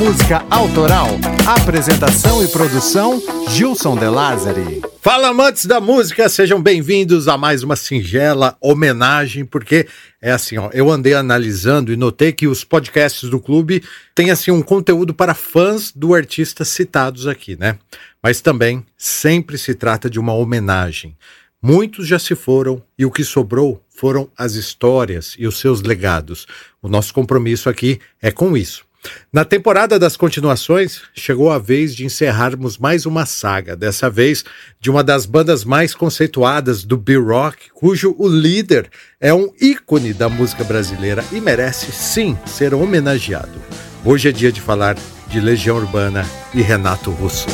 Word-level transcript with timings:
Música 0.00 0.46
Autoral. 0.48 1.08
Apresentação 1.46 2.42
e 2.42 2.48
produção, 2.48 3.22
Gilson 3.50 3.98
De 3.98 4.08
Lázari. 4.08 4.80
Fala 5.02 5.28
amantes 5.28 5.66
da 5.66 5.78
música, 5.78 6.26
sejam 6.30 6.62
bem-vindos 6.62 7.28
a 7.28 7.36
mais 7.36 7.62
uma 7.62 7.76
singela 7.76 8.56
homenagem, 8.62 9.44
porque 9.44 9.86
é 10.18 10.32
assim, 10.32 10.56
ó, 10.56 10.70
eu 10.72 10.90
andei 10.90 11.12
analisando 11.12 11.92
e 11.92 11.98
notei 11.98 12.32
que 12.32 12.46
os 12.46 12.64
podcasts 12.64 13.28
do 13.28 13.38
clube 13.38 13.84
têm 14.14 14.30
assim 14.30 14.50
um 14.50 14.62
conteúdo 14.62 15.12
para 15.12 15.34
fãs 15.34 15.92
do 15.94 16.14
artista 16.14 16.64
citados 16.64 17.26
aqui, 17.26 17.54
né? 17.60 17.78
Mas 18.22 18.40
também 18.40 18.82
sempre 18.96 19.58
se 19.58 19.74
trata 19.74 20.08
de 20.08 20.18
uma 20.18 20.32
homenagem. 20.32 21.14
Muitos 21.60 22.06
já 22.06 22.18
se 22.18 22.34
foram 22.34 22.82
e 22.98 23.04
o 23.04 23.10
que 23.10 23.22
sobrou 23.22 23.84
foram 23.90 24.30
as 24.34 24.54
histórias 24.54 25.34
e 25.38 25.46
os 25.46 25.58
seus 25.60 25.82
legados. 25.82 26.46
O 26.80 26.88
nosso 26.88 27.12
compromisso 27.12 27.68
aqui 27.68 28.00
é 28.22 28.30
com 28.30 28.56
isso. 28.56 28.88
Na 29.32 29.44
temporada 29.44 29.98
das 29.98 30.16
continuações, 30.16 31.02
chegou 31.14 31.50
a 31.50 31.58
vez 31.58 31.94
de 31.94 32.04
encerrarmos 32.04 32.76
mais 32.76 33.06
uma 33.06 33.24
saga, 33.24 33.76
dessa 33.76 34.10
vez 34.10 34.44
de 34.80 34.90
uma 34.90 35.02
das 35.02 35.24
bandas 35.24 35.64
mais 35.64 35.94
conceituadas 35.94 36.84
do 36.84 36.96
B-Rock, 36.96 37.70
cujo 37.72 38.14
o 38.18 38.28
líder 38.28 38.90
é 39.20 39.32
um 39.32 39.50
ícone 39.60 40.12
da 40.12 40.28
música 40.28 40.64
brasileira 40.64 41.24
e 41.32 41.40
merece 41.40 41.92
sim 41.92 42.36
ser 42.46 42.74
homenageado. 42.74 43.60
Hoje 44.04 44.28
é 44.28 44.32
dia 44.32 44.52
de 44.52 44.60
falar 44.60 44.96
de 45.28 45.40
Legião 45.40 45.76
Urbana 45.76 46.26
e 46.52 46.60
Renato 46.60 47.10
Russo. 47.10 47.46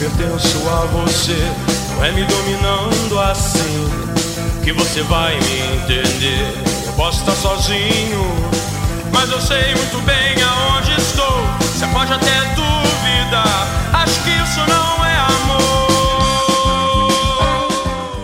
pertenço 0.00 0.68
a 0.68 0.86
você. 0.86 1.36
Não 1.96 2.04
é 2.04 2.12
me 2.12 2.24
dominando 2.24 3.18
assim 3.20 4.09
que 4.62 4.72
você 4.72 5.02
vai 5.02 5.34
me 5.40 5.60
entender. 5.76 6.52
Eu 6.86 6.92
posso 6.92 7.20
estar 7.20 7.34
sozinho, 7.34 8.24
mas 9.12 9.30
eu 9.30 9.40
sei 9.40 9.74
muito 9.74 10.00
bem 10.04 10.42
aonde 10.42 10.92
estou. 11.00 11.40
Você 11.60 11.86
pode 11.86 12.12
até 12.12 12.40
duvidar, 12.54 13.92
acho 13.94 14.22
que 14.22 14.30
isso 14.30 14.60
não 14.68 15.04
é 15.04 15.16
amor. 15.16 15.90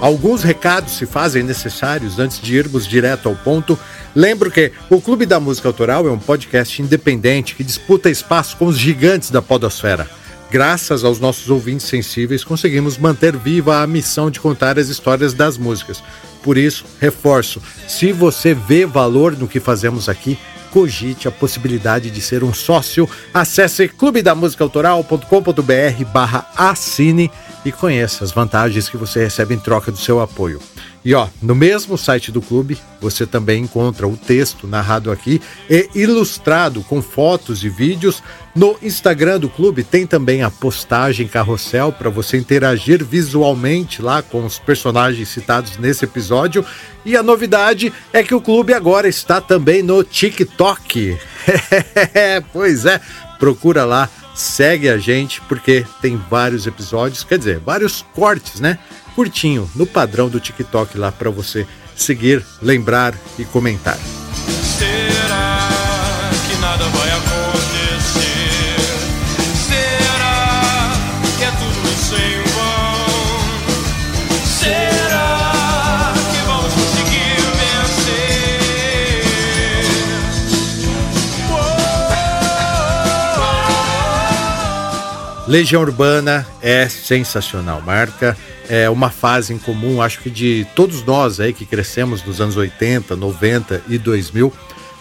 Alguns 0.00 0.42
recados 0.42 0.92
se 0.92 1.06
fazem 1.06 1.42
necessários 1.42 2.18
antes 2.18 2.40
de 2.40 2.54
irmos 2.56 2.86
direto 2.86 3.28
ao 3.28 3.34
ponto. 3.34 3.78
Lembro 4.14 4.50
que 4.50 4.72
o 4.90 5.00
Clube 5.00 5.26
da 5.26 5.40
Música 5.40 5.68
Autoral 5.68 6.06
é 6.06 6.10
um 6.10 6.18
podcast 6.18 6.80
independente 6.80 7.54
que 7.54 7.64
disputa 7.64 8.10
espaço 8.10 8.56
com 8.56 8.66
os 8.66 8.78
gigantes 8.78 9.30
da 9.30 9.40
podosfera. 9.40 10.08
Graças 10.50 11.02
aos 11.02 11.18
nossos 11.18 11.50
ouvintes 11.50 11.86
sensíveis, 11.86 12.44
conseguimos 12.44 12.96
manter 12.96 13.36
viva 13.36 13.82
a 13.82 13.86
missão 13.86 14.30
de 14.30 14.40
contar 14.40 14.78
as 14.78 14.88
histórias 14.88 15.34
das 15.34 15.58
músicas. 15.58 16.02
Por 16.42 16.56
isso, 16.56 16.84
reforço: 17.00 17.60
se 17.88 18.12
você 18.12 18.54
vê 18.54 18.86
valor 18.86 19.36
no 19.36 19.48
que 19.48 19.58
fazemos 19.58 20.08
aqui, 20.08 20.38
cogite 20.70 21.26
a 21.26 21.32
possibilidade 21.32 22.10
de 22.10 22.20
ser 22.20 22.44
um 22.44 22.54
sócio. 22.54 23.08
Acesse 23.34 23.88
clubedamusicaautoral.com.br 23.88 26.04
barra 26.12 26.48
assine 26.56 27.28
e 27.64 27.72
conheça 27.72 28.22
as 28.22 28.30
vantagens 28.30 28.88
que 28.88 28.96
você 28.96 29.24
recebe 29.24 29.54
em 29.54 29.58
troca 29.58 29.90
do 29.90 29.98
seu 29.98 30.20
apoio. 30.20 30.60
E 31.06 31.14
ó, 31.14 31.28
no 31.40 31.54
mesmo 31.54 31.96
site 31.96 32.32
do 32.32 32.42
clube, 32.42 32.76
você 33.00 33.24
também 33.24 33.62
encontra 33.62 34.08
o 34.08 34.16
texto 34.16 34.66
narrado 34.66 35.12
aqui 35.12 35.40
e 35.70 35.88
ilustrado 35.94 36.82
com 36.82 37.00
fotos 37.00 37.62
e 37.62 37.68
vídeos. 37.68 38.20
No 38.56 38.76
Instagram 38.82 39.38
do 39.38 39.48
clube 39.48 39.84
tem 39.84 40.04
também 40.04 40.42
a 40.42 40.50
postagem 40.50 41.28
carrossel 41.28 41.92
para 41.92 42.10
você 42.10 42.36
interagir 42.36 43.04
visualmente 43.04 44.02
lá 44.02 44.20
com 44.20 44.44
os 44.44 44.58
personagens 44.58 45.28
citados 45.28 45.78
nesse 45.78 46.04
episódio. 46.04 46.66
E 47.04 47.16
a 47.16 47.22
novidade 47.22 47.92
é 48.12 48.24
que 48.24 48.34
o 48.34 48.40
clube 48.40 48.74
agora 48.74 49.06
está 49.06 49.40
também 49.40 49.84
no 49.84 50.02
TikTok. 50.02 51.16
pois 52.52 52.84
é, 52.84 53.00
procura 53.38 53.84
lá, 53.84 54.10
segue 54.34 54.88
a 54.88 54.98
gente 54.98 55.40
porque 55.42 55.86
tem 56.02 56.20
vários 56.28 56.66
episódios, 56.66 57.22
quer 57.22 57.38
dizer, 57.38 57.60
vários 57.60 58.04
cortes, 58.12 58.58
né? 58.58 58.80
Curtinho, 59.16 59.68
no 59.74 59.86
padrão 59.86 60.28
do 60.28 60.38
TikTok 60.38 60.98
lá 60.98 61.10
para 61.10 61.30
você 61.30 61.66
seguir, 61.96 62.44
lembrar 62.60 63.14
e 63.38 63.46
comentar. 63.46 63.98
Será 64.78 65.75
Legião 85.46 85.82
Urbana 85.82 86.44
é 86.60 86.88
sensacional, 86.88 87.80
marca 87.80 88.36
é 88.68 88.90
uma 88.90 89.10
fase 89.10 89.54
em 89.54 89.58
comum, 89.58 90.02
acho 90.02 90.18
que 90.20 90.28
de 90.28 90.66
todos 90.74 91.04
nós 91.04 91.38
aí 91.38 91.52
que 91.52 91.64
crescemos 91.64 92.24
nos 92.24 92.40
anos 92.40 92.56
80, 92.56 93.14
90 93.14 93.82
e 93.88 93.96
2000. 93.96 94.52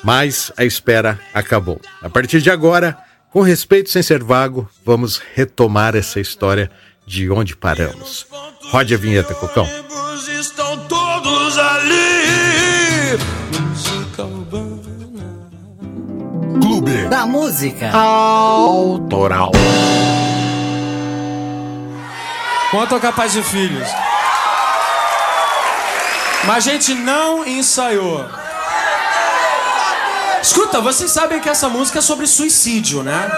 Mas 0.04 0.52
a 0.56 0.64
espera 0.64 1.18
acabou. 1.34 1.80
A 2.00 2.08
partir 2.08 2.40
de 2.40 2.48
agora, 2.48 2.96
com 3.32 3.40
respeito 3.40 3.90
sem 3.90 4.04
ser 4.04 4.22
vago, 4.22 4.70
vamos 4.86 5.20
retomar 5.34 5.96
essa 5.96 6.20
história 6.20 6.70
de 7.04 7.28
onde 7.28 7.56
paramos. 7.56 8.24
Rode 8.70 8.94
a 8.94 8.96
vinheta, 8.96 9.34
Cocão. 9.34 9.66
Clube 16.92 17.08
da 17.08 17.26
Música 17.26 17.90
Autoral. 17.90 19.50
Vamos 22.70 22.88
tocar 22.88 23.12
Pais 23.12 23.32
de 23.32 23.42
Filhos. 23.42 23.88
Mas 26.44 26.66
a 26.66 26.70
gente 26.72 26.94
não 26.94 27.46
ensaiou. 27.46 28.26
Escuta, 30.42 30.80
vocês 30.80 31.10
sabem 31.10 31.40
que 31.40 31.48
essa 31.48 31.68
música 31.68 32.00
é 32.00 32.02
sobre 32.02 32.26
suicídio, 32.26 33.02
né? 33.02 33.30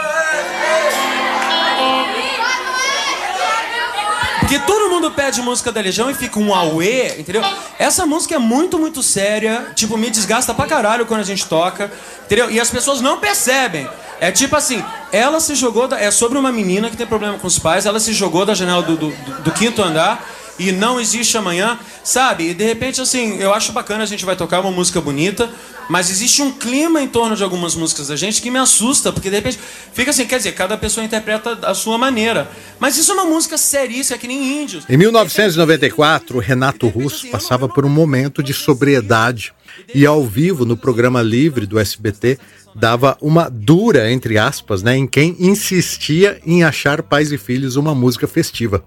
Porque 4.40 4.58
todo 4.60 4.83
mundo 5.04 5.14
pede 5.14 5.42
música 5.42 5.70
da 5.70 5.80
Legião 5.80 6.10
e 6.10 6.14
fica 6.14 6.38
um 6.38 6.54
auê, 6.54 7.18
entendeu? 7.18 7.42
Essa 7.78 8.06
música 8.06 8.34
é 8.34 8.38
muito, 8.38 8.78
muito 8.78 9.02
séria. 9.02 9.72
Tipo, 9.74 9.98
me 9.98 10.08
desgasta 10.10 10.54
pra 10.54 10.66
caralho 10.66 11.04
quando 11.06 11.20
a 11.20 11.24
gente 11.24 11.46
toca, 11.46 11.92
entendeu? 12.24 12.50
E 12.50 12.58
as 12.58 12.70
pessoas 12.70 13.00
não 13.00 13.18
percebem. 13.18 13.88
É 14.20 14.30
tipo 14.32 14.56
assim, 14.56 14.82
ela 15.12 15.40
se 15.40 15.54
jogou. 15.54 15.86
Da, 15.86 16.00
é 16.00 16.10
sobre 16.10 16.38
uma 16.38 16.50
menina 16.50 16.88
que 16.88 16.96
tem 16.96 17.06
problema 17.06 17.38
com 17.38 17.46
os 17.46 17.58
pais, 17.58 17.84
ela 17.84 18.00
se 18.00 18.12
jogou 18.12 18.46
da 18.46 18.54
janela 18.54 18.82
do, 18.82 18.96
do, 18.96 19.10
do 19.10 19.50
quinto 19.50 19.82
andar 19.82 20.24
e 20.58 20.72
não 20.72 21.00
existe 21.00 21.36
amanhã, 21.36 21.78
sabe? 22.02 22.50
E 22.50 22.54
de 22.54 22.64
repente, 22.64 23.00
assim, 23.00 23.38
eu 23.38 23.52
acho 23.52 23.72
bacana 23.72 24.02
a 24.02 24.06
gente 24.06 24.24
vai 24.24 24.36
tocar 24.36 24.60
uma 24.60 24.70
música 24.70 25.00
bonita, 25.00 25.50
mas 25.88 26.10
existe 26.10 26.42
um 26.42 26.52
clima 26.52 27.02
em 27.02 27.08
torno 27.08 27.36
de 27.36 27.42
algumas 27.42 27.74
músicas 27.74 28.08
da 28.08 28.16
gente 28.16 28.40
que 28.40 28.50
me 28.50 28.58
assusta, 28.58 29.12
porque 29.12 29.28
de 29.28 29.36
repente 29.36 29.58
fica 29.92 30.10
assim, 30.10 30.26
quer 30.26 30.38
dizer, 30.38 30.52
cada 30.52 30.76
pessoa 30.76 31.04
interpreta 31.04 31.58
a 31.62 31.74
sua 31.74 31.98
maneira. 31.98 32.48
Mas 32.78 32.96
isso 32.96 33.10
é 33.10 33.14
uma 33.14 33.24
música 33.24 33.58
seríssima, 33.58 34.18
que 34.18 34.26
nem 34.26 34.62
índios. 34.62 34.84
Em 34.88 34.96
1994, 34.96 36.38
Renato 36.38 36.88
Russo 36.88 37.28
passava 37.28 37.68
por 37.68 37.84
um 37.84 37.90
momento 37.90 38.42
de 38.42 38.54
sobriedade 38.54 39.52
e 39.94 40.06
ao 40.06 40.24
vivo 40.24 40.64
no 40.64 40.76
programa 40.76 41.20
Livre 41.20 41.66
do 41.66 41.78
SBT 41.78 42.38
dava 42.74 43.16
uma 43.20 43.48
dura, 43.48 44.10
entre 44.10 44.36
aspas, 44.36 44.82
né, 44.82 44.96
em 44.96 45.06
quem 45.06 45.36
insistia 45.38 46.38
em 46.44 46.64
achar 46.64 47.02
Pais 47.02 47.32
e 47.32 47.38
Filhos 47.38 47.76
uma 47.76 47.94
música 47.94 48.26
festiva. 48.26 48.84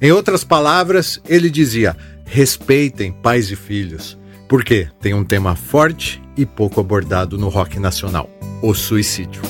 Em 0.00 0.12
outras 0.12 0.44
palavras, 0.44 1.20
ele 1.28 1.48
dizia: 1.48 1.96
respeitem 2.24 3.12
pais 3.12 3.50
e 3.50 3.56
filhos, 3.56 4.18
porque 4.48 4.88
tem 5.00 5.14
um 5.14 5.24
tema 5.24 5.56
forte 5.56 6.22
e 6.36 6.44
pouco 6.44 6.80
abordado 6.80 7.38
no 7.38 7.48
rock 7.48 7.78
nacional: 7.78 8.28
o 8.62 8.74
suicídio. 8.74 9.42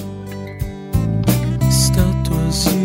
Estátuas 1.69 2.80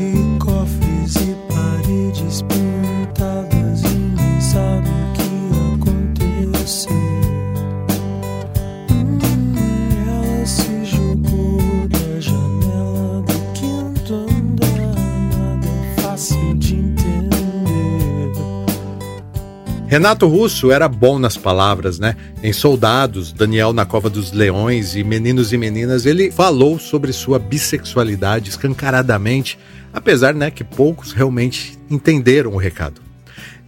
Renato 19.95 20.27
Russo 20.27 20.73
era 20.73 20.89
bom 20.89 21.17
nas 21.17 21.37
palavras, 21.37 21.99
né? 21.99 22.17
Em 22.43 22.51
Soldados, 22.51 23.31
Daniel 23.31 23.71
na 23.71 23.85
Cova 23.85 24.09
dos 24.09 24.33
Leões 24.33 24.93
e 24.93 25.05
Meninos 25.05 25.53
e 25.53 25.57
Meninas, 25.57 26.05
ele 26.05 26.29
falou 26.29 26.77
sobre 26.77 27.13
sua 27.13 27.39
bissexualidade 27.39 28.49
escancaradamente, 28.49 29.57
apesar 29.93 30.33
né, 30.33 30.51
que 30.51 30.65
poucos 30.65 31.13
realmente 31.13 31.79
entenderam 31.89 32.51
o 32.51 32.57
recado. 32.57 32.99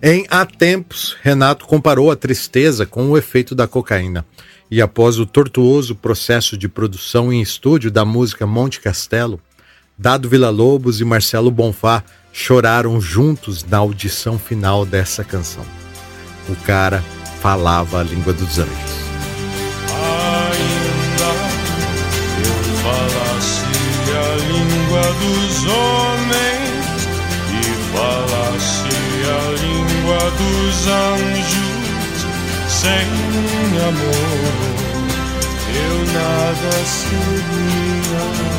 Em 0.04 0.26
Há 0.30 0.46
Tempos, 0.46 1.16
Renato 1.22 1.66
comparou 1.66 2.12
a 2.12 2.16
tristeza 2.18 2.86
com 2.86 3.10
o 3.10 3.18
efeito 3.18 3.56
da 3.56 3.66
cocaína. 3.66 4.26
E 4.70 4.82
após 4.82 5.20
o 5.20 5.26
tortuoso 5.26 5.96
processo 5.96 6.58
de 6.58 6.68
produção 6.68 7.32
em 7.32 7.42
estúdio 7.42 7.90
da 7.90 8.04
música 8.04 8.46
Monte 8.46 8.82
Castelo, 8.82 9.40
Dado 9.98 10.28
Villa-Lobos 10.28 11.00
e 11.00 11.06
Marcelo 11.06 11.50
Bonfá 11.50 12.04
choraram 12.34 13.00
juntos 13.00 13.64
na 13.64 13.78
audição 13.78 14.38
final 14.38 14.86
dessa 14.86 15.24
canção. 15.24 15.66
O 16.50 16.56
cara 16.66 17.04
falava 17.42 18.00
a 18.00 18.04
língua 18.04 18.34
dos 18.34 18.60
anjos. 18.60 18.98
Ainda 19.92 21.32
eu 22.44 22.56
falasse 22.84 23.64
a 24.12 24.28
língua 24.48 25.06
dos 25.20 25.66
homens 25.66 26.88
e 27.52 27.64
falasse 27.96 28.96
a 29.28 29.42
língua 29.62 30.22
dos 30.32 30.88
anjos 30.88 31.78
sem 32.82 33.08
amor, 33.88 34.68
eu 35.74 35.98
nada 36.14 36.72
seria. 36.86 38.56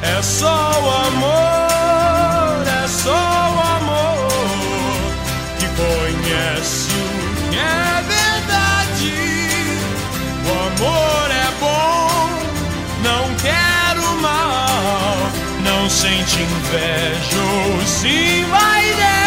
É 0.00 0.22
só 0.22 0.46
o 0.46 0.90
amor, 1.08 2.66
é 2.84 2.86
só 2.86 3.10
o 3.10 3.60
amor 3.76 4.28
que 5.58 5.66
conhece 5.74 6.90
o 6.92 7.50
que 7.50 7.56
é 7.58 8.02
verdade. 8.06 9.12
O 10.46 10.50
amor 10.50 11.30
é 11.32 11.50
bom, 11.58 12.30
não 13.02 13.34
quero 13.36 14.20
mal, 14.20 15.16
não 15.64 15.90
sente 15.90 16.42
inveja 16.42 17.40
ou 17.40 17.84
se 17.84 18.44
vai 18.44 18.84
descer. 18.94 19.18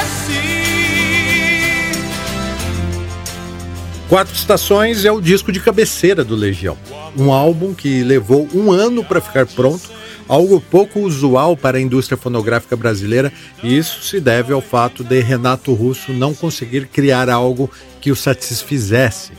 Quatro 4.07 4.33
Estações 4.33 5.03
é 5.03 5.11
o 5.11 5.19
disco 5.19 5.51
de 5.51 5.59
cabeceira 5.59 6.23
do 6.23 6.35
Legião. 6.35 6.77
Um 7.17 7.33
álbum 7.33 7.73
que 7.73 8.03
levou 8.03 8.47
um 8.53 8.71
ano 8.71 9.03
para 9.03 9.19
ficar 9.19 9.45
pronto 9.45 9.91
algo 10.27 10.61
pouco 10.61 10.99
usual 10.99 11.55
para 11.55 11.77
a 11.77 11.81
indústria 11.81 12.17
fonográfica 12.17 12.75
brasileira, 12.75 13.31
e 13.63 13.77
isso 13.77 14.03
se 14.03 14.19
deve 14.19 14.53
ao 14.53 14.61
fato 14.61 15.03
de 15.03 15.19
Renato 15.21 15.73
Russo 15.73 16.13
não 16.13 16.33
conseguir 16.33 16.87
criar 16.87 17.29
algo 17.29 17.69
que 17.99 18.11
o 18.11 18.15
satisfizesse. 18.15 19.31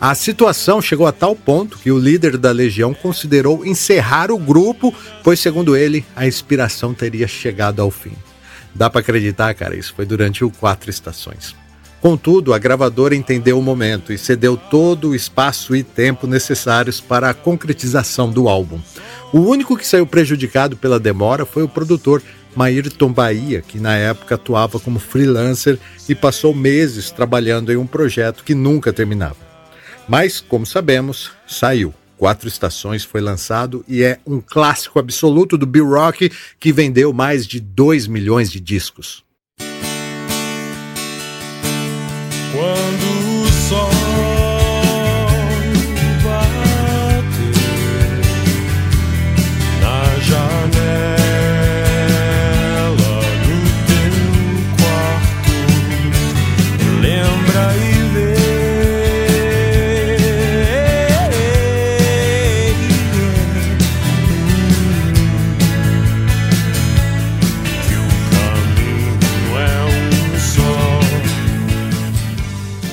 A 0.00 0.14
situação 0.14 0.80
chegou 0.80 1.08
a 1.08 1.12
tal 1.12 1.34
ponto 1.34 1.78
que 1.78 1.90
o 1.90 1.98
líder 1.98 2.36
da 2.36 2.52
Legião 2.52 2.94
considerou 2.94 3.66
encerrar 3.66 4.30
o 4.30 4.38
grupo, 4.38 4.94
pois, 5.24 5.40
segundo 5.40 5.76
ele, 5.76 6.04
a 6.14 6.24
inspiração 6.24 6.94
teria 6.94 7.26
chegado 7.26 7.82
ao 7.82 7.90
fim. 7.90 8.12
Dá 8.72 8.88
para 8.88 9.00
acreditar, 9.00 9.52
cara, 9.54 9.74
isso 9.74 9.92
foi 9.96 10.06
durante 10.06 10.44
o 10.44 10.50
Quatro 10.50 10.88
Estações. 10.88 11.57
Contudo, 12.00 12.54
a 12.54 12.58
gravadora 12.58 13.16
entendeu 13.16 13.58
o 13.58 13.62
momento 13.62 14.12
e 14.12 14.18
cedeu 14.18 14.56
todo 14.56 15.08
o 15.08 15.14
espaço 15.14 15.74
e 15.74 15.82
tempo 15.82 16.28
necessários 16.28 17.00
para 17.00 17.28
a 17.28 17.34
concretização 17.34 18.30
do 18.30 18.48
álbum. 18.48 18.80
O 19.32 19.40
único 19.40 19.76
que 19.76 19.86
saiu 19.86 20.06
prejudicado 20.06 20.76
pela 20.76 21.00
demora 21.00 21.44
foi 21.44 21.64
o 21.64 21.68
produtor 21.68 22.22
Maírton 22.54 23.12
Bahia, 23.12 23.62
que 23.66 23.80
na 23.80 23.96
época 23.96 24.36
atuava 24.36 24.78
como 24.78 24.98
freelancer 24.98 25.78
e 26.08 26.14
passou 26.14 26.54
meses 26.54 27.10
trabalhando 27.10 27.72
em 27.72 27.76
um 27.76 27.86
projeto 27.86 28.44
que 28.44 28.54
nunca 28.54 28.92
terminava. 28.92 29.36
Mas, 30.08 30.40
como 30.40 30.64
sabemos, 30.64 31.32
saiu. 31.46 31.92
Quatro 32.16 32.48
Estações 32.48 33.04
foi 33.04 33.20
lançado 33.20 33.84
e 33.86 34.02
é 34.02 34.18
um 34.26 34.40
clássico 34.40 34.98
absoluto 34.98 35.56
do 35.56 35.66
Bill 35.66 35.88
Rock 35.88 36.32
que 36.58 36.72
vendeu 36.72 37.12
mais 37.12 37.46
de 37.46 37.60
2 37.60 38.08
milhões 38.08 38.50
de 38.50 38.58
discos. 38.58 39.27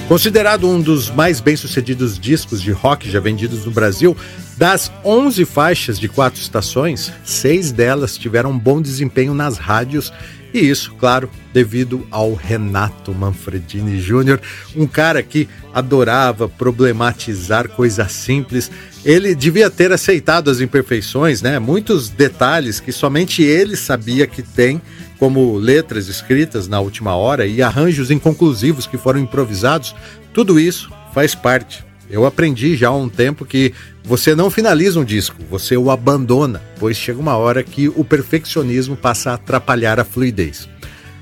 Considerado 0.08 0.70
um 0.70 0.80
dos 0.80 1.10
mais 1.10 1.40
bem-sucedidos 1.40 2.20
discos 2.20 2.62
de 2.62 2.72
rock 2.72 3.10
já 3.10 3.20
vendidos 3.20 3.66
no 3.66 3.72
Brasil, 3.72 4.16
das 4.56 4.92
11 5.04 5.44
faixas 5.46 6.00
de 6.00 6.08
quatro 6.08 6.40
estações, 6.40 7.12
seis 7.24 7.72
delas 7.72 8.16
tiveram 8.16 8.56
bom 8.58 8.80
desempenho 8.80 9.34
nas 9.34 9.58
rádios, 9.58 10.14
e 10.56 10.70
isso, 10.70 10.94
claro, 10.98 11.30
devido 11.54 12.08
ao 12.10 12.34
Renato 12.34 13.14
Manfredini 13.14 14.00
Jr., 14.00 14.40
um 14.74 14.88
cara 14.88 15.22
que 15.22 15.50
adorava 15.74 16.48
problematizar 16.48 17.68
coisas 17.68 18.12
simples. 18.14 18.72
Ele 19.04 19.36
devia 19.36 19.70
ter 19.70 19.92
aceitado 19.92 20.50
as 20.50 20.62
imperfeições, 20.62 21.42
né? 21.42 21.60
Muitos 21.60 22.08
detalhes 22.08 22.80
que 22.80 22.94
somente 22.94 23.44
ele 23.44 23.76
sabia 23.76 24.26
que 24.26 24.42
tem 24.42 24.82
como 25.20 25.58
letras 25.58 26.08
escritas 26.08 26.70
na 26.70 26.80
última 26.80 27.16
hora 27.16 27.46
e 27.46 27.62
arranjos 27.62 28.10
inconclusivos 28.10 28.88
que 28.88 28.98
foram 28.98 29.20
improvisados, 29.20 29.94
tudo 30.34 30.58
isso 30.58 30.90
faz 31.14 31.36
parte. 31.36 31.84
Eu 32.10 32.26
aprendi 32.26 32.76
já 32.76 32.90
há 32.90 32.96
um 32.96 33.10
tempo 33.10 33.46
que 33.46 33.74
você 34.04 34.36
não 34.36 34.52
finaliza 34.52 35.00
um 35.00 35.04
disco, 35.04 35.38
você 35.50 35.76
o 35.76 35.90
abandona, 35.90 36.62
pois 36.80 36.96
chega 36.96 37.20
uma 37.20 37.36
hora 37.36 37.64
que 37.64 37.90
o 37.90 38.04
perfeccionismo 38.04 38.96
passa 38.96 39.32
a 39.32 39.34
atrapalhar 39.34 40.00
a 40.00 40.06
fluidez. 40.06 40.70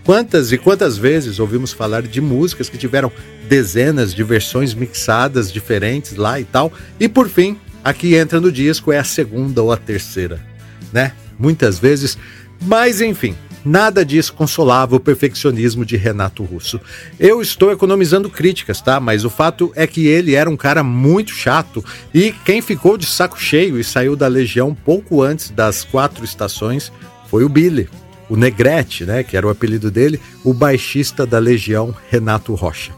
Quantas 0.04 0.52
e 0.52 0.58
quantas 0.58 0.98
vezes 0.98 1.40
ouvimos 1.40 1.72
falar 1.72 2.02
de 2.02 2.20
músicas 2.20 2.70
que 2.70 2.78
tiveram 2.78 3.10
dezenas 3.48 4.14
de 4.14 4.22
versões 4.22 4.74
mixadas 4.74 5.52
diferentes 5.52 6.18
lá 6.18 6.40
e 6.40 6.44
tal, 6.44 6.74
e 7.00 7.08
por 7.08 7.30
fim, 7.30 7.58
a 7.84 7.94
que 7.94 8.16
entra 8.16 8.42
no 8.42 8.52
disco 8.52 8.92
é 8.92 9.00
a 9.00 9.04
segunda 9.04 9.62
ou 9.62 9.72
a 9.72 9.78
terceira, 9.78 10.46
né? 10.92 11.14
Muitas 11.40 11.80
vezes, 11.80 12.18
mas 12.62 13.00
enfim, 13.00 13.36
Nada 13.66 14.06
disso 14.06 14.34
consolava 14.34 14.96
o 14.96 15.00
perfeccionismo 15.00 15.86
de 15.86 15.96
Renato 15.96 16.44
Russo. 16.44 16.82
Eu 17.20 17.42
estou 17.42 17.72
economizando 17.72 18.30
críticas, 18.30 18.82
tá? 18.82 19.00
Mas 19.00 19.24
o 19.24 19.30
fato 19.30 19.72
é 19.76 19.88
que 19.88 20.06
ele 20.06 20.36
era 20.36 20.50
um 20.50 20.58
cara 20.58 20.84
muito 20.84 21.32
chato 21.32 21.84
e 22.14 22.34
quem 22.44 22.62
ficou 22.62 22.98
de 22.98 23.06
saco 23.06 23.40
cheio 23.40 23.80
e 23.80 23.84
saiu 23.84 24.16
da 24.16 24.28
Legião 24.28 24.76
pouco 24.76 25.22
antes 25.22 25.50
das 25.50 25.84
quatro 25.84 26.26
estações 26.26 26.92
foi 27.30 27.46
o 27.46 27.50
Billy, 27.50 27.90
o 28.30 28.36
Negrete, 28.36 29.06
né? 29.06 29.24
Que 29.24 29.38
era 29.38 29.48
o 29.48 29.50
apelido 29.50 29.90
dele, 29.90 30.20
o 30.44 30.54
baixista 30.54 31.26
da 31.26 31.40
Legião, 31.40 31.96
Renato 32.10 32.54
Rocha. 32.54 32.92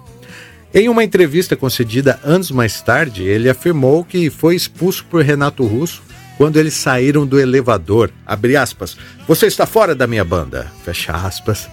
Em 0.74 0.89
uma 0.89 1.03
entrevista 1.03 1.55
concedida 1.55 2.19
anos 2.24 2.51
mais 2.51 2.81
tarde, 2.81 3.24
ele 3.24 3.50
afirmou 3.50 4.03
que 4.03 4.29
foi 4.29 4.55
expulso 4.55 5.05
por 5.05 5.24
Renato 5.24 5.65
Russo 5.65 6.01
quando 6.38 6.58
eles 6.58 6.74
saíram 6.74 7.25
do 7.25 7.39
elevador. 7.39 8.12
Abre 8.25 8.56
aspas. 8.56 8.98
Você 9.27 9.48
está 9.48 9.65
fora 9.65 9.96
da 9.96 10.08
minha 10.08 10.24
banda. 10.24 10.72
Fecha 10.84 11.13
aspas. 11.13 11.70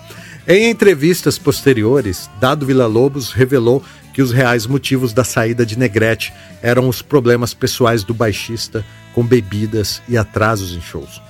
Em 0.46 0.70
entrevistas 0.70 1.38
posteriores, 1.38 2.28
Dado 2.40 2.66
Villa-Lobos 2.66 3.32
revelou 3.32 3.82
que 4.12 4.20
os 4.20 4.32
reais 4.32 4.66
motivos 4.66 5.12
da 5.12 5.24
saída 5.24 5.64
de 5.64 5.78
Negrete 5.78 6.32
eram 6.60 6.88
os 6.88 7.00
problemas 7.00 7.54
pessoais 7.54 8.04
do 8.04 8.12
baixista 8.12 8.84
com 9.14 9.24
bebidas 9.24 10.02
e 10.08 10.16
atrasos 10.16 10.74
em 10.74 10.80
shows. 10.80 11.20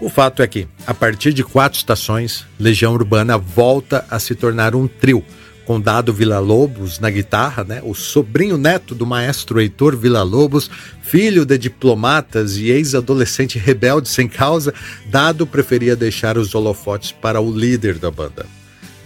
O 0.00 0.08
fato 0.08 0.42
é 0.42 0.46
que, 0.46 0.68
a 0.86 0.94
partir 0.94 1.32
de 1.32 1.42
quatro 1.42 1.76
estações, 1.76 2.46
Legião 2.58 2.92
Urbana 2.94 3.36
volta 3.36 4.04
a 4.08 4.18
se 4.20 4.34
tornar 4.34 4.74
um 4.74 4.86
trio, 4.86 5.24
com 5.68 5.78
Dado 5.78 6.14
Villa-Lobos 6.14 6.98
na 6.98 7.10
guitarra, 7.10 7.62
né? 7.62 7.82
o 7.84 7.92
sobrinho 7.92 8.56
neto 8.56 8.94
do 8.94 9.04
maestro 9.04 9.60
Heitor 9.60 9.94
Villa-Lobos, 9.94 10.70
filho 11.02 11.44
de 11.44 11.58
diplomatas 11.58 12.56
e 12.56 12.70
ex-adolescente 12.70 13.58
rebelde 13.58 14.08
sem 14.08 14.26
causa, 14.26 14.72
Dado 15.10 15.46
preferia 15.46 15.94
deixar 15.94 16.38
os 16.38 16.54
holofotes 16.54 17.12
para 17.12 17.38
o 17.38 17.54
líder 17.54 17.98
da 17.98 18.10
banda. 18.10 18.46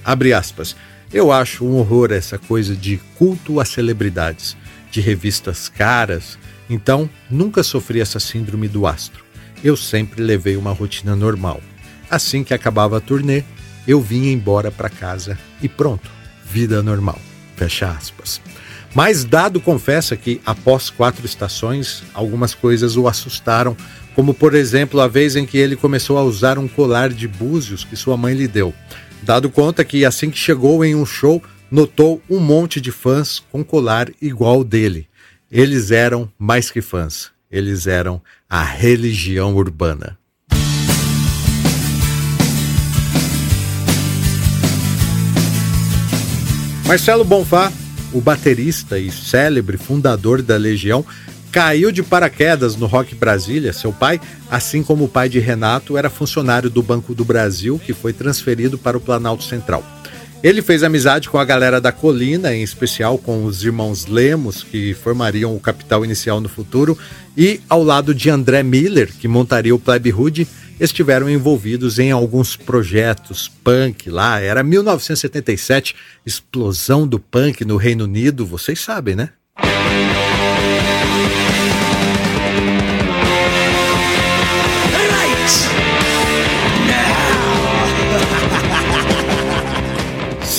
Abre 0.05 0.33
aspas. 0.33 0.77
Eu 1.13 1.33
acho 1.33 1.65
um 1.65 1.79
horror 1.79 2.13
essa 2.13 2.39
coisa 2.39 2.77
de 2.77 3.01
culto 3.19 3.59
a 3.59 3.65
celebridades, 3.65 4.57
de 4.89 5.01
revistas 5.01 5.69
caras, 5.69 6.39
então 6.71 7.11
nunca 7.29 7.65
sofri 7.65 8.01
essa 8.01 8.21
síndrome 8.21 8.69
do 8.69 8.87
astro. 8.87 9.25
Eu 9.65 9.77
sempre 9.77 10.23
levei 10.23 10.57
uma 10.57 10.71
rotina 10.71 11.17
normal. 11.17 11.61
Assim 12.09 12.45
que 12.45 12.55
acabava 12.55 12.99
a 12.99 13.01
turnê, 13.01 13.43
eu 13.85 14.01
vinha 14.01 14.31
embora 14.31 14.71
para 14.71 14.89
casa 14.89 15.37
e 15.61 15.69
pronto 15.69 16.12
vida 16.53 16.83
normal. 16.83 17.19
Fecha 17.57 17.91
aspas. 17.91 18.41
Mas 18.95 19.25
Dado 19.25 19.59
confessa 19.59 20.15
que, 20.17 20.39
após 20.45 20.91
quatro 20.91 21.25
estações, 21.25 22.03
algumas 22.13 22.55
coisas 22.55 22.95
o 22.95 23.09
assustaram, 23.09 23.75
como 24.15 24.35
por 24.35 24.55
exemplo 24.55 25.01
a 25.01 25.09
vez 25.09 25.35
em 25.35 25.47
que 25.47 25.57
ele 25.57 25.77
começou 25.77 26.19
a 26.19 26.23
usar 26.23 26.59
um 26.59 26.69
colar 26.69 27.09
de 27.09 27.27
búzios 27.27 27.85
que 27.85 27.97
sua 27.97 28.19
mãe 28.19 28.35
lhe 28.35 28.47
deu. 28.47 28.75
Dado 29.23 29.49
conta 29.49 29.83
que 29.83 30.05
assim 30.05 30.29
que 30.31 30.37
chegou 30.37 30.85
em 30.85 30.95
um 30.95 31.07
show, 31.07 31.43
notou 31.71 32.21
um 32.29 32.39
monte 32.39 32.83
de 32.83 32.93
fãs 32.93 33.43
com 33.51 33.65
colar 33.65 34.11
igual 34.21 34.63
dele. 34.63 35.09
Eles 35.51 35.91
eram 35.91 36.31
mais 36.39 36.71
que 36.71 36.83
fãs, 36.83 37.31
eles 37.51 37.87
eram 37.87 38.21
a 38.51 38.63
religião 38.63 39.55
urbana. 39.55 40.19
Marcelo 46.93 47.25
Bonfá, 47.25 47.73
o 48.13 48.21
baterista 48.21 48.99
e 48.99 49.11
célebre 49.11 49.79
fundador 49.79 50.43
da 50.43 50.59
Legião, 50.59 51.03
caiu 51.51 51.91
de 51.91 52.03
paraquedas 52.03 52.77
no 52.77 52.85
Rock 52.85 53.15
Brasília. 53.15 53.73
Seu 53.73 53.95
pai, 53.95 54.21
assim 54.51 54.83
como 54.83 55.05
o 55.05 55.09
pai 55.09 55.27
de 55.31 55.39
Renato, 55.39 55.97
era 55.97 56.11
funcionário 56.11 56.69
do 56.69 56.83
Banco 56.83 57.15
do 57.15 57.25
Brasil, 57.25 57.81
que 57.83 57.95
foi 57.95 58.13
transferido 58.13 58.77
para 58.77 58.99
o 58.99 59.01
Planalto 59.01 59.43
Central. 59.43 59.83
Ele 60.43 60.61
fez 60.61 60.83
amizade 60.83 61.31
com 61.31 61.39
a 61.39 61.47
galera 61.47 61.81
da 61.81 61.93
Colina, 61.93 62.55
em 62.55 62.63
especial 62.63 63.17
com 63.17 63.47
os 63.47 63.65
irmãos 63.65 64.05
Lemos, 64.05 64.63
que 64.63 64.93
formariam 64.93 65.57
o 65.57 65.61
capital 65.61 66.05
inicial 66.05 66.43
no 66.43 66.49
futuro, 66.51 66.99
e 67.35 67.59
ao 67.71 67.83
lado 67.83 68.15
de 68.15 68.29
André 68.29 68.63
Miller, 68.63 69.11
que 69.19 69.27
montaria 69.27 69.75
o 69.75 69.79
Plebe 69.79 70.13
Hood, 70.13 70.47
estiveram 70.83 71.31
envolvidos 71.31 72.01
em 72.01 72.11
alguns 72.11 72.57
projetos 72.57 73.49
punk 73.63 74.11
lá. 74.11 74.41
Era 74.41 74.65
1977, 74.65 75.95
explosão 76.27 77.07
do 77.07 77.21
punk 77.21 77.65
no 77.65 77.77
Reino 77.77 78.05
Unido, 78.05 78.45
vocês 78.45 78.81
sabem, 78.81 79.15
né? 79.15 79.31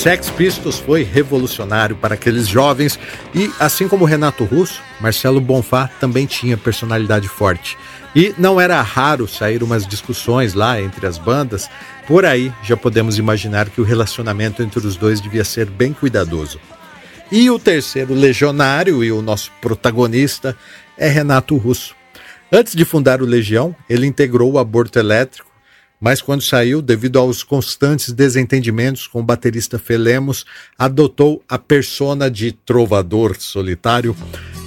Sex 0.04 0.30
Pistols 0.32 0.80
foi 0.80 1.04
revolucionário 1.04 1.96
para 1.96 2.16
aqueles 2.16 2.46
jovens 2.46 3.00
e, 3.34 3.50
assim 3.58 3.88
como 3.88 4.04
Renato 4.04 4.44
Russo, 4.44 4.82
Marcelo 5.00 5.40
Bonfá 5.40 5.90
também 5.98 6.26
tinha 6.26 6.58
personalidade 6.58 7.30
forte. 7.30 7.78
E 8.16 8.34
não 8.38 8.62
era 8.62 8.82
raro 8.82 9.28
sair 9.28 9.64
umas 9.64 9.88
discussões 9.88 10.54
lá 10.54 10.80
entre 10.80 11.08
as 11.08 11.18
bandas, 11.18 11.70
por 12.08 12.26
aí 12.26 12.54
já 12.64 12.78
podemos 12.78 13.18
imaginar 13.18 13.70
que 13.70 13.82
o 13.82 13.84
relacionamento 13.84 14.62
entre 14.62 14.86
os 14.86 14.96
dois 14.96 15.20
devia 15.20 15.44
ser 15.44 15.66
bem 15.66 15.94
cuidadoso. 15.94 16.60
E 17.32 17.50
o 17.50 17.58
terceiro 17.58 18.14
legionário 18.14 19.04
e 19.04 19.12
o 19.12 19.22
nosso 19.22 19.52
protagonista 19.60 20.56
é 20.98 21.08
Renato 21.08 21.58
Russo. 21.58 21.96
Antes 22.52 22.76
de 22.76 22.86
fundar 22.86 23.22
o 23.24 23.26
Legião, 23.26 23.76
ele 23.90 24.06
integrou 24.06 24.52
o 24.52 24.60
aborto 24.60 25.00
elétrico, 25.00 25.50
mas 26.04 26.22
quando 26.22 26.42
saiu, 26.42 26.82
devido 26.82 27.18
aos 27.18 27.44
constantes 27.44 28.12
desentendimentos 28.12 29.08
com 29.08 29.22
o 29.22 29.24
baterista 29.24 29.80
Felemos, 29.80 30.44
adotou 30.78 31.42
a 31.48 31.58
persona 31.58 32.30
de 32.30 32.52
trovador 32.52 33.38
solitário 33.40 34.14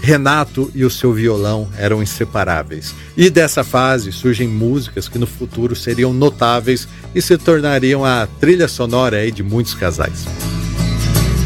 Renato 0.00 0.71
e 0.75 0.83
o 0.83 0.88
seu 0.88 1.12
violão 1.12 1.69
eram 1.76 2.02
inseparáveis. 2.02 2.95
E 3.14 3.28
dessa 3.28 3.62
fase 3.62 4.12
surgem 4.12 4.49
músicas 4.49 5.11
que 5.11 5.19
no 5.19 5.26
futuro 5.26 5.76
seriam 5.76 6.11
notáveis 6.11 6.88
e 7.14 7.21
se 7.21 7.37
tornariam 7.37 8.02
a 8.02 8.26
trilha 8.40 8.66
sonora 8.66 9.19
aí 9.19 9.31
de 9.31 9.43
muitos 9.43 9.75
casais. 9.75 10.25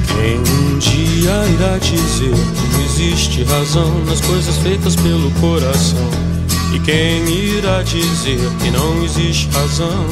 Quem 0.06 0.38
um 0.38 0.78
dia 0.78 1.32
irá 1.52 1.78
dizer 1.78 2.30
que 2.30 2.84
existe 2.84 3.42
razão 3.42 4.04
nas 4.04 4.20
coisas 4.20 4.56
feitas 4.58 4.94
pelo 4.94 5.32
coração? 5.40 6.19
E 6.72 6.78
quem 6.78 7.28
irá 7.28 7.82
dizer 7.82 8.38
que 8.62 8.70
não 8.70 9.04
existe 9.04 9.48
razão? 9.50 10.06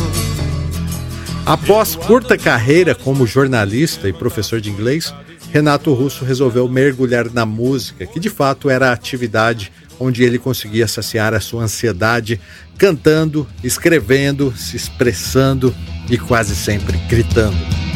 Após 1.47 1.95
curta 1.95 2.37
carreira 2.37 2.95
como 2.95 3.27
jornalista 3.27 4.09
e 4.09 4.13
professor 4.13 4.61
de 4.61 4.69
inglês, 4.69 5.15
Renato 5.53 5.95
Russo 5.95 6.25
resolveu 6.25 6.69
mergulhar 6.69 7.33
na 7.33 7.47
música, 7.47 8.07
que 8.07 8.21
de 8.21 8.29
fato 8.29 8.69
era 8.69 8.91
a 8.91 8.93
atividade 8.93 9.73
onde 10.01 10.23
ele 10.23 10.39
conseguia 10.39 10.87
saciar 10.87 11.33
a 11.33 11.41
sua 11.41 11.63
ansiedade, 11.63 12.41
cantando, 12.77 13.47
escrevendo, 13.63 14.53
se 14.57 14.77
expressando 14.77 15.75
e 16.11 16.19
quase 16.19 16.55
sempre 16.55 16.97
gritando. 17.09 17.88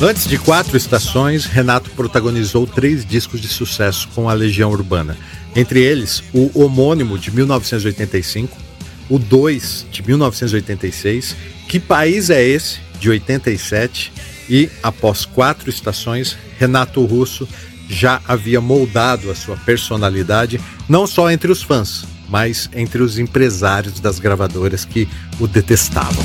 Antes 0.00 0.28
de 0.28 0.38
quatro 0.38 0.76
estações, 0.76 1.44
Renato 1.44 1.90
protagonizou 1.90 2.68
três 2.68 3.04
discos 3.04 3.40
de 3.40 3.48
sucesso 3.48 4.08
com 4.14 4.28
a 4.28 4.32
Legião 4.32 4.70
Urbana. 4.70 5.16
Entre 5.56 5.80
eles, 5.80 6.22
o 6.32 6.62
homônimo 6.62 7.18
de 7.18 7.32
1985, 7.32 8.56
o 9.10 9.18
2 9.18 9.86
de 9.90 10.02
1986, 10.06 11.34
Que 11.66 11.80
País 11.80 12.30
é 12.30 12.40
Esse? 12.40 12.78
de 13.00 13.10
87 13.10 14.12
e, 14.48 14.68
após 14.82 15.24
quatro 15.24 15.68
estações, 15.68 16.36
Renato 16.58 17.04
Russo 17.04 17.48
já 17.88 18.20
havia 18.26 18.60
moldado 18.60 19.30
a 19.30 19.34
sua 19.34 19.56
personalidade 19.56 20.60
não 20.88 21.06
só 21.06 21.30
entre 21.30 21.50
os 21.50 21.62
fãs, 21.62 22.04
mas 22.28 22.70
entre 22.72 23.02
os 23.02 23.18
empresários 23.18 23.98
das 23.98 24.18
gravadoras 24.18 24.84
que 24.84 25.08
o 25.40 25.46
detestavam. 25.46 26.24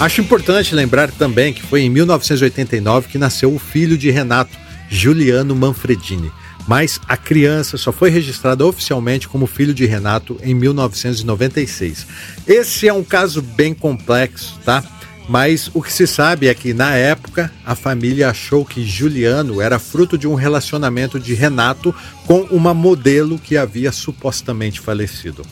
Acho 0.00 0.22
importante 0.22 0.74
lembrar 0.74 1.10
também 1.10 1.52
que 1.52 1.62
foi 1.62 1.82
em 1.82 1.90
1989 1.90 3.08
que 3.08 3.18
nasceu 3.18 3.54
o 3.54 3.58
filho 3.58 3.98
de 3.98 4.10
Renato, 4.10 4.56
Giuliano 4.88 5.54
Manfredini, 5.54 6.32
mas 6.66 6.98
a 7.06 7.18
criança 7.18 7.76
só 7.76 7.92
foi 7.92 8.08
registrada 8.08 8.64
oficialmente 8.64 9.28
como 9.28 9.46
filho 9.46 9.74
de 9.74 9.84
Renato 9.84 10.38
em 10.42 10.54
1996. 10.54 12.06
Esse 12.46 12.88
é 12.88 12.92
um 12.94 13.04
caso 13.04 13.42
bem 13.42 13.74
complexo, 13.74 14.58
tá? 14.64 14.82
Mas 15.28 15.70
o 15.74 15.82
que 15.82 15.92
se 15.92 16.06
sabe 16.06 16.48
é 16.48 16.54
que, 16.54 16.72
na 16.72 16.96
época, 16.96 17.52
a 17.64 17.74
família 17.74 18.30
achou 18.30 18.64
que 18.64 18.82
Juliano 18.82 19.60
era 19.60 19.78
fruto 19.78 20.16
de 20.16 20.26
um 20.26 20.34
relacionamento 20.34 21.20
de 21.20 21.34
Renato 21.34 21.94
com 22.26 22.40
uma 22.50 22.72
modelo 22.72 23.38
que 23.38 23.58
havia 23.58 23.92
supostamente 23.92 24.80
falecido. 24.80 25.44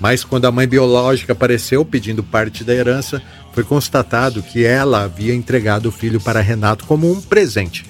Mas 0.00 0.22
quando 0.22 0.44
a 0.44 0.52
mãe 0.52 0.66
biológica 0.66 1.32
apareceu 1.32 1.84
pedindo 1.84 2.22
parte 2.22 2.62
da 2.62 2.74
herança, 2.74 3.20
foi 3.58 3.64
constatado 3.64 4.40
que 4.40 4.64
ela 4.64 5.02
havia 5.02 5.34
entregado 5.34 5.86
o 5.86 5.90
filho 5.90 6.20
para 6.20 6.40
Renato 6.40 6.84
como 6.84 7.10
um 7.10 7.20
presente. 7.20 7.84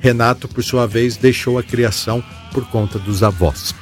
Renato, 0.00 0.48
por 0.48 0.64
sua 0.64 0.84
vez, 0.84 1.16
deixou 1.16 1.60
a 1.60 1.62
criação 1.62 2.24
por 2.50 2.66
conta 2.66 2.98
dos 2.98 3.22
avós. 3.22 3.72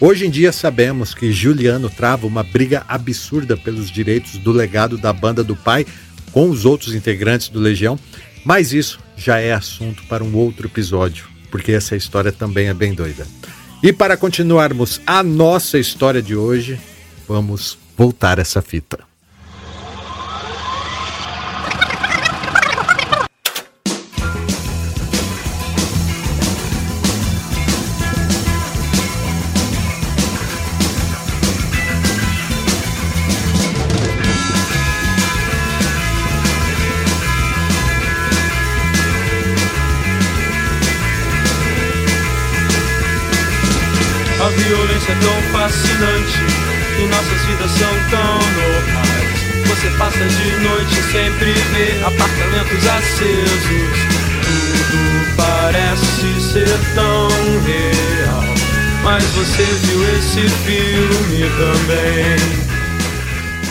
Hoje 0.00 0.26
em 0.26 0.30
dia 0.30 0.50
sabemos 0.52 1.12
que 1.12 1.34
Juliano 1.34 1.90
trava 1.90 2.26
uma 2.26 2.42
briga 2.42 2.82
absurda 2.88 3.58
pelos 3.58 3.90
direitos 3.90 4.38
do 4.38 4.52
legado 4.52 4.96
da 4.96 5.12
banda 5.12 5.44
do 5.44 5.54
pai 5.54 5.84
com 6.32 6.48
os 6.48 6.64
outros 6.64 6.94
integrantes 6.94 7.50
do 7.50 7.60
Legião, 7.60 7.98
mas 8.42 8.72
isso 8.72 8.98
já 9.18 9.38
é 9.38 9.52
assunto 9.52 10.02
para 10.04 10.24
um 10.24 10.34
outro 10.34 10.66
episódio, 10.66 11.28
porque 11.50 11.72
essa 11.72 11.94
história 11.94 12.32
também 12.32 12.68
é 12.68 12.74
bem 12.74 12.94
doida. 12.94 13.26
E 13.82 13.92
para 13.92 14.16
continuarmos 14.16 14.98
a 15.06 15.22
nossa 15.22 15.78
história 15.78 16.22
de 16.22 16.34
hoje, 16.34 16.80
vamos 17.28 17.76
voltar 17.98 18.38
essa 18.38 18.62
fita. 18.62 19.09
Apartamentos 52.14 52.86
acesos. 52.86 53.98
Tudo 54.42 55.36
parece 55.36 56.52
ser 56.52 56.78
tão 56.94 57.28
real. 57.64 58.44
Mas 59.02 59.24
você 59.24 59.62
viu 59.62 60.02
esse 60.16 60.48
filme 60.64 61.50
também. 61.56 62.70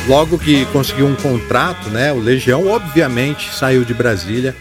Logo 0.07 0.39
que 0.39 0.65
conseguiu 0.67 1.05
um 1.05 1.15
contrato, 1.15 1.89
né, 1.89 2.11
o 2.11 2.19
Legião 2.19 2.67
obviamente 2.67 3.53
saiu 3.53 3.85
de 3.85 3.93
Brasília 3.93 4.55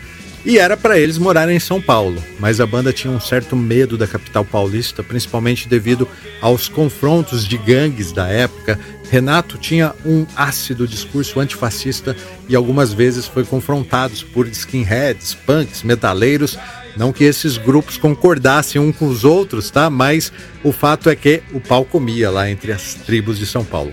e 0.45 0.59
era 0.59 0.77
para 0.77 0.99
eles 0.99 1.19
morarem 1.19 1.57
em 1.57 1.61
São 1.61 1.81
Paulo, 1.81 2.23
mas 2.39 2.61
a 2.61 2.67
banda 2.67 2.93
tinha 2.93 3.13
um 3.13 3.21
certo 3.21 3.57
medo 3.57 3.97
da 3.99 4.07
capital 4.07 4.45
paulista, 4.45 5.03
principalmente 5.03 5.69
devido 5.69 6.09
aos 6.41 6.69
confrontos 6.69 7.47
de 7.47 7.59
gangues 7.59 8.13
da 8.13 8.29
época. 8.29 8.79
Renato 9.11 9.57
tinha 9.57 9.95
um 10.05 10.27
ácido 10.37 10.87
discurso 10.87 11.41
antifascista 11.41 12.17
e 12.49 12.55
algumas 12.55 12.93
vezes 12.93 13.27
foi 13.27 13.45
confrontado 13.45 14.15
por 14.33 14.47
skinheads, 14.47 15.35
punks, 15.35 15.83
metaleiros. 15.83 16.59
Não 16.97 17.13
que 17.13 17.25
esses 17.25 17.57
grupos 17.57 17.97
concordassem 17.97 18.81
um 18.81 18.93
com 18.93 19.07
os 19.07 19.25
outros, 19.25 19.71
tá? 19.71 19.89
Mas 19.89 20.33
o 20.63 20.73
fato 20.73 21.09
é 21.09 21.17
que 21.17 21.43
o 21.53 21.61
pau 21.61 21.85
comia 21.85 22.31
lá 22.31 22.51
entre 22.51 22.73
as 22.73 22.95
tribos 22.95 23.39
de 23.39 23.47
São 23.47 23.65
Paulo. 23.65 23.93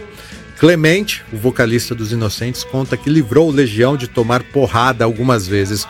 Clemente, 0.57 1.23
o 1.31 1.37
vocalista 1.37 1.93
dos 1.93 2.11
Inocentes, 2.11 2.63
conta 2.63 2.97
que 2.97 3.09
livrou 3.09 3.49
o 3.49 3.53
Legião 3.53 3.95
de 3.95 4.07
tomar 4.07 4.41
porrada 4.43 5.03
algumas 5.03 5.47
vezes 5.47 5.85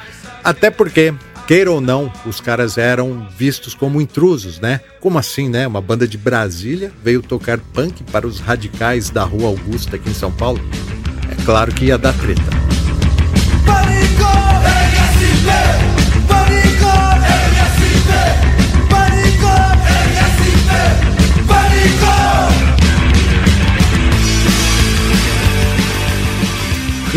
até 0.46 0.70
porque, 0.70 1.12
queira 1.48 1.72
ou 1.72 1.80
não, 1.80 2.12
os 2.26 2.42
caras 2.42 2.78
eram 2.78 3.28
vistos 3.38 3.74
como 3.74 4.02
intrusos, 4.02 4.60
né? 4.60 4.82
Como 5.00 5.18
assim, 5.18 5.48
né? 5.48 5.68
Uma 5.68 5.82
banda 5.82 6.08
de 6.08 6.18
Brasília 6.18 6.92
veio 7.04 7.22
tocar 7.22 7.60
punk 7.60 8.04
para 8.12 8.26
os 8.26 8.40
radicais 8.40 9.10
da 9.10 9.24
Rua 9.24 9.50
Augusta 9.50 9.96
aqui 9.96 10.10
em 10.10 10.14
São 10.14 10.32
Paulo? 10.32 10.60
É 11.32 11.46
claro 11.46 11.74
que 11.74 11.86
ia 11.86 11.98
dar 11.98 12.14
treta. 12.14 12.66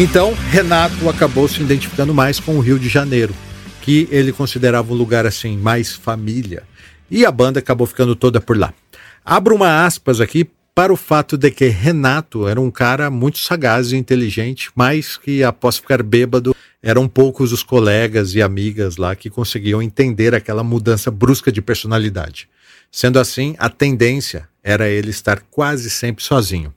Então, 0.01 0.33
Renato 0.53 1.09
acabou 1.09 1.49
se 1.49 1.61
identificando 1.61 2.15
mais 2.15 2.39
com 2.39 2.57
o 2.57 2.61
Rio 2.61 2.79
de 2.79 2.89
Janeiro, 2.89 3.35
que 3.89 4.07
ele 4.11 4.35
considerava 4.35 4.93
um 4.93 4.95
lugar 4.95 5.25
assim 5.25 5.57
mais 5.57 5.95
família, 5.95 6.63
e 7.11 7.25
a 7.25 7.33
banda 7.33 7.59
acabou 7.59 7.87
ficando 7.87 8.15
toda 8.15 8.39
por 8.39 8.55
lá. 8.55 8.75
Abro 9.25 9.55
uma 9.55 9.87
aspas 9.87 10.21
aqui 10.21 10.47
para 10.75 10.93
o 10.93 10.97
fato 10.97 11.39
de 11.39 11.51
que 11.51 11.69
Renato 11.69 12.47
era 12.47 12.61
um 12.61 12.71
cara 12.71 13.11
muito 13.11 13.39
sagaz 13.39 13.91
e 13.91 13.97
inteligente, 13.97 14.69
mas 14.75 15.17
que 15.17 15.43
após 15.43 15.79
ficar 15.79 16.03
bêbado, 16.03 16.55
eram 16.83 17.09
poucos 17.09 17.51
os 17.51 17.63
colegas 17.63 18.35
e 18.35 18.43
amigas 18.43 18.99
lá 18.99 19.17
que 19.17 19.31
conseguiam 19.31 19.81
entender 19.81 20.35
aquela 20.35 20.63
mudança 20.63 21.11
brusca 21.11 21.51
de 21.51 21.63
personalidade. 21.63 22.47
Sendo 22.93 23.19
assim, 23.19 23.57
a 23.59 23.71
tendência 23.71 24.47
era 24.63 24.87
ele 24.87 25.09
estar 25.09 25.41
quase 25.51 25.89
sempre 25.89 26.23
sozinho. 26.23 26.75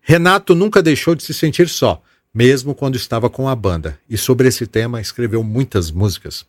Renato 0.00 0.54
nunca 0.54 0.82
deixou 0.82 1.14
de 1.14 1.22
se 1.22 1.34
sentir 1.34 1.68
só, 1.68 2.02
mesmo 2.36 2.74
quando 2.74 2.96
estava 2.96 3.30
com 3.30 3.48
a 3.48 3.56
banda, 3.56 3.98
e 4.10 4.18
sobre 4.18 4.46
esse 4.46 4.66
tema 4.66 5.00
escreveu 5.00 5.42
muitas 5.42 5.90
músicas. 5.90 6.44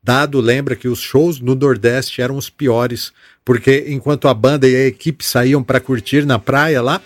Dado 0.00 0.40
lembra 0.40 0.76
que 0.76 0.86
os 0.86 1.00
shows 1.00 1.40
no 1.40 1.56
Nordeste 1.56 2.22
eram 2.22 2.36
os 2.36 2.48
piores, 2.48 3.12
porque 3.44 3.86
enquanto 3.88 4.28
a 4.28 4.34
banda 4.34 4.68
e 4.68 4.76
a 4.76 4.86
equipe 4.86 5.24
saíam 5.24 5.64
para 5.64 5.80
curtir 5.80 6.24
na 6.24 6.38
praia 6.38 6.80
lá, 6.80 7.02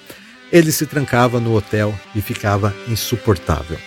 ele 0.53 0.71
se 0.71 0.85
trancava 0.85 1.41
no 1.41 1.57
hotel 1.57 1.99
e 2.15 2.21
ficava 2.21 2.75
insuportável. 2.89 3.79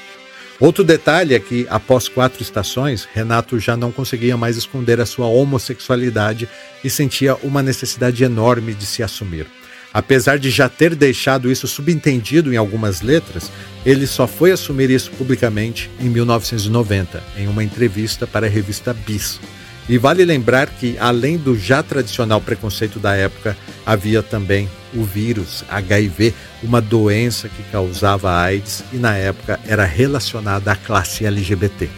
Outro 0.60 0.84
detalhe 0.84 1.36
é 1.36 1.40
que, 1.40 1.68
após 1.70 2.08
quatro 2.08 2.42
estações, 2.42 3.08
Renato 3.14 3.60
já 3.60 3.78
não 3.78 3.92
conseguia 3.92 4.36
mais 4.36 4.58
esconder 4.58 5.00
a 5.00 5.06
sua 5.06 5.28
homossexualidade 5.28 6.50
e 6.84 6.90
sentia 6.90 7.36
uma 7.44 7.62
necessidade 7.62 8.24
enorme 8.24 8.74
de 8.74 8.88
se 8.88 9.04
assumir. 9.04 9.46
Apesar 9.94 10.40
de 10.40 10.50
já 10.50 10.68
ter 10.68 10.96
deixado 10.96 11.52
isso 11.52 11.68
subentendido 11.68 12.52
em 12.52 12.58
algumas 12.58 13.02
letras, 13.02 13.52
ele 13.86 14.08
só 14.08 14.26
foi 14.26 14.52
assumir 14.52 14.90
isso 14.90 15.12
publicamente 15.12 15.90
em 16.00 16.10
1990, 16.10 17.22
em 17.38 17.48
uma 17.48 17.64
entrevista 17.64 18.26
para 18.26 18.48
a 18.48 18.50
revista 18.50 18.94
Bis. 18.94 19.40
E 19.88 19.98
vale 19.98 20.24
lembrar 20.24 20.68
que, 20.68 20.98
além 20.98 21.38
do 21.38 21.58
já 21.58 21.84
tradicional 21.84 22.40
preconceito 22.40 23.00
da 23.00 23.16
época, 23.16 23.56
havia 23.86 24.24
também 24.24 24.70
o 24.96 25.04
vírus 25.04 25.64
HIV, 25.70 26.34
uma 26.64 26.80
doença 26.80 27.50
que 27.50 27.62
causava 27.64 28.32
AIDS 28.32 28.84
e 28.94 28.98
na 28.98 29.16
época 29.16 29.60
era 29.68 29.84
relacionada 29.84 30.72
à 30.72 30.76
classe 30.76 31.26
LGBT. 31.26 31.90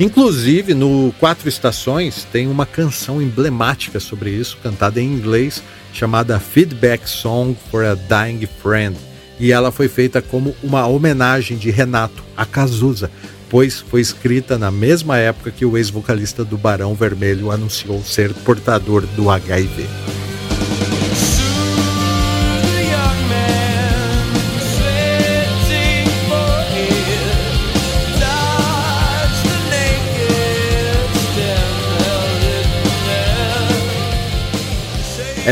Inclusive, 0.00 0.74
no 0.74 1.14
Quatro 1.20 1.48
Estações 1.48 2.26
tem 2.32 2.48
uma 2.48 2.66
canção 2.66 3.22
emblemática 3.22 4.00
sobre 4.00 4.30
isso, 4.30 4.58
cantada 4.62 5.00
em 5.00 5.06
inglês, 5.06 5.62
chamada 5.92 6.40
Feedback 6.40 7.08
Song 7.08 7.54
for 7.70 7.84
a 7.84 7.94
Dying 7.94 8.46
Friend, 8.62 8.96
e 9.38 9.52
ela 9.52 9.70
foi 9.70 9.88
feita 9.88 10.22
como 10.22 10.54
uma 10.62 10.86
homenagem 10.86 11.56
de 11.56 11.70
Renato 11.70 12.22
a 12.36 12.46
Cazuza, 12.46 13.10
pois 13.48 13.80
foi 13.80 14.00
escrita 14.00 14.56
na 14.56 14.70
mesma 14.70 15.18
época 15.18 15.50
que 15.50 15.64
o 15.64 15.76
ex-vocalista 15.76 16.44
do 16.44 16.56
Barão 16.56 16.94
Vermelho 16.94 17.50
anunciou 17.50 18.02
ser 18.02 18.32
portador 18.32 19.02
do 19.14 19.30
HIV. 19.30 19.86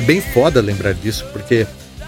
É 0.01 0.03
bem 0.03 0.19
foda 0.19 0.63
lembrar 0.63 0.95
disso, 0.95 1.27
porque 1.31 1.67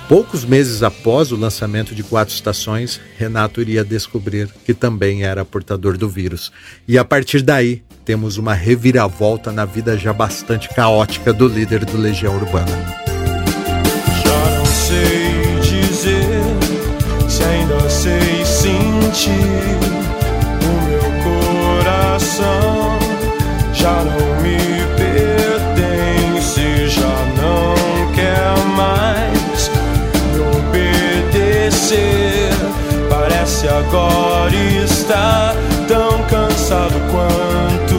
poucos 0.08 0.46
meses 0.46 0.82
após 0.82 1.30
o 1.30 1.36
lançamento 1.36 1.94
de 1.94 2.02
Quatro 2.02 2.32
Estações, 2.32 2.98
Renato 3.18 3.60
iria 3.60 3.84
descobrir 3.84 4.48
que 4.64 4.72
também 4.72 5.24
era 5.24 5.44
portador 5.44 5.98
do 5.98 6.08
vírus. 6.08 6.50
E 6.88 6.96
a 6.96 7.04
partir 7.04 7.42
daí, 7.42 7.82
temos 8.02 8.38
uma 8.38 8.54
reviravolta 8.54 9.52
na 9.52 9.66
vida 9.66 9.98
já 9.98 10.10
bastante 10.10 10.70
caótica 10.70 11.34
do 11.34 11.46
líder 11.46 11.84
do 11.84 11.98
Legião 11.98 12.34
Urbana. 12.34 13.01
Estar 35.02 35.54
tão 35.88 36.24
cansado 36.28 36.94
quanto 37.10 37.94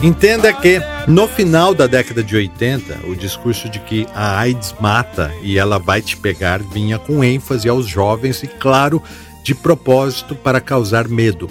eu. 0.00 0.06
Entenda 0.06 0.52
que 0.52 0.80
no 1.08 1.26
final 1.26 1.74
da 1.74 1.86
década 1.88 2.22
de 2.22 2.36
80, 2.36 3.00
o 3.08 3.16
discurso 3.16 3.68
de 3.68 3.80
que 3.80 4.06
a 4.14 4.38
AIDS 4.38 4.74
mata 4.80 5.32
e 5.42 5.58
ela 5.58 5.78
vai 5.78 6.00
te 6.00 6.16
pegar 6.16 6.60
vinha 6.62 6.98
com 6.98 7.24
ênfase 7.24 7.68
aos 7.68 7.86
jovens 7.86 8.42
e, 8.44 8.46
claro, 8.46 9.02
de 9.42 9.54
propósito 9.54 10.36
para 10.36 10.60
causar 10.60 11.08
medo. 11.08 11.50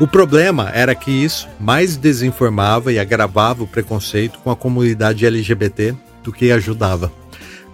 O 0.00 0.06
problema 0.06 0.70
era 0.72 0.94
que 0.94 1.10
isso 1.10 1.48
mais 1.58 1.96
desinformava 1.96 2.92
e 2.92 2.98
agravava 2.98 3.64
o 3.64 3.66
preconceito 3.66 4.38
com 4.38 4.50
a 4.50 4.56
comunidade 4.56 5.26
LGBT 5.26 5.94
do 6.22 6.32
que 6.32 6.52
ajudava. 6.52 7.12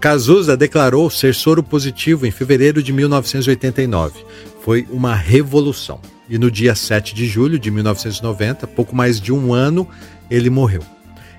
Cazuza 0.00 0.56
declarou 0.56 1.10
ser 1.10 1.34
soro 1.34 1.62
positivo 1.62 2.26
em 2.26 2.30
fevereiro 2.30 2.82
de 2.82 2.90
1989. 2.90 4.24
Foi 4.60 4.86
uma 4.90 5.14
revolução. 5.14 6.00
E 6.28 6.38
no 6.38 6.50
dia 6.50 6.74
7 6.74 7.14
de 7.14 7.26
julho 7.26 7.58
de 7.58 7.70
1990, 7.70 8.66
pouco 8.66 8.94
mais 8.94 9.20
de 9.20 9.32
um 9.32 9.52
ano, 9.52 9.88
ele 10.30 10.48
morreu. 10.48 10.82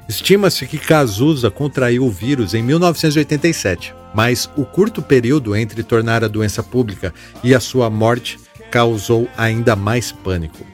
Estima-se 0.09 0.65
que 0.65 0.77
Cazuza 0.77 1.49
contraiu 1.49 2.03
o 2.05 2.11
vírus 2.11 2.53
em 2.53 2.61
1987, 2.61 3.93
mas 4.13 4.49
o 4.57 4.65
curto 4.65 5.01
período 5.01 5.55
entre 5.55 5.83
tornar 5.83 6.23
a 6.23 6.27
doença 6.27 6.61
pública 6.61 7.13
e 7.43 7.55
a 7.55 7.59
sua 7.59 7.89
morte 7.89 8.37
causou 8.69 9.29
ainda 9.37 9.75
mais 9.75 10.11
pânico. 10.11 10.65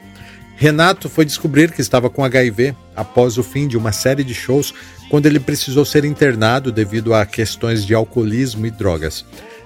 Renato 0.56 1.08
foi 1.08 1.24
descobrir 1.24 1.70
que 1.70 1.80
estava 1.80 2.10
com 2.10 2.24
HIV 2.24 2.74
após 2.96 3.38
o 3.38 3.44
fim 3.44 3.68
de 3.68 3.76
uma 3.76 3.92
série 3.92 4.24
de 4.24 4.34
shows, 4.34 4.74
quando 5.08 5.26
ele 5.26 5.38
precisou 5.38 5.84
ser 5.84 6.04
internado 6.04 6.72
devido 6.72 7.14
a 7.14 7.24
questões 7.24 7.86
de 7.86 7.94
alcoolismo 7.94 8.66
e 8.66 8.70
drogas. 8.72 9.24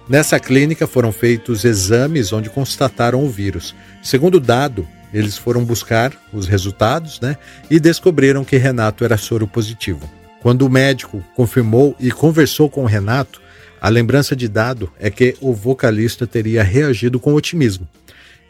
Nessa 0.08 0.40
clínica 0.40 0.86
foram 0.86 1.12
feitos 1.12 1.64
exames 1.64 2.32
onde 2.32 2.50
constataram 2.50 3.24
o 3.24 3.30
vírus. 3.30 3.74
Segundo 4.02 4.40
dado, 4.40 4.86
eles 5.14 5.36
foram 5.36 5.64
buscar 5.64 6.12
os 6.32 6.46
resultados 6.46 7.20
né, 7.20 7.36
e 7.70 7.78
descobriram 7.78 8.44
que 8.44 8.56
Renato 8.56 9.04
era 9.04 9.16
soro 9.16 9.46
positivo. 9.46 10.10
Quando 10.40 10.62
o 10.62 10.70
médico 10.70 11.24
confirmou 11.36 11.94
e 12.00 12.10
conversou 12.10 12.68
com 12.68 12.82
o 12.82 12.86
Renato, 12.86 13.40
a 13.80 13.88
lembrança 13.88 14.34
de 14.34 14.48
dado 14.48 14.92
é 14.98 15.10
que 15.10 15.36
o 15.40 15.52
vocalista 15.52 16.26
teria 16.26 16.62
reagido 16.62 17.20
com 17.20 17.34
otimismo. 17.34 17.88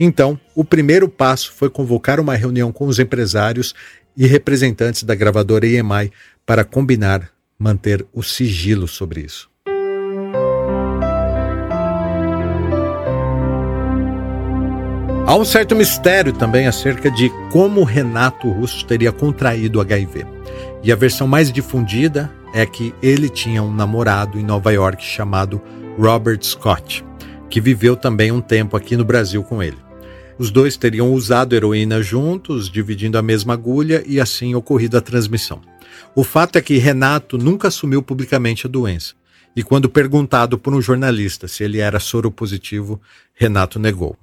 Então, 0.00 0.40
o 0.54 0.64
primeiro 0.64 1.08
passo 1.08 1.52
foi 1.52 1.68
convocar 1.68 2.18
uma 2.18 2.34
reunião 2.34 2.72
com 2.72 2.86
os 2.86 2.98
empresários 2.98 3.74
e 4.16 4.26
representantes 4.26 5.02
da 5.02 5.14
gravadora 5.14 5.66
EMI 5.66 6.10
para 6.46 6.64
combinar 6.64 7.30
manter 7.58 8.04
o 8.12 8.22
sigilo 8.22 8.88
sobre 8.88 9.20
isso. 9.20 9.51
Há 15.32 15.36
um 15.36 15.46
certo 15.46 15.74
mistério 15.74 16.30
também 16.30 16.66
acerca 16.66 17.10
de 17.10 17.30
como 17.50 17.84
Renato 17.84 18.50
Russo 18.50 18.84
teria 18.84 19.10
contraído 19.10 19.80
HIV. 19.80 20.26
E 20.82 20.92
a 20.92 20.94
versão 20.94 21.26
mais 21.26 21.50
difundida 21.50 22.30
é 22.52 22.66
que 22.66 22.94
ele 23.02 23.30
tinha 23.30 23.62
um 23.62 23.72
namorado 23.72 24.38
em 24.38 24.42
Nova 24.42 24.70
York 24.70 25.02
chamado 25.02 25.58
Robert 25.98 26.42
Scott, 26.42 27.02
que 27.48 27.62
viveu 27.62 27.96
também 27.96 28.30
um 28.30 28.42
tempo 28.42 28.76
aqui 28.76 28.94
no 28.94 29.06
Brasil 29.06 29.42
com 29.42 29.62
ele. 29.62 29.78
Os 30.38 30.50
dois 30.50 30.76
teriam 30.76 31.10
usado 31.10 31.56
heroína 31.56 32.02
juntos, 32.02 32.68
dividindo 32.68 33.16
a 33.16 33.22
mesma 33.22 33.54
agulha 33.54 34.04
e 34.06 34.20
assim 34.20 34.54
ocorrido 34.54 34.98
a 34.98 35.00
transmissão. 35.00 35.62
O 36.14 36.22
fato 36.22 36.58
é 36.58 36.60
que 36.60 36.76
Renato 36.76 37.38
nunca 37.38 37.68
assumiu 37.68 38.02
publicamente 38.02 38.66
a 38.66 38.70
doença. 38.70 39.14
E 39.56 39.62
quando 39.62 39.88
perguntado 39.88 40.58
por 40.58 40.74
um 40.74 40.82
jornalista 40.82 41.48
se 41.48 41.64
ele 41.64 41.78
era 41.78 41.98
soro 41.98 42.30
positivo, 42.30 43.00
Renato 43.34 43.78
negou. 43.78 44.14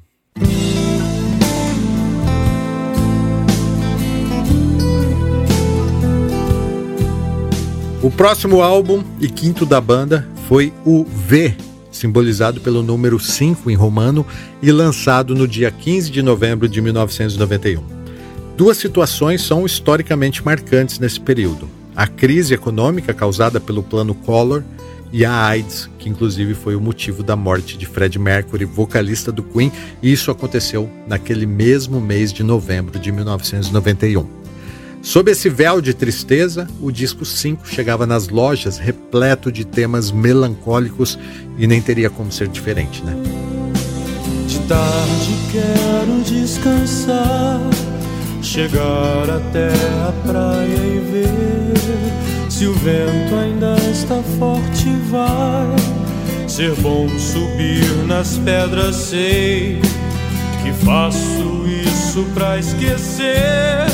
O 8.02 8.10
próximo 8.10 8.62
álbum 8.62 9.04
e 9.20 9.28
quinto 9.28 9.66
da 9.66 9.82
banda 9.82 10.26
foi 10.48 10.72
o 10.86 11.04
V, 11.04 11.54
simbolizado 11.92 12.62
pelo 12.62 12.82
número 12.82 13.20
5 13.20 13.70
em 13.70 13.76
romano 13.76 14.26
e 14.62 14.72
lançado 14.72 15.36
no 15.36 15.46
dia 15.46 15.70
15 15.70 16.10
de 16.10 16.22
novembro 16.22 16.70
de 16.70 16.80
1991. 16.80 17.84
Duas 18.56 18.78
situações 18.78 19.42
são 19.42 19.66
historicamente 19.66 20.46
marcantes 20.46 20.98
nesse 20.98 21.20
período: 21.20 21.68
a 21.94 22.08
crise 22.08 22.54
econômica 22.54 23.14
causada 23.14 23.60
pelo 23.60 23.84
Plano 23.84 24.16
Collor 24.16 24.64
e 25.12 25.26
a 25.26 25.34
AIDS, 25.34 25.90
que 26.00 26.08
inclusive 26.08 26.54
foi 26.54 26.78
o 26.78 26.82
motivo 26.82 27.22
da 27.22 27.36
morte 27.36 27.78
de 27.78 27.86
Fred 27.86 28.18
Mercury, 28.18 28.64
vocalista 28.64 29.30
do 29.30 29.44
Queen, 29.44 29.74
e 30.02 30.10
isso 30.10 30.32
aconteceu 30.32 30.90
naquele 31.06 31.46
mesmo 31.46 32.00
mês 32.00 32.32
de 32.32 32.44
novembro 32.44 32.98
de 32.98 33.12
1991. 33.12 34.39
Sob 35.02 35.32
esse 35.32 35.50
véu 35.50 35.82
de 35.82 35.94
tristeza, 35.94 36.68
o 36.82 36.92
disco 36.92 37.24
5 37.24 37.68
chegava 37.68 38.06
nas 38.06 38.28
lojas 38.28 38.78
repleto 38.78 39.52
de 39.52 39.66
temas 39.66 40.12
melancólicos 40.12 41.18
e 41.58 41.66
nem 41.66 41.82
teria 41.82 42.10
como 42.10 42.32
ser 42.32 42.48
diferente, 42.48 43.04
né? 43.04 43.16
De 44.48 44.60
tarde 44.68 45.34
quero 45.52 46.22
descansar, 46.24 47.62
chegar 48.42 49.30
até 49.30 49.70
a 50.08 50.14
praia 50.28 50.66
e 50.68 51.12
ver 51.12 52.52
se 52.52 52.66
o 52.66 52.74
vento 52.74 53.36
ainda 53.36 53.76
está 53.90 54.22
forte. 54.38 54.90
Vai 55.10 56.48
ser 56.48 56.76
bom 56.82 57.08
subir 57.18 58.06
nas 58.06 58.38
pedras, 58.38 58.96
sei 58.96 59.80
que 60.62 60.74
faço 60.86 61.66
isso 61.68 62.24
pra 62.34 62.60
esquecer 62.60 63.88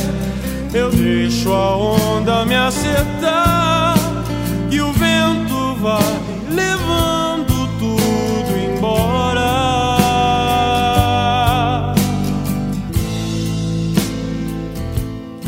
eu 0.76 0.92
deixo 0.92 1.54
a 1.54 1.78
onda 1.78 2.46
me 2.46 2.54
acertar 2.54 3.96
e 4.70 4.82
o 4.82 4.92
vento 4.92 5.76
vai 5.76 6.04
levando 6.50 7.70
tudo 7.80 8.76
embora. 8.76 9.46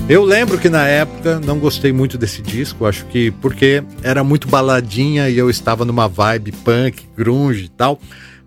Eu 0.08 0.24
lembro 0.24 0.58
que 0.58 0.70
na 0.70 0.88
época 0.88 1.42
não 1.42 1.60
gostei 1.60 1.92
muito 1.92 2.18
desse 2.18 2.42
disco, 2.42 2.86
acho 2.86 3.06
que 3.08 3.30
porque 3.32 3.84
era 4.02 4.24
muito 4.24 4.48
baladinha 4.48 5.30
e 5.30 5.38
eu 5.38 5.50
estava 5.50 5.84
numa 5.84 6.08
vibe 6.08 6.54
punk, 6.54 7.06
grunge 7.18 7.66
e 7.66 7.70
tal. 7.70 8.00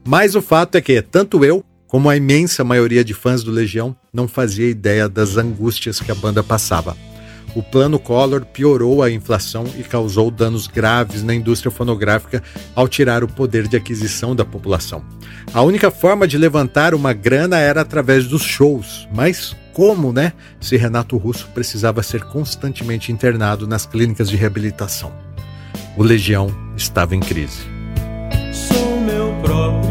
Mas 0.02 0.34
o 0.34 0.40
fato 0.40 0.76
é 0.76 0.80
que 0.80 1.02
tanto 1.02 1.44
eu 1.44 1.62
como 1.90 2.08
a 2.08 2.16
imensa 2.16 2.62
maioria 2.62 3.04
de 3.04 3.12
fãs 3.12 3.42
do 3.42 3.50
Legião 3.50 3.96
não 4.12 4.28
fazia 4.28 4.70
ideia 4.70 5.08
das 5.08 5.36
angústias 5.36 5.98
que 5.98 6.12
a 6.12 6.14
banda 6.14 6.40
passava. 6.40 6.96
O 7.52 7.64
plano 7.64 7.98
Collor 7.98 8.44
piorou 8.44 9.02
a 9.02 9.10
inflação 9.10 9.64
e 9.76 9.82
causou 9.82 10.30
danos 10.30 10.68
graves 10.68 11.24
na 11.24 11.34
indústria 11.34 11.68
fonográfica 11.68 12.44
ao 12.76 12.86
tirar 12.86 13.24
o 13.24 13.28
poder 13.28 13.66
de 13.66 13.76
aquisição 13.76 14.36
da 14.36 14.44
população. 14.44 15.04
A 15.52 15.62
única 15.62 15.90
forma 15.90 16.28
de 16.28 16.38
levantar 16.38 16.94
uma 16.94 17.12
grana 17.12 17.58
era 17.58 17.80
através 17.80 18.28
dos 18.28 18.42
shows, 18.42 19.08
mas 19.12 19.56
como, 19.72 20.12
né? 20.12 20.32
Se 20.60 20.76
Renato 20.76 21.16
Russo 21.16 21.48
precisava 21.52 22.04
ser 22.04 22.22
constantemente 22.22 23.10
internado 23.10 23.66
nas 23.66 23.84
clínicas 23.84 24.30
de 24.30 24.36
reabilitação. 24.36 25.12
O 25.96 26.04
Legião 26.04 26.54
estava 26.76 27.16
em 27.16 27.20
crise. 27.20 27.62
Sou 28.52 29.00
meu 29.00 29.34
próprio 29.42 29.89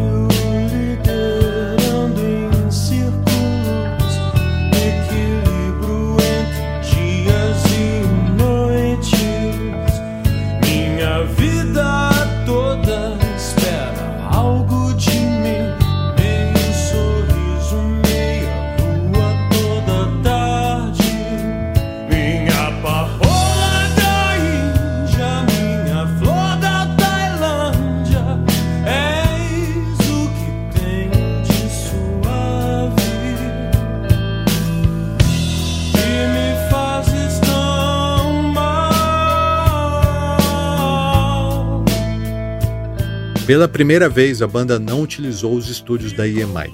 Pela 43.50 43.66
primeira 43.66 44.08
vez, 44.08 44.42
a 44.42 44.46
banda 44.46 44.78
não 44.78 45.02
utilizou 45.02 45.56
os 45.56 45.68
estúdios 45.68 46.12
da 46.12 46.24
EMI. 46.24 46.72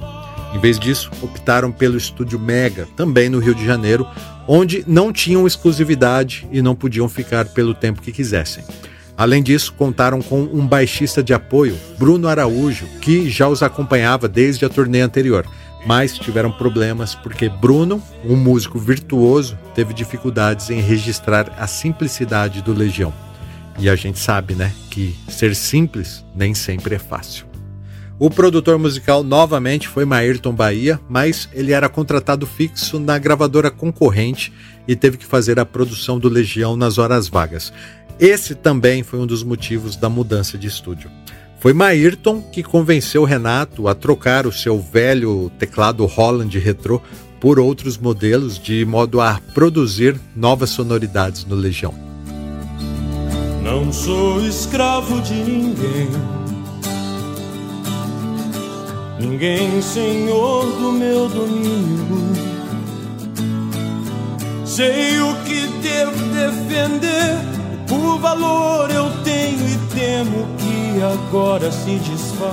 Em 0.55 0.59
vez 0.61 0.79
disso, 0.79 1.11
optaram 1.23 1.73
pelo 1.73 1.97
estúdio 1.97 2.39
Mega, 2.39 2.87
também 2.95 3.31
no 3.31 3.39
Rio 3.39 3.55
de 3.55 3.65
Janeiro, 3.65 4.07
onde 4.47 4.85
não 4.87 5.11
tinham 5.11 5.47
exclusividade 5.47 6.47
e 6.53 6.61
não 6.61 6.75
podiam 6.75 7.09
ficar 7.09 7.47
pelo 7.47 7.73
tempo 7.73 8.03
que 8.03 8.13
quisessem. 8.13 8.63
Além 9.17 9.43
disso, 9.43 9.73
contaram 9.73 10.21
com 10.21 10.43
um 10.43 10.67
baixista 10.67 11.23
de 11.23 11.33
apoio, 11.33 11.79
Bruno 11.99 12.29
Araújo, 12.29 12.85
que 13.01 13.31
já 13.31 13.49
os 13.49 13.63
acompanhava 13.63 14.29
desde 14.29 14.67
a 14.67 14.69
turnê 14.69 15.01
anterior, 15.01 15.47
mas 15.87 16.19
tiveram 16.19 16.53
problemas 16.53 17.15
porque 17.15 17.49
Bruno, 17.49 18.03
um 18.23 18.37
músico 18.37 18.79
virtuoso, 18.79 19.59
teve 19.75 19.95
dificuldades 19.95 20.69
em 20.69 20.83
registrar 20.83 21.51
a 21.59 21.67
simplicidade 21.67 22.61
do 22.61 22.75
Legião. 22.75 23.15
E 23.79 23.89
a 23.89 23.97
gente 23.97 24.19
sabe, 24.19 24.55
né, 24.55 24.73
que 24.91 25.15
ser 25.29 25.55
simples 25.55 26.25
nem 26.35 26.55
sempre 26.55 26.95
é 26.95 26.99
fácil. 26.99 27.47
O 28.19 28.31
produtor 28.31 28.79
musical 28.79 29.23
novamente 29.23 29.87
foi 29.89 30.07
Mayrton 30.07 30.55
Bahia, 30.55 30.99
mas 31.07 31.51
ele 31.53 31.73
era 31.73 31.87
contratado 31.87 32.47
fixo 32.47 32.99
na 32.99 33.19
gravadora 33.19 33.71
concorrente 33.71 34.51
e 34.89 34.97
teve 34.97 35.19
que 35.19 35.27
fazer 35.27 35.61
a 35.61 35.67
produção 35.67 36.19
do 36.19 36.29
Legião 36.29 36.77
nas 36.77 36.97
horas 36.97 37.29
vagas. 37.29 37.71
Esse 38.19 38.55
também 38.55 39.03
foi 39.03 39.19
um 39.19 39.27
dos 39.27 39.43
motivos 39.43 39.97
da 39.97 40.09
mudança 40.09 40.57
de 40.57 40.67
estúdio. 40.67 41.11
Foi 41.61 41.75
Mayrton 41.75 42.41
que 42.41 42.63
convenceu 42.63 43.25
Renato 43.25 43.87
a 43.87 43.95
trocar 43.95 44.47
o 44.47 44.53
seu 44.53 44.81
velho 44.81 45.51
teclado 45.59 46.07
Holland 46.07 46.59
Retro 46.59 47.03
por 47.39 47.59
outros 47.59 47.99
modelos, 47.99 48.59
de 48.59 48.83
modo 48.87 49.21
a 49.21 49.41
produzir 49.53 50.19
novas 50.35 50.71
sonoridades 50.71 51.45
no 51.45 51.55
Legião. 51.55 52.16
Não 53.67 53.93
sou 53.93 54.41
escravo 54.47 55.21
de 55.23 55.35
ninguém 55.35 56.09
ninguém 59.19 59.83
senhor 59.83 60.65
do 60.67 60.93
meu 60.93 61.29
domínio. 61.29 62.33
Sei 64.65 65.21
o 65.21 65.35
que 65.45 65.67
devo 65.83 66.17
defender, 66.33 67.39
por 67.89 68.21
valor 68.21 68.89
eu 68.89 69.11
tenho 69.25 69.69
e 69.69 69.79
temo 69.95 70.47
que 70.59 71.03
agora 71.03 71.73
se 71.73 71.99
desfaz. 71.99 72.47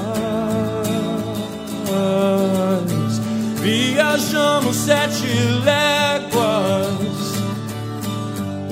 Viajamos 3.61 4.75
sete 4.75 5.27
léguas 5.63 7.32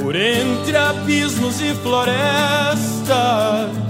por 0.02 0.16
entre 0.16 0.76
abismos 0.76 1.62
e 1.62 1.76
florestas 1.76 3.82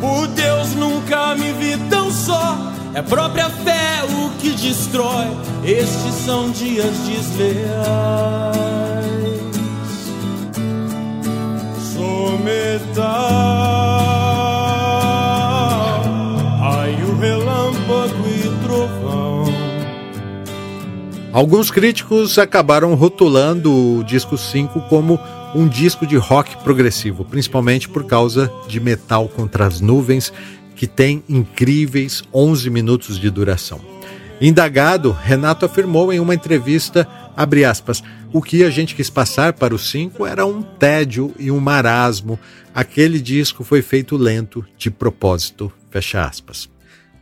por 0.00 0.26
Deus 0.28 0.74
nunca 0.74 1.34
me 1.34 1.52
vi 1.52 1.76
tão 1.90 2.10
só. 2.10 2.56
É 2.94 3.02
própria 3.02 3.50
fé 3.50 4.02
o 4.04 4.30
que 4.38 4.50
destrói. 4.50 5.26
Estes 5.62 6.14
são 6.24 6.50
dias 6.50 6.96
desleais. 7.06 8.54
Sou 11.94 12.38
metal. 12.38 14.19
Alguns 21.32 21.70
críticos 21.70 22.40
acabaram 22.40 22.92
rotulando 22.94 23.72
o 23.72 24.02
disco 24.02 24.36
5 24.36 24.80
como 24.88 25.16
um 25.54 25.68
disco 25.68 26.04
de 26.04 26.16
rock 26.16 26.56
progressivo, 26.64 27.24
principalmente 27.24 27.88
por 27.88 28.04
causa 28.04 28.52
de 28.66 28.80
Metal 28.80 29.28
contra 29.28 29.64
as 29.64 29.80
Nuvens, 29.80 30.32
que 30.74 30.88
tem 30.88 31.22
incríveis 31.28 32.24
11 32.34 32.68
minutos 32.68 33.16
de 33.16 33.30
duração. 33.30 33.80
Indagado, 34.40 35.12
Renato 35.12 35.64
afirmou 35.64 36.12
em 36.12 36.18
uma 36.18 36.34
entrevista, 36.34 37.06
aspas, 37.68 38.02
o 38.32 38.42
que 38.42 38.64
a 38.64 38.70
gente 38.70 38.96
quis 38.96 39.08
passar 39.08 39.52
para 39.52 39.74
os 39.74 39.88
cinco 39.88 40.26
era 40.26 40.44
um 40.44 40.62
tédio 40.62 41.32
e 41.38 41.48
um 41.48 41.60
marasmo. 41.60 42.40
Aquele 42.74 43.20
disco 43.20 43.62
foi 43.62 43.82
feito 43.82 44.16
lento, 44.16 44.64
de 44.76 44.90
propósito, 44.90 45.70
fecha 45.90 46.24
aspas. 46.24 46.68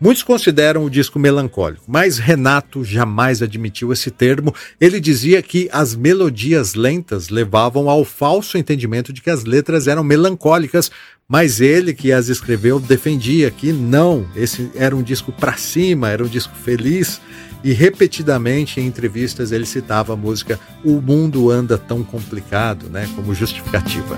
Muitos 0.01 0.23
consideram 0.23 0.85
o 0.85 0.91
disco 0.91 1.19
melancólico, 1.19 1.83
mas 1.89 2.19
Renato 2.19 2.85
jamais 2.85 3.43
admitiu 3.43 3.93
esse 3.93 4.13
termo. 4.13 4.55
Ele 4.81 5.01
dizia 5.01 5.43
que 5.43 5.69
as 5.73 5.97
melodias 5.97 6.75
lentas 6.75 7.31
levavam 7.31 7.91
ao 7.91 8.05
falso 8.05 8.57
entendimento 8.57 9.13
de 9.13 9.21
que 9.21 9.31
as 9.31 9.45
letras 9.45 9.89
eram 9.89 10.05
melancólicas, 10.05 10.89
mas 11.29 11.61
ele 11.61 11.93
que 11.93 12.13
as 12.13 12.29
escreveu 12.29 12.79
defendia 12.79 13.51
que 13.51 13.73
não, 13.73 14.25
esse 14.37 14.71
era 14.75 14.95
um 14.95 15.03
disco 15.03 15.33
para 15.33 15.57
cima, 15.57 16.09
era 16.09 16.25
um 16.25 16.29
disco 16.29 16.55
feliz. 16.55 17.21
E 17.65 17.73
repetidamente 17.73 18.81
em 18.81 18.87
entrevistas 18.87 19.51
ele 19.51 19.67
citava 19.67 20.13
a 20.13 20.17
música 20.17 20.61
O 20.85 21.01
Mundo 21.01 21.51
Anda 21.51 21.77
Tão 21.77 22.05
Complicado, 22.05 22.89
né, 22.89 23.09
como 23.17 23.35
justificativa. 23.35 24.17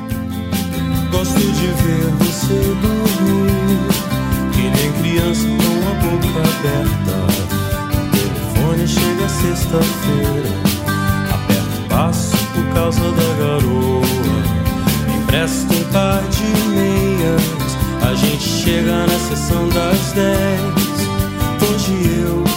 Gosto 1.11 1.41
de 1.41 1.67
ver 1.67 2.11
você 2.19 2.55
dormir 2.83 3.41
que 4.53 4.63
nem 4.63 4.93
criança 5.03 5.70
boca 6.01 6.41
aberta. 6.51 7.17
O 7.93 8.11
telefone 8.11 8.87
chega 8.87 9.29
sexta-feira. 9.29 10.51
Aperto 11.33 11.79
o 11.79 11.89
passo 11.89 12.37
por 12.55 12.75
causa 12.75 13.01
da 13.01 13.35
garoa. 13.39 14.03
Empresta 15.17 15.73
um 15.75 15.85
par 15.93 16.23
de 16.29 16.69
meias. 16.71 17.43
A 18.03 18.15
gente 18.15 18.43
chega 18.43 19.07
na 19.07 19.19
sessão 19.29 19.69
das 19.69 20.13
dez. 20.13 20.61
Hoje 21.63 22.21
eu 22.25 22.50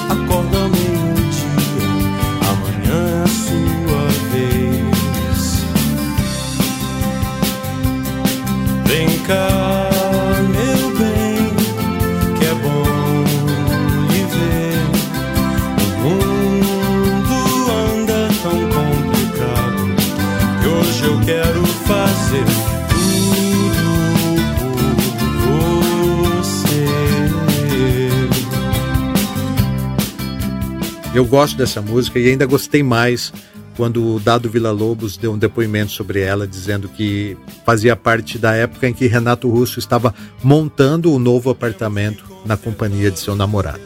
Eu 31.13 31.25
gosto 31.25 31.55
dessa 31.55 31.79
música 31.79 32.17
e 32.17 32.27
ainda 32.27 32.43
gostei 32.47 32.81
mais 32.81 33.31
quando 33.77 34.15
o 34.15 34.19
Dado 34.19 34.49
Vila 34.49 34.71
Lobos 34.71 35.15
deu 35.15 35.33
um 35.33 35.37
depoimento 35.37 35.91
sobre 35.91 36.21
ela, 36.21 36.47
dizendo 36.47 36.89
que 36.89 37.37
fazia 37.63 37.95
parte 37.95 38.39
da 38.39 38.55
época 38.55 38.87
em 38.87 38.93
que 38.93 39.05
Renato 39.05 39.47
Russo 39.47 39.77
estava 39.77 40.13
montando 40.43 41.13
o 41.13 41.19
novo 41.19 41.51
apartamento 41.51 42.23
na 42.43 42.57
companhia 42.57 43.11
de 43.11 43.19
seu 43.19 43.35
namorado. 43.35 43.83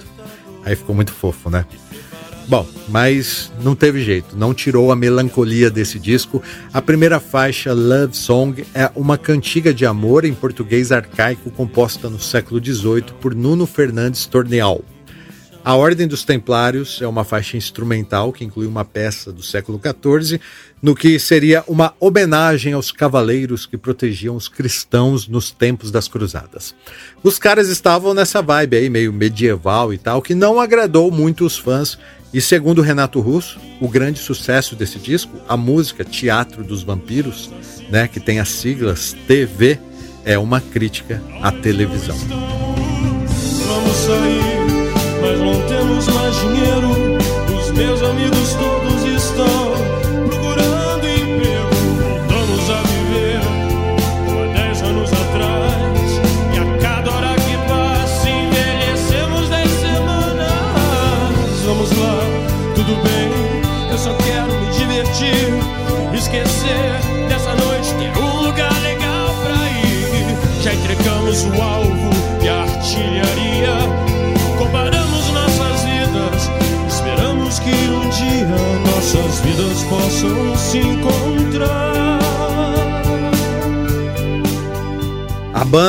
Aí 0.64 0.74
ficou 0.74 0.96
muito 0.96 1.12
fofo, 1.12 1.50
né? 1.50 1.66
Bom, 2.48 2.66
mas 2.88 3.52
não 3.62 3.76
teve 3.76 4.02
jeito, 4.02 4.38
não 4.38 4.54
tirou 4.54 4.90
a 4.90 4.96
melancolia 4.96 5.70
desse 5.70 6.00
disco. 6.00 6.42
A 6.74 6.82
primeira 6.82 7.20
faixa, 7.20 7.74
Love 7.74 8.16
Song, 8.16 8.66
é 8.74 8.90
uma 8.96 9.18
cantiga 9.18 9.74
de 9.74 9.86
amor 9.86 10.24
em 10.24 10.34
português 10.34 10.94
arcaico 10.94 11.52
composta 11.52 12.10
no 12.10 12.22
século 12.22 12.64
XVIII 12.64 13.04
por 13.20 13.36
Nuno 13.36 13.66
Fernandes 13.66 14.26
Torneal. 14.26 14.82
A 15.68 15.76
Ordem 15.76 16.08
dos 16.08 16.24
Templários 16.24 17.02
é 17.02 17.08
uma 17.10 17.26
faixa 17.26 17.58
instrumental 17.58 18.32
que 18.32 18.46
inclui 18.46 18.66
uma 18.66 18.86
peça 18.86 19.34
do 19.34 19.44
século 19.44 19.78
XIV, 19.78 20.40
no 20.82 20.96
que 20.96 21.20
seria 21.20 21.62
uma 21.68 21.94
homenagem 22.00 22.72
aos 22.72 22.90
cavaleiros 22.90 23.66
que 23.66 23.78
protegiam 23.78 24.38
os 24.38 24.48
cristãos 24.48 25.28
nos 25.28 25.52
tempos 25.52 25.92
das 25.92 26.08
cruzadas. 26.08 26.74
Os 27.22 27.38
caras 27.38 27.68
estavam 27.68 28.14
nessa 28.14 28.42
vibe 28.42 28.78
aí, 28.78 28.90
meio 28.90 29.12
medieval 29.12 29.94
e 29.94 29.98
tal, 29.98 30.22
que 30.22 30.34
não 30.34 30.58
agradou 30.58 31.12
muito 31.12 31.46
os 31.46 31.58
fãs 31.58 32.00
e 32.34 32.40
segundo 32.40 32.82
Renato 32.82 33.20
Russo, 33.20 33.60
o 33.82 33.90
grande 33.90 34.20
sucesso 34.20 34.74
desse 34.74 34.98
disco, 34.98 35.34
a 35.50 35.58
música 35.58 36.06
Teatro 36.06 36.64
dos 36.64 36.82
Vampiros, 36.82 37.52
né, 37.90 38.08
que 38.08 38.22
tem 38.22 38.40
as 38.40 38.48
siglas 38.48 39.14
TV, 39.28 39.78
é 40.24 40.40
uma 40.40 40.62
crítica 40.62 41.22
à 41.42 41.52
televisão. 41.52 42.16
Vamos 43.68 43.98
sair, 43.98 44.57
mas 45.28 45.40
não 45.42 45.62
temos 45.68 46.08
mais 46.08 46.36
dinheiro. 46.40 47.18
Os 47.60 47.72
meus 47.72 48.02
amigos 48.02 48.54
todos 48.54 48.77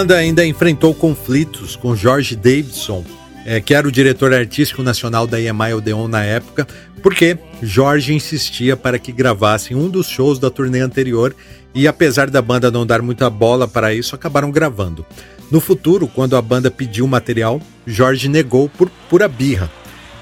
banda 0.09 0.21
ainda 0.21 0.47
enfrentou 0.47 0.95
conflitos 0.95 1.77
com 1.77 1.95
George 1.95 2.35
Davidson, 2.35 3.05
é, 3.45 3.61
que 3.61 3.75
era 3.75 3.87
o 3.87 3.93
diretor 3.93 4.33
artístico 4.33 4.83
nacional 4.83 5.27
da 5.27 5.39
EMI 5.39 5.75
Odeon 5.75 6.09
na 6.09 6.25
época, 6.25 6.67
porque 7.03 7.37
Jorge 7.63 8.15
insistia 8.15 8.75
para 8.75 8.99
que 8.99 9.13
gravassem 9.13 9.77
um 9.77 9.87
dos 9.87 10.09
shows 10.09 10.39
da 10.39 10.49
turnê 10.49 10.81
anterior 10.81 11.37
e, 11.75 11.87
apesar 11.87 12.31
da 12.31 12.41
banda 12.41 12.71
não 12.71 12.87
dar 12.87 13.03
muita 13.03 13.29
bola 13.29 13.69
para 13.69 13.93
isso, 13.93 14.15
acabaram 14.15 14.51
gravando. 14.51 15.05
No 15.51 15.61
futuro, 15.61 16.09
quando 16.09 16.37
a 16.37 16.41
banda 16.41 16.71
pediu 16.71 17.07
material, 17.07 17.61
Jorge 17.87 18.31
negou 18.31 18.67
por 18.67 18.89
pura 19.11 19.29
birra 19.29 19.71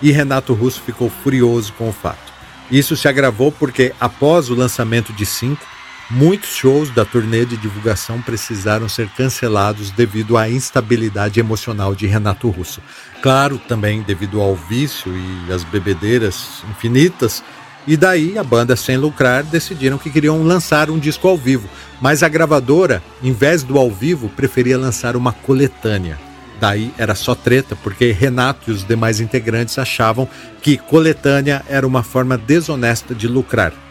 e 0.02 0.10
Renato 0.10 0.52
Russo 0.52 0.82
ficou 0.82 1.08
furioso 1.08 1.72
com 1.74 1.88
o 1.88 1.92
fato. 1.92 2.32
Isso 2.72 2.96
se 2.96 3.06
agravou 3.06 3.52
porque, 3.52 3.92
após 4.00 4.50
o 4.50 4.54
lançamento 4.56 5.12
de 5.12 5.24
Cinco, 5.24 5.64
muitos 6.10 6.50
shows 6.50 6.90
da 6.90 7.04
turnê 7.04 7.44
de 7.44 7.56
divulgação 7.56 8.20
precisaram 8.22 8.88
ser 8.88 9.08
cancelados 9.08 9.90
devido 9.90 10.36
à 10.36 10.48
instabilidade 10.48 11.40
emocional 11.40 11.94
de 11.94 12.06
Renato 12.06 12.48
Russo. 12.48 12.80
Claro, 13.22 13.58
também 13.58 14.02
devido 14.02 14.40
ao 14.40 14.54
vício 14.54 15.12
e 15.16 15.52
às 15.52 15.64
bebedeiras 15.64 16.62
infinitas. 16.70 17.42
E 17.86 17.96
daí 17.96 18.36
a 18.36 18.42
banda, 18.42 18.74
sem 18.74 18.96
lucrar, 18.96 19.44
decidiram 19.44 19.98
que 19.98 20.10
queriam 20.10 20.42
lançar 20.42 20.90
um 20.90 20.98
disco 20.98 21.28
ao 21.28 21.36
vivo, 21.36 21.68
mas 22.00 22.22
a 22.22 22.28
gravadora, 22.28 23.02
em 23.22 23.32
vez 23.32 23.62
do 23.62 23.78
ao 23.78 23.90
vivo, 23.90 24.28
preferia 24.28 24.76
lançar 24.76 25.16
uma 25.16 25.32
coletânea. 25.32 26.18
Daí 26.58 26.92
era 26.96 27.14
só 27.14 27.34
treta, 27.34 27.76
porque 27.76 28.10
Renato 28.12 28.70
e 28.70 28.72
os 28.72 28.82
demais 28.82 29.20
integrantes 29.20 29.78
achavam 29.78 30.28
que 30.62 30.76
coletânea 30.76 31.62
era 31.68 31.86
uma 31.86 32.02
forma 32.02 32.36
desonesta 32.36 33.14
de 33.14 33.28
lucrar. 33.28 33.85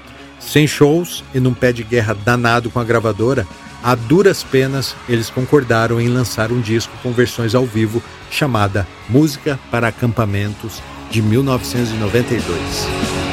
Sem 0.46 0.68
shows 0.68 1.24
e 1.34 1.40
num 1.40 1.54
pé 1.54 1.74
de 1.74 1.84
guerra 1.84 2.14
danado 2.14 2.70
com 2.70 2.80
a 2.80 2.84
gravadora, 2.84 3.48
a 3.84 3.96
duras 3.96 4.44
penas 4.44 4.96
eles 5.08 5.30
concordaram 5.30 6.00
em 6.00 6.08
lançar 6.08 6.52
um 6.52 6.62
disco 6.62 6.94
com 7.04 7.12
versões 7.12 7.54
ao 7.54 7.66
vivo 7.66 8.02
chamada 8.32 8.88
Música 9.10 9.60
para 9.70 9.88
Acampamentos 9.88 10.82
de 11.12 11.22
1992. 11.22 13.25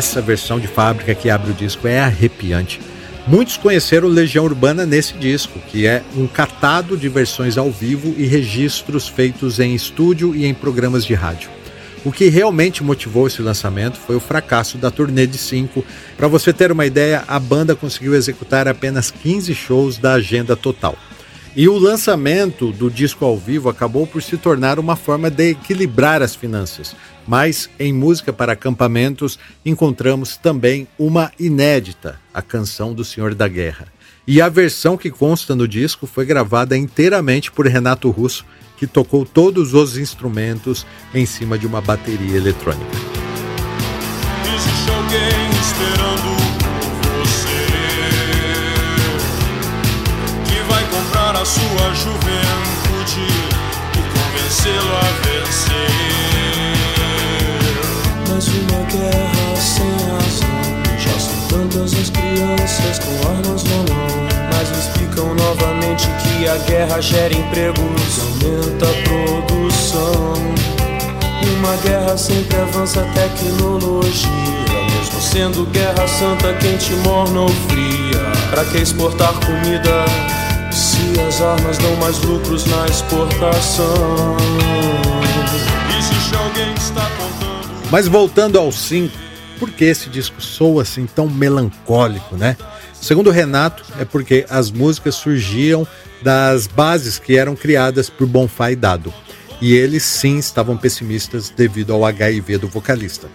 Essa 0.00 0.22
versão 0.22 0.58
de 0.58 0.66
fábrica 0.66 1.14
que 1.14 1.28
abre 1.28 1.50
o 1.50 1.54
disco 1.54 1.86
é 1.86 2.00
arrepiante. 2.00 2.80
Muitos 3.26 3.58
conheceram 3.58 4.08
Legião 4.08 4.46
Urbana 4.46 4.86
nesse 4.86 5.12
disco, 5.12 5.58
que 5.58 5.86
é 5.86 6.02
um 6.16 6.26
catado 6.26 6.96
de 6.96 7.06
versões 7.06 7.58
ao 7.58 7.70
vivo 7.70 8.14
e 8.16 8.24
registros 8.24 9.06
feitos 9.06 9.60
em 9.60 9.74
estúdio 9.74 10.34
e 10.34 10.46
em 10.46 10.54
programas 10.54 11.04
de 11.04 11.12
rádio. 11.12 11.50
O 12.02 12.10
que 12.10 12.30
realmente 12.30 12.82
motivou 12.82 13.26
esse 13.26 13.42
lançamento 13.42 13.98
foi 13.98 14.16
o 14.16 14.20
fracasso 14.20 14.78
da 14.78 14.90
turnê 14.90 15.26
de 15.26 15.36
5. 15.36 15.84
Para 16.16 16.28
você 16.28 16.50
ter 16.50 16.72
uma 16.72 16.86
ideia, 16.86 17.22
a 17.28 17.38
banda 17.38 17.76
conseguiu 17.76 18.14
executar 18.14 18.66
apenas 18.66 19.10
15 19.10 19.54
shows 19.54 19.98
da 19.98 20.14
agenda 20.14 20.56
total. 20.56 20.96
E 21.54 21.68
o 21.68 21.76
lançamento 21.76 22.72
do 22.72 22.88
disco 22.88 23.24
ao 23.24 23.36
vivo 23.36 23.68
acabou 23.68 24.06
por 24.06 24.22
se 24.22 24.38
tornar 24.38 24.78
uma 24.78 24.96
forma 24.96 25.28
de 25.28 25.50
equilibrar 25.50 26.22
as 26.22 26.34
finanças. 26.34 26.96
Mas 27.30 27.70
em 27.78 27.92
música 27.92 28.32
para 28.32 28.54
acampamentos 28.54 29.38
encontramos 29.64 30.36
também 30.36 30.88
uma 30.98 31.30
inédita, 31.38 32.18
a 32.34 32.42
canção 32.42 32.92
do 32.92 33.04
Senhor 33.04 33.36
da 33.36 33.46
Guerra. 33.46 33.86
E 34.26 34.42
a 34.42 34.48
versão 34.48 34.96
que 34.96 35.12
consta 35.12 35.54
no 35.54 35.68
disco 35.68 36.08
foi 36.08 36.26
gravada 36.26 36.76
inteiramente 36.76 37.52
por 37.52 37.68
Renato 37.68 38.10
Russo, 38.10 38.44
que 38.76 38.84
tocou 38.84 39.24
todos 39.24 39.74
os 39.74 39.96
instrumentos 39.96 40.84
em 41.14 41.24
cima 41.24 41.56
de 41.56 41.68
uma 41.68 41.80
bateria 41.80 42.36
eletrônica. 42.36 42.96
Existe 44.52 44.90
alguém 44.90 45.50
esperando 45.60 46.30
a 51.40 51.44
sua 51.44 51.94
juventude 51.94 53.24
e 53.94 54.18
convencê-lo 54.18 54.96
a 54.96 55.28
vencer. 55.28 56.29
Guerra 58.90 59.56
sem 59.56 59.86
razão, 60.08 60.98
já 60.98 61.16
são 61.20 61.36
tantas 61.48 61.94
as 61.94 62.10
crianças 62.10 62.98
com 62.98 63.28
armas 63.28 63.62
na 63.62 63.76
mão. 63.76 64.10
Mas 64.52 64.68
explicam 64.76 65.32
novamente 65.32 66.08
que 66.18 66.48
a 66.48 66.56
guerra 66.56 67.00
gera 67.00 67.32
empregos, 67.32 68.18
aumenta 68.18 68.86
a 68.86 68.94
produção. 69.04 70.34
Uma 71.56 71.76
guerra 71.76 72.16
sempre 72.16 72.56
avança 72.56 73.02
a 73.02 73.04
tecnologia. 73.12 74.28
Mesmo 74.90 75.20
sendo 75.20 75.66
guerra 75.70 76.08
santa, 76.08 76.52
quente, 76.54 76.92
morna 77.04 77.42
ou 77.42 77.48
fria. 77.48 78.20
Pra 78.50 78.64
que 78.64 78.78
exportar 78.78 79.34
comida? 79.34 80.04
Se 80.72 81.20
as 81.28 81.40
armas 81.40 81.78
dão 81.78 81.94
mais 81.96 82.18
lucros 82.24 82.66
na 82.66 82.86
exportação. 82.86 84.36
Existe 85.96 86.34
alguém 86.34 86.74
que 86.74 86.80
está 86.80 87.02
contando. 87.02 87.39
Mas 87.90 88.06
voltando 88.06 88.56
ao 88.56 88.70
5, 88.70 89.12
por 89.58 89.70
que 89.70 89.84
esse 89.84 90.08
disco 90.08 90.40
soa 90.40 90.82
assim 90.82 91.06
tão 91.06 91.28
melancólico, 91.28 92.36
né? 92.36 92.56
Segundo 92.94 93.30
Renato, 93.30 93.82
é 93.98 94.04
porque 94.04 94.46
as 94.48 94.70
músicas 94.70 95.16
surgiam 95.16 95.86
das 96.22 96.66
bases 96.66 97.18
que 97.18 97.36
eram 97.36 97.56
criadas 97.56 98.08
por 98.08 98.26
Bonfá 98.26 98.70
e 98.70 98.76
Dado. 98.76 99.12
E 99.60 99.74
eles 99.74 100.04
sim 100.04 100.38
estavam 100.38 100.76
pessimistas 100.76 101.50
devido 101.50 101.92
ao 101.92 102.04
HIV 102.04 102.58
do 102.58 102.68
vocalista. 102.68 103.28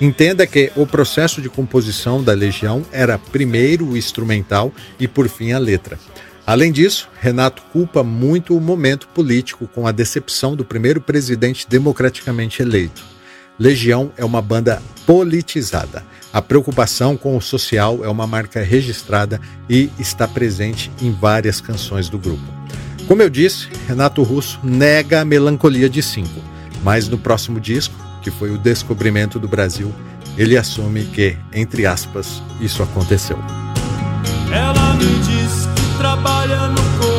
Entenda 0.00 0.46
que 0.46 0.72
o 0.74 0.86
processo 0.86 1.40
de 1.40 1.48
composição 1.48 2.22
da 2.22 2.32
Legião 2.32 2.84
era 2.92 3.16
primeiro 3.18 3.86
o 3.86 3.96
instrumental 3.96 4.72
e 4.98 5.06
por 5.06 5.28
fim 5.28 5.52
a 5.52 5.58
letra. 5.58 5.98
Além 6.46 6.72
disso, 6.72 7.08
Renato 7.20 7.62
culpa 7.72 8.02
muito 8.02 8.56
o 8.56 8.60
momento 8.60 9.06
político 9.08 9.68
com 9.68 9.86
a 9.86 9.92
decepção 9.92 10.56
do 10.56 10.64
primeiro 10.64 11.00
presidente 11.00 11.66
democraticamente 11.68 12.60
eleito. 12.60 13.09
Legião 13.60 14.10
é 14.16 14.24
uma 14.24 14.40
banda 14.40 14.82
politizada. 15.04 16.02
A 16.32 16.40
preocupação 16.40 17.14
com 17.14 17.36
o 17.36 17.42
social 17.42 18.02
é 18.02 18.08
uma 18.08 18.26
marca 18.26 18.62
registrada 18.62 19.38
e 19.68 19.90
está 19.98 20.26
presente 20.26 20.90
em 21.02 21.12
várias 21.12 21.60
canções 21.60 22.08
do 22.08 22.18
grupo. 22.18 22.42
Como 23.06 23.20
eu 23.20 23.28
disse, 23.28 23.68
Renato 23.86 24.22
Russo 24.22 24.58
nega 24.64 25.20
a 25.20 25.24
melancolia 25.26 25.90
de 25.90 26.02
cinco, 26.02 26.40
mas 26.82 27.06
no 27.06 27.18
próximo 27.18 27.60
disco, 27.60 27.94
que 28.22 28.30
foi 28.30 28.50
o 28.50 28.56
descobrimento 28.56 29.38
do 29.38 29.46
Brasil, 29.46 29.92
ele 30.38 30.56
assume 30.56 31.04
que, 31.04 31.36
entre 31.52 31.84
aspas, 31.84 32.42
isso 32.62 32.82
aconteceu. 32.82 33.38
Ela 34.50 34.94
me 34.94 35.18
diz 35.18 35.68
trabalha 35.98 36.68
no 36.68 36.80
correio 36.98 37.09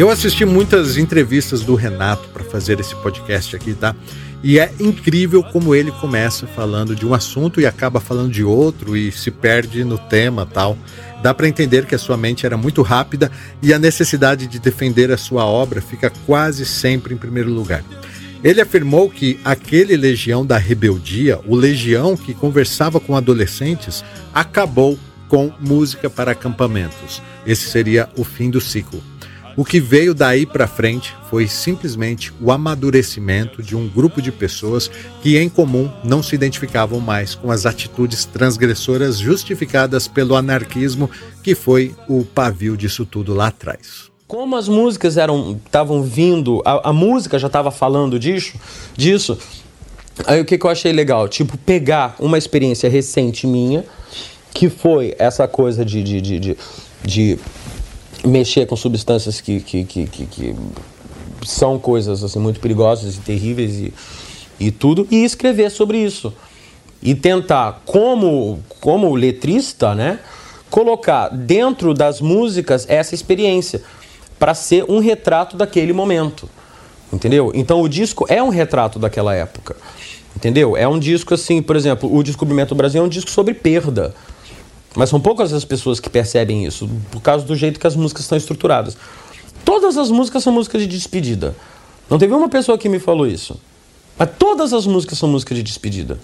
Eu 0.00 0.08
assisti 0.08 0.46
muitas 0.46 0.96
entrevistas 0.96 1.60
do 1.60 1.74
Renato 1.74 2.26
para 2.30 2.42
fazer 2.42 2.80
esse 2.80 2.96
podcast 3.02 3.54
aqui, 3.54 3.74
tá? 3.74 3.94
E 4.42 4.58
é 4.58 4.72
incrível 4.80 5.42
como 5.42 5.74
ele 5.74 5.92
começa 5.92 6.46
falando 6.46 6.96
de 6.96 7.04
um 7.04 7.12
assunto 7.12 7.60
e 7.60 7.66
acaba 7.66 8.00
falando 8.00 8.32
de 8.32 8.42
outro 8.42 8.96
e 8.96 9.12
se 9.12 9.30
perde 9.30 9.84
no 9.84 9.98
tema 9.98 10.46
tal. 10.46 10.74
Dá 11.22 11.34
para 11.34 11.46
entender 11.46 11.84
que 11.84 11.94
a 11.94 11.98
sua 11.98 12.16
mente 12.16 12.46
era 12.46 12.56
muito 12.56 12.80
rápida 12.80 13.30
e 13.60 13.74
a 13.74 13.78
necessidade 13.78 14.46
de 14.46 14.58
defender 14.58 15.12
a 15.12 15.18
sua 15.18 15.44
obra 15.44 15.82
fica 15.82 16.10
quase 16.24 16.64
sempre 16.64 17.12
em 17.12 17.18
primeiro 17.18 17.50
lugar. 17.50 17.84
Ele 18.42 18.62
afirmou 18.62 19.10
que 19.10 19.38
aquele 19.44 19.98
legião 19.98 20.46
da 20.46 20.56
rebeldia, 20.56 21.40
o 21.46 21.54
legião 21.54 22.16
que 22.16 22.32
conversava 22.32 22.98
com 23.00 23.14
adolescentes, 23.14 24.02
acabou 24.32 24.98
com 25.28 25.52
música 25.60 26.08
para 26.08 26.32
acampamentos. 26.32 27.20
Esse 27.46 27.68
seria 27.68 28.08
o 28.16 28.24
fim 28.24 28.48
do 28.48 28.62
ciclo. 28.62 29.09
O 29.56 29.64
que 29.64 29.80
veio 29.80 30.14
daí 30.14 30.46
para 30.46 30.66
frente 30.66 31.14
foi 31.28 31.46
simplesmente 31.46 32.32
o 32.40 32.52
amadurecimento 32.52 33.62
de 33.62 33.76
um 33.76 33.88
grupo 33.88 34.22
de 34.22 34.30
pessoas 34.30 34.90
que, 35.22 35.36
em 35.36 35.48
comum, 35.48 35.90
não 36.04 36.22
se 36.22 36.34
identificavam 36.34 37.00
mais 37.00 37.34
com 37.34 37.50
as 37.50 37.66
atitudes 37.66 38.24
transgressoras 38.24 39.18
justificadas 39.18 40.06
pelo 40.06 40.36
anarquismo, 40.36 41.10
que 41.42 41.54
foi 41.54 41.94
o 42.08 42.24
pavio 42.24 42.76
disso 42.76 43.04
tudo 43.04 43.34
lá 43.34 43.48
atrás. 43.48 44.10
Como 44.26 44.56
as 44.56 44.68
músicas 44.68 45.16
eram 45.16 45.60
estavam 45.64 46.02
vindo, 46.02 46.62
a, 46.64 46.90
a 46.90 46.92
música 46.92 47.38
já 47.38 47.48
estava 47.48 47.70
falando 47.70 48.18
disso, 48.18 48.52
disso. 48.96 49.36
Aí 50.26 50.40
o 50.40 50.44
que, 50.44 50.56
que 50.56 50.64
eu 50.64 50.70
achei 50.70 50.92
legal? 50.92 51.28
Tipo, 51.28 51.58
pegar 51.58 52.14
uma 52.20 52.38
experiência 52.38 52.88
recente 52.88 53.46
minha, 53.46 53.84
que 54.54 54.68
foi 54.68 55.14
essa 55.18 55.48
coisa 55.48 55.84
de, 55.84 56.02
de, 56.02 56.20
de, 56.20 56.38
de, 56.38 56.56
de 57.04 57.38
mexer 58.24 58.66
com 58.66 58.76
substâncias 58.76 59.40
que, 59.40 59.60
que, 59.60 59.84
que, 59.84 60.06
que, 60.06 60.26
que 60.26 60.56
são 61.44 61.78
coisas 61.78 62.22
assim, 62.22 62.38
muito 62.38 62.60
perigosas 62.60 63.16
e 63.16 63.20
terríveis 63.20 63.76
e, 63.76 63.94
e 64.58 64.70
tudo, 64.70 65.06
e 65.10 65.24
escrever 65.24 65.70
sobre 65.70 65.98
isso. 65.98 66.32
E 67.02 67.14
tentar, 67.14 67.82
como, 67.86 68.60
como 68.78 69.14
letrista, 69.14 69.94
né, 69.94 70.18
colocar 70.68 71.28
dentro 71.28 71.94
das 71.94 72.20
músicas 72.20 72.86
essa 72.88 73.14
experiência 73.14 73.82
para 74.38 74.54
ser 74.54 74.84
um 74.88 74.98
retrato 74.98 75.56
daquele 75.56 75.92
momento. 75.92 76.48
Entendeu? 77.12 77.50
Então 77.54 77.82
o 77.82 77.88
disco 77.88 78.24
é 78.28 78.42
um 78.42 78.48
retrato 78.48 78.98
daquela 78.98 79.34
época. 79.34 79.76
Entendeu? 80.36 80.76
É 80.76 80.86
um 80.86 80.98
disco 80.98 81.34
assim, 81.34 81.60
por 81.60 81.74
exemplo, 81.74 82.14
o 82.14 82.22
Descobrimento 82.22 82.74
do 82.74 82.76
Brasil 82.76 83.02
é 83.02 83.04
um 83.04 83.08
disco 83.08 83.30
sobre 83.30 83.52
perda. 83.52 84.14
Mas 84.94 85.08
são 85.08 85.20
poucas 85.20 85.52
as 85.52 85.64
pessoas 85.64 86.00
que 86.00 86.10
percebem 86.10 86.64
isso, 86.64 86.88
por 87.10 87.20
causa 87.20 87.44
do 87.44 87.54
jeito 87.54 87.78
que 87.78 87.86
as 87.86 87.94
músicas 87.94 88.24
estão 88.24 88.36
estruturadas. 88.36 88.96
Todas 89.64 89.96
as 89.96 90.10
músicas 90.10 90.42
são 90.42 90.52
músicas 90.52 90.82
de 90.82 90.88
despedida. 90.88 91.54
Não 92.08 92.18
teve 92.18 92.34
uma 92.34 92.48
pessoa 92.48 92.76
que 92.76 92.88
me 92.88 92.98
falou 92.98 93.26
isso. 93.26 93.60
Mas 94.18 94.30
todas 94.38 94.72
as 94.72 94.86
músicas 94.86 95.18
são 95.18 95.28
músicas 95.28 95.56
de 95.56 95.62
despedida. 95.62 96.18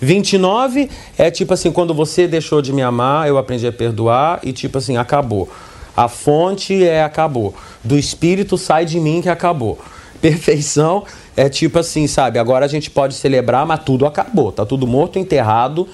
29 0.00 0.90
é 1.16 1.30
tipo 1.30 1.54
assim, 1.54 1.72
quando 1.72 1.94
você 1.94 2.26
deixou 2.26 2.60
de 2.60 2.72
me 2.72 2.82
amar, 2.82 3.28
eu 3.28 3.38
aprendi 3.38 3.66
a 3.66 3.72
perdoar 3.72 4.40
e 4.42 4.52
tipo 4.52 4.78
assim, 4.78 4.96
acabou. 4.96 5.48
A 5.96 6.08
fonte 6.08 6.84
é 6.84 7.02
acabou. 7.02 7.54
Do 7.82 7.98
espírito 7.98 8.58
sai 8.58 8.84
de 8.84 8.98
mim 8.98 9.22
que 9.22 9.28
acabou. 9.28 9.78
Perfeição 10.20 11.04
é 11.36 11.48
tipo 11.48 11.78
assim, 11.78 12.06
sabe? 12.06 12.38
Agora 12.38 12.64
a 12.64 12.68
gente 12.68 12.90
pode 12.90 13.14
celebrar, 13.14 13.64
mas 13.64 13.82
tudo 13.84 14.06
acabou. 14.06 14.52
Tá 14.52 14.66
tudo 14.66 14.86
morto, 14.86 15.18
enterrado 15.18 15.88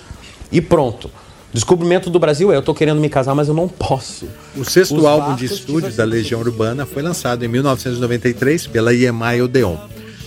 e 0.50 0.60
pronto. 0.60 1.10
Descobrimento 1.52 2.10
do 2.10 2.18
Brasil 2.18 2.52
é 2.52 2.56
eu 2.56 2.62
tô 2.62 2.74
querendo 2.74 3.00
me 3.00 3.08
casar, 3.08 3.34
mas 3.34 3.48
eu 3.48 3.54
não 3.54 3.68
posso. 3.68 4.26
O 4.54 4.64
sexto 4.64 4.96
Os 4.96 5.04
álbum 5.04 5.34
de 5.34 5.46
estúdio 5.46 5.90
da 5.92 6.04
Legião 6.04 6.40
Urbana 6.40 6.84
foi 6.84 7.02
lançado 7.02 7.44
em 7.44 7.48
1993 7.48 8.66
pela 8.66 8.92
EMI 8.92 9.42
Odeon. 9.42 9.76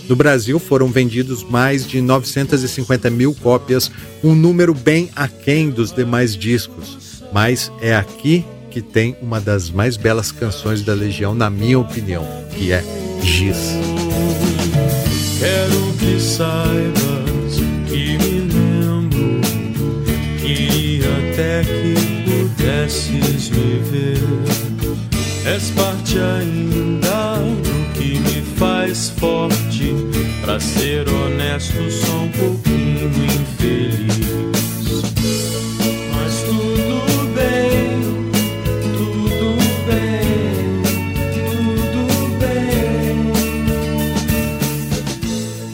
No 0.08 0.16
Brasil 0.16 0.58
foram 0.58 0.88
vendidos 0.88 1.44
mais 1.44 1.86
de 1.86 2.00
950 2.00 3.08
mil 3.08 3.34
cópias, 3.34 3.90
um 4.22 4.34
número 4.34 4.74
bem 4.74 5.10
aquém 5.14 5.70
dos 5.70 5.92
demais 5.92 6.36
discos. 6.36 7.22
Mas 7.32 7.70
é 7.80 7.94
aqui 7.94 8.44
que 8.70 8.82
tem 8.82 9.16
uma 9.22 9.40
das 9.40 9.70
mais 9.70 9.96
belas 9.96 10.32
canções 10.32 10.82
da 10.82 10.92
Legião, 10.92 11.34
na 11.34 11.48
minha 11.48 11.78
opinião, 11.78 12.26
que 12.50 12.72
é 12.72 12.82
Giz. 13.22 13.58
Quero 15.38 15.92
que 15.98 16.20
saibas 16.20 17.11
pudesses 22.62 23.50
me 23.50 23.78
ver. 23.90 24.18
És 25.44 25.70
parte 25.70 26.18
ainda 26.18 27.38
do 27.62 27.92
que 27.94 28.20
me 28.20 28.42
faz 28.56 29.10
forte. 29.10 29.94
Pra 30.42 30.60
ser 30.60 31.08
honesto, 31.08 31.90
sou 31.90 32.22
um 32.22 32.28
pouquinho 32.28 33.10
infeliz. 33.24 34.12
Mas 36.14 36.42
tudo 36.42 37.00
bem, 37.34 38.30
tudo 38.96 39.56
bem, 39.86 40.82
tudo 41.34 42.38
bem. 42.38 43.32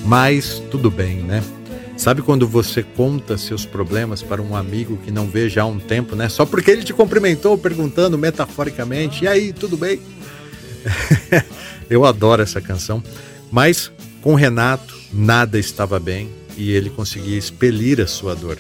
Mas 0.05 0.62
tudo 0.70 0.91
bem, 0.91 1.16
né? 1.18 1.43
Sabe 2.09 2.22
quando 2.22 2.48
você 2.48 2.82
conta 2.82 3.36
seus 3.36 3.66
problemas 3.66 4.22
para 4.22 4.40
um 4.40 4.56
amigo 4.56 4.96
que 5.04 5.11
não 5.11 5.26
vê 5.26 5.46
já 5.46 5.64
há 5.64 5.66
um 5.66 5.78
tempo, 5.78 6.16
né? 6.16 6.26
Só 6.30 6.46
porque 6.46 6.70
ele 6.70 6.82
te 6.82 6.94
cumprimentou 6.94 7.59
perguntando 7.59 8.16
metaforicamente: 8.16 9.24
"E 9.24 9.28
aí, 9.28 9.52
tudo 9.52 9.76
bem?" 9.76 10.00
Eu 11.90 12.06
adoro 12.06 12.40
essa 12.40 12.62
canção, 12.62 13.02
mas 13.52 13.92
com 14.22 14.34
Renato 14.34 14.96
nada 15.12 15.59
estava 15.59 16.00
bem 16.00 16.30
e 16.56 16.72
ele 16.72 16.88
conseguia 16.88 17.36
expelir 17.36 18.00
a 18.00 18.06
sua 18.06 18.34
dor. 18.34 18.56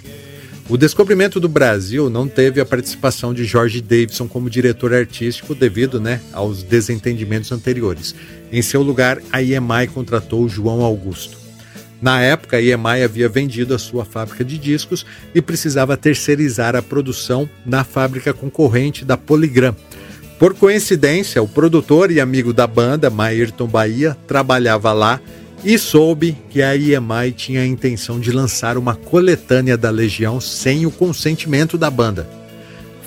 O 0.68 0.76
descobrimento 0.76 1.40
do 1.40 1.48
Brasil 1.48 2.10
não 2.10 2.28
teve 2.28 2.60
a 2.60 2.66
participação 2.66 3.32
de 3.32 3.46
George 3.46 3.80
Davidson 3.80 4.28
como 4.28 4.50
diretor 4.50 4.92
artístico 4.92 5.54
devido 5.54 5.98
né, 5.98 6.20
aos 6.34 6.62
desentendimentos 6.62 7.50
anteriores. 7.50 8.14
Em 8.52 8.60
seu 8.60 8.82
lugar, 8.82 9.22
a 9.32 9.42
EMI 9.42 9.86
contratou 9.94 10.46
João 10.50 10.82
Augusto. 10.82 11.37
Na 12.00 12.20
época, 12.20 12.56
a 12.56 12.62
EMI 12.62 13.02
havia 13.02 13.28
vendido 13.28 13.74
a 13.74 13.78
sua 13.78 14.04
fábrica 14.04 14.44
de 14.44 14.56
discos 14.56 15.04
e 15.34 15.42
precisava 15.42 15.96
terceirizar 15.96 16.76
a 16.76 16.82
produção 16.82 17.48
na 17.66 17.82
fábrica 17.82 18.32
concorrente 18.32 19.04
da 19.04 19.16
Polygram. 19.16 19.74
Por 20.38 20.54
coincidência, 20.54 21.42
o 21.42 21.48
produtor 21.48 22.12
e 22.12 22.20
amigo 22.20 22.52
da 22.52 22.66
banda, 22.66 23.10
Mayrton 23.10 23.66
Bahia, 23.66 24.16
trabalhava 24.28 24.92
lá 24.92 25.20
e 25.64 25.76
soube 25.76 26.36
que 26.50 26.62
a 26.62 26.76
EMI 26.76 27.32
tinha 27.36 27.62
a 27.62 27.66
intenção 27.66 28.20
de 28.20 28.30
lançar 28.30 28.78
uma 28.78 28.94
coletânea 28.94 29.76
da 29.76 29.90
Legião 29.90 30.40
sem 30.40 30.86
o 30.86 30.90
consentimento 30.92 31.76
da 31.76 31.90
banda. 31.90 32.28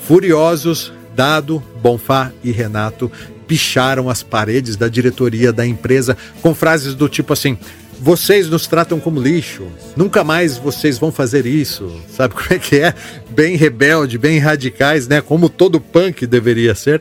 Furiosos, 0.06 0.92
Dado, 1.16 1.64
Bonfá 1.82 2.32
e 2.44 2.52
Renato 2.52 3.10
picharam 3.48 4.10
as 4.10 4.24
paredes 4.24 4.76
da 4.78 4.88
diretoria 4.88 5.52
da 5.52 5.66
empresa 5.66 6.18
com 6.42 6.56
frases 6.56 6.96
do 6.96 7.10
tipo 7.10 7.34
assim: 7.34 7.58
vocês 8.02 8.50
nos 8.50 8.66
tratam 8.66 9.00
como 9.00 9.22
lixo, 9.22 9.68
nunca 9.96 10.24
mais 10.24 10.58
vocês 10.58 10.98
vão 10.98 11.12
fazer 11.12 11.46
isso. 11.46 12.02
Sabe 12.10 12.34
como 12.34 12.48
é 12.50 12.58
que 12.58 12.80
é? 12.80 12.96
Bem 13.30 13.56
rebelde, 13.56 14.18
bem 14.18 14.40
radicais, 14.40 15.08
né? 15.08 15.22
Como 15.22 15.48
todo 15.48 15.80
punk 15.80 16.26
deveria 16.26 16.74
ser. 16.74 17.00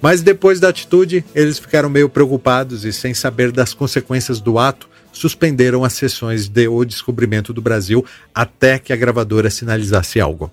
Mas 0.00 0.20
depois 0.20 0.60
da 0.60 0.68
atitude, 0.68 1.24
eles 1.34 1.58
ficaram 1.58 1.88
meio 1.88 2.06
preocupados 2.10 2.84
e, 2.84 2.92
sem 2.92 3.14
saber 3.14 3.50
das 3.50 3.72
consequências 3.72 4.38
do 4.38 4.58
ato, 4.58 4.90
suspenderam 5.10 5.82
as 5.82 5.94
sessões 5.94 6.48
de 6.48 6.68
O 6.68 6.84
Descobrimento 6.84 7.54
do 7.54 7.62
Brasil 7.62 8.04
até 8.34 8.78
que 8.78 8.92
a 8.92 8.96
gravadora 8.96 9.48
sinalizasse 9.48 10.20
algo. 10.20 10.52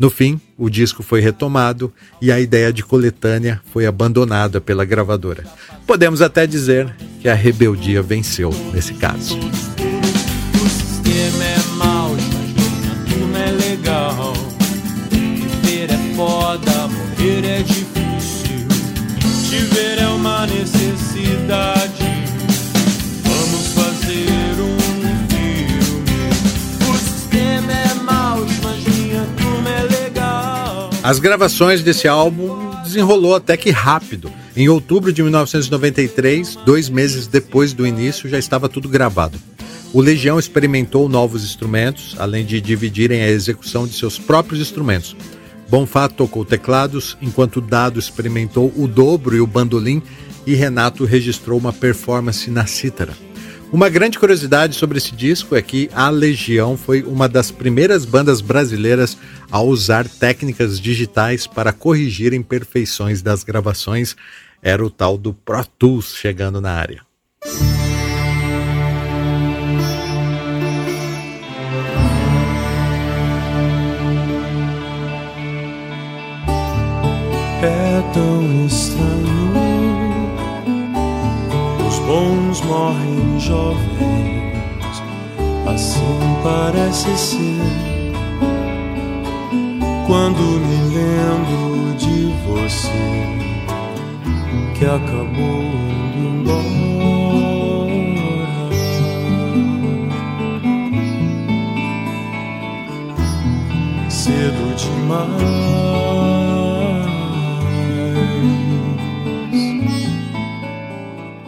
No 0.00 0.08
fim, 0.08 0.40
o 0.56 0.70
disco 0.70 1.02
foi 1.02 1.20
retomado 1.20 1.92
e 2.22 2.32
a 2.32 2.40
ideia 2.40 2.72
de 2.72 2.82
coletânea 2.82 3.60
foi 3.70 3.84
abandonada 3.84 4.58
pela 4.58 4.82
gravadora. 4.82 5.44
Podemos 5.86 6.22
até 6.22 6.46
dizer 6.46 6.90
que 7.20 7.28
a 7.28 7.34
rebeldia 7.34 8.00
venceu 8.00 8.50
nesse 8.72 8.94
caso. 8.94 9.38
O 9.38 10.68
sistema 10.70 11.44
é 11.44 11.58
mau, 11.76 12.16
mas 12.16 13.12
turma 13.12 13.38
é 13.40 13.50
legal. 13.50 14.32
Viver 15.10 15.90
é 15.90 16.14
foda, 16.16 16.88
morrer 16.88 17.44
é 17.44 17.62
difícil. 17.62 18.66
Te 19.50 19.58
ver 19.74 19.98
é 19.98 20.08
uma 20.08 20.46
necessidade. 20.46 21.79
As 31.02 31.18
gravações 31.18 31.82
desse 31.82 32.06
álbum 32.06 32.70
desenrolou 32.82 33.34
até 33.34 33.56
que 33.56 33.70
rápido. 33.70 34.30
Em 34.54 34.68
outubro 34.68 35.10
de 35.10 35.22
1993, 35.22 36.56
dois 36.56 36.90
meses 36.90 37.26
depois 37.26 37.72
do 37.72 37.86
início, 37.86 38.28
já 38.28 38.38
estava 38.38 38.68
tudo 38.68 38.86
gravado. 38.86 39.38
O 39.94 40.02
Legião 40.02 40.38
experimentou 40.38 41.08
novos 41.08 41.42
instrumentos, 41.42 42.14
além 42.18 42.44
de 42.44 42.60
dividirem 42.60 43.22
a 43.22 43.30
execução 43.30 43.86
de 43.86 43.94
seus 43.94 44.18
próprios 44.18 44.60
instrumentos. 44.60 45.16
Bonfá 45.70 46.06
tocou 46.06 46.44
teclados, 46.44 47.16
enquanto 47.22 47.62
Dado 47.62 47.98
experimentou 47.98 48.70
o 48.76 48.86
dobro 48.86 49.34
e 49.34 49.40
o 49.40 49.46
bandolim, 49.46 50.02
e 50.46 50.54
Renato 50.54 51.06
registrou 51.06 51.58
uma 51.58 51.72
performance 51.72 52.50
na 52.50 52.66
cítara. 52.66 53.29
Uma 53.72 53.88
grande 53.88 54.18
curiosidade 54.18 54.74
sobre 54.74 54.98
esse 54.98 55.14
disco 55.14 55.54
é 55.54 55.62
que 55.62 55.88
a 55.94 56.10
Legião 56.10 56.76
foi 56.76 57.02
uma 57.02 57.28
das 57.28 57.50
primeiras 57.50 58.04
bandas 58.04 58.40
brasileiras 58.40 59.16
a 59.50 59.62
usar 59.62 60.08
técnicas 60.08 60.80
digitais 60.80 61.46
para 61.46 61.72
corrigir 61.72 62.32
imperfeições 62.32 63.22
das 63.22 63.44
gravações. 63.44 64.16
Era 64.60 64.84
o 64.84 64.90
tal 64.90 65.16
do 65.16 65.32
Pro 65.32 65.64
Tools 65.78 66.14
chegando 66.16 66.60
na 66.60 66.72
área. 66.72 67.02
é 77.62 78.02
tão 78.14 78.66
estranho. 78.66 79.39
Bons 82.10 82.60
morrem 82.62 83.38
jovens, 83.38 85.00
assim 85.64 86.18
parece 86.42 87.16
ser. 87.16 87.62
Quando 90.08 90.40
me 90.40 90.78
lembro 90.92 91.94
de 91.96 92.34
você, 92.48 93.28
que 94.76 94.84
acabou 94.86 95.62
indo 96.18 96.50
embora. 96.50 96.90
Cedo 104.08 104.74
demais. 104.74 105.89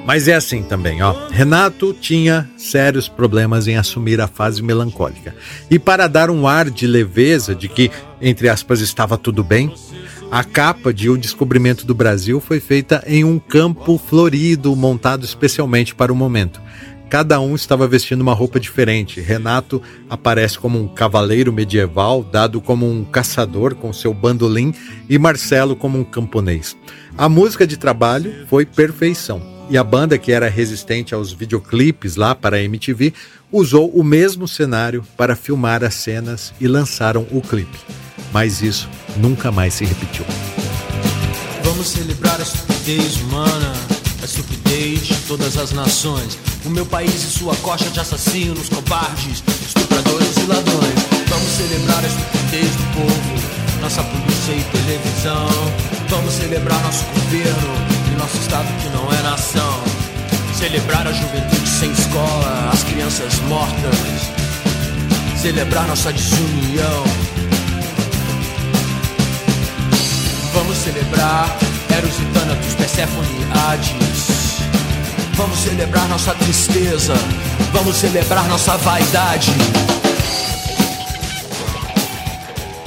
Mas 0.04 0.26
é 0.26 0.34
assim 0.34 0.62
também, 0.62 1.00
ó. 1.02 1.14
Renato 1.30 1.94
tinha 1.94 2.50
sérios 2.56 3.08
problemas 3.08 3.68
em 3.68 3.76
assumir 3.76 4.20
a 4.20 4.26
fase 4.26 4.62
melancólica. 4.62 5.34
E 5.70 5.78
para 5.78 6.08
dar 6.08 6.28
um 6.28 6.46
ar 6.46 6.68
de 6.68 6.86
leveza, 6.86 7.54
de 7.54 7.68
que, 7.68 7.90
entre 8.20 8.48
aspas, 8.48 8.80
estava 8.80 9.16
tudo 9.16 9.44
bem, 9.44 9.72
a 10.30 10.42
capa 10.42 10.92
de 10.92 11.08
O 11.08 11.16
Descobrimento 11.16 11.86
do 11.86 11.94
Brasil 11.94 12.40
foi 12.40 12.58
feita 12.58 13.04
em 13.06 13.22
um 13.22 13.38
campo 13.38 13.96
florido, 13.96 14.74
montado 14.74 15.24
especialmente 15.24 15.94
para 15.94 16.12
o 16.12 16.16
momento. 16.16 16.60
Cada 17.08 17.38
um 17.38 17.54
estava 17.54 17.86
vestindo 17.86 18.22
uma 18.22 18.32
roupa 18.32 18.58
diferente. 18.58 19.20
Renato 19.20 19.82
aparece 20.08 20.58
como 20.58 20.80
um 20.80 20.88
cavaleiro 20.88 21.52
medieval, 21.52 22.24
dado 22.24 22.58
como 22.60 22.90
um 22.90 23.04
caçador 23.04 23.74
com 23.74 23.92
seu 23.92 24.14
bandolim, 24.14 24.74
e 25.08 25.18
Marcelo 25.18 25.76
como 25.76 25.98
um 25.98 26.04
camponês. 26.04 26.74
A 27.16 27.28
música 27.28 27.66
de 27.66 27.76
trabalho 27.76 28.46
foi 28.48 28.64
perfeição. 28.64 29.51
E 29.70 29.78
a 29.78 29.84
banda, 29.84 30.18
que 30.18 30.32
era 30.32 30.48
resistente 30.48 31.14
aos 31.14 31.32
videoclipes 31.32 32.16
lá 32.16 32.34
para 32.34 32.56
a 32.56 32.62
MTV, 32.62 33.14
usou 33.50 33.88
o 33.90 34.02
mesmo 34.02 34.48
cenário 34.48 35.04
para 35.16 35.36
filmar 35.36 35.84
as 35.84 35.94
cenas 35.94 36.52
e 36.60 36.66
lançaram 36.66 37.26
o 37.30 37.40
clipe. 37.40 37.78
Mas 38.32 38.62
isso 38.62 38.88
nunca 39.16 39.50
mais 39.52 39.74
se 39.74 39.84
repetiu. 39.84 40.24
Vamos 41.62 41.88
celebrar 41.88 42.38
a 42.38 42.42
estupidez 42.42 43.16
humana, 43.22 43.72
a 44.20 44.24
estupidez 44.24 45.06
de 45.06 45.14
todas 45.26 45.56
as 45.56 45.72
nações. 45.72 46.38
O 46.64 46.70
meu 46.70 46.86
país 46.86 47.14
e 47.14 47.38
sua 47.38 47.54
coxa 47.56 47.88
de 47.90 48.00
assassinos, 48.00 48.68
cobardes, 48.68 49.42
estupradores 49.66 50.36
e 50.36 50.46
ladrões. 50.46 50.94
Vamos 51.28 51.48
celebrar 51.48 52.04
a 52.04 52.06
estupidez 52.06 52.70
do 52.76 52.84
povo, 52.94 53.80
nossa 53.80 54.02
polícia 54.02 54.52
e 54.52 54.64
televisão. 54.64 55.48
Vamos 56.08 56.34
celebrar 56.34 56.82
nosso 56.82 57.04
governo 57.06 57.91
nosso 58.22 58.38
estado 58.38 58.68
que 58.80 58.88
não 58.90 59.12
é 59.12 59.22
nação. 59.22 59.82
Celebrar 60.54 61.06
a 61.08 61.12
juventude 61.12 61.68
sem 61.68 61.90
escola, 61.90 62.70
as 62.72 62.84
crianças 62.84 63.36
mortas. 63.48 64.30
Celebrar 65.36 65.88
nossa 65.88 66.12
desunião. 66.12 67.04
Vamos 70.54 70.76
celebrar 70.78 71.58
Eros 71.96 72.20
e 72.20 72.24
Thanatos, 72.26 72.74
Persephone 72.74 73.28
e 73.40 73.58
Hades. 73.58 74.58
Vamos 75.34 75.58
celebrar 75.58 76.08
nossa 76.08 76.32
tristeza. 76.34 77.14
Vamos 77.72 77.96
celebrar 77.96 78.46
nossa 78.46 78.76
vaidade. 78.76 79.50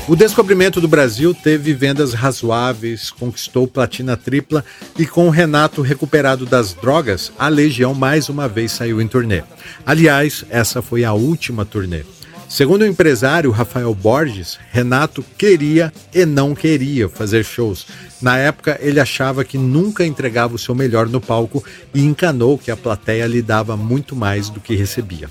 O 0.07 0.15
descobrimento 0.15 0.79
do 0.79 0.87
Brasil 0.87 1.33
teve 1.33 1.73
vendas 1.73 2.13
razoáveis, 2.13 3.09
conquistou 3.09 3.67
platina 3.67 4.15
tripla 4.15 4.63
e 4.99 5.07
com 5.07 5.25
o 5.25 5.31
Renato 5.31 5.81
recuperado 5.81 6.45
das 6.45 6.75
drogas, 6.75 7.31
a 7.39 7.47
Legião 7.47 7.91
mais 7.91 8.29
uma 8.29 8.47
vez 8.47 8.71
saiu 8.71 9.01
em 9.01 9.07
turnê. 9.07 9.41
Aliás, 9.83 10.45
essa 10.51 10.79
foi 10.79 11.03
a 11.03 11.13
última 11.13 11.65
turnê. 11.65 12.03
Segundo 12.47 12.83
o 12.83 12.85
empresário 12.85 13.49
Rafael 13.49 13.95
Borges, 13.95 14.59
Renato 14.71 15.25
queria 15.39 15.91
e 16.13 16.23
não 16.23 16.53
queria 16.53 17.09
fazer 17.09 17.43
shows. 17.43 17.87
Na 18.21 18.37
época, 18.37 18.77
ele 18.81 18.99
achava 18.99 19.43
que 19.43 19.57
nunca 19.57 20.05
entregava 20.05 20.53
o 20.53 20.59
seu 20.59 20.75
melhor 20.75 21.09
no 21.09 21.19
palco 21.19 21.63
e 21.95 22.05
encanou 22.05 22.59
que 22.59 22.69
a 22.69 22.77
plateia 22.77 23.25
lhe 23.25 23.41
dava 23.41 23.75
muito 23.75 24.15
mais 24.15 24.51
do 24.51 24.59
que 24.59 24.75
recebia. 24.75 25.27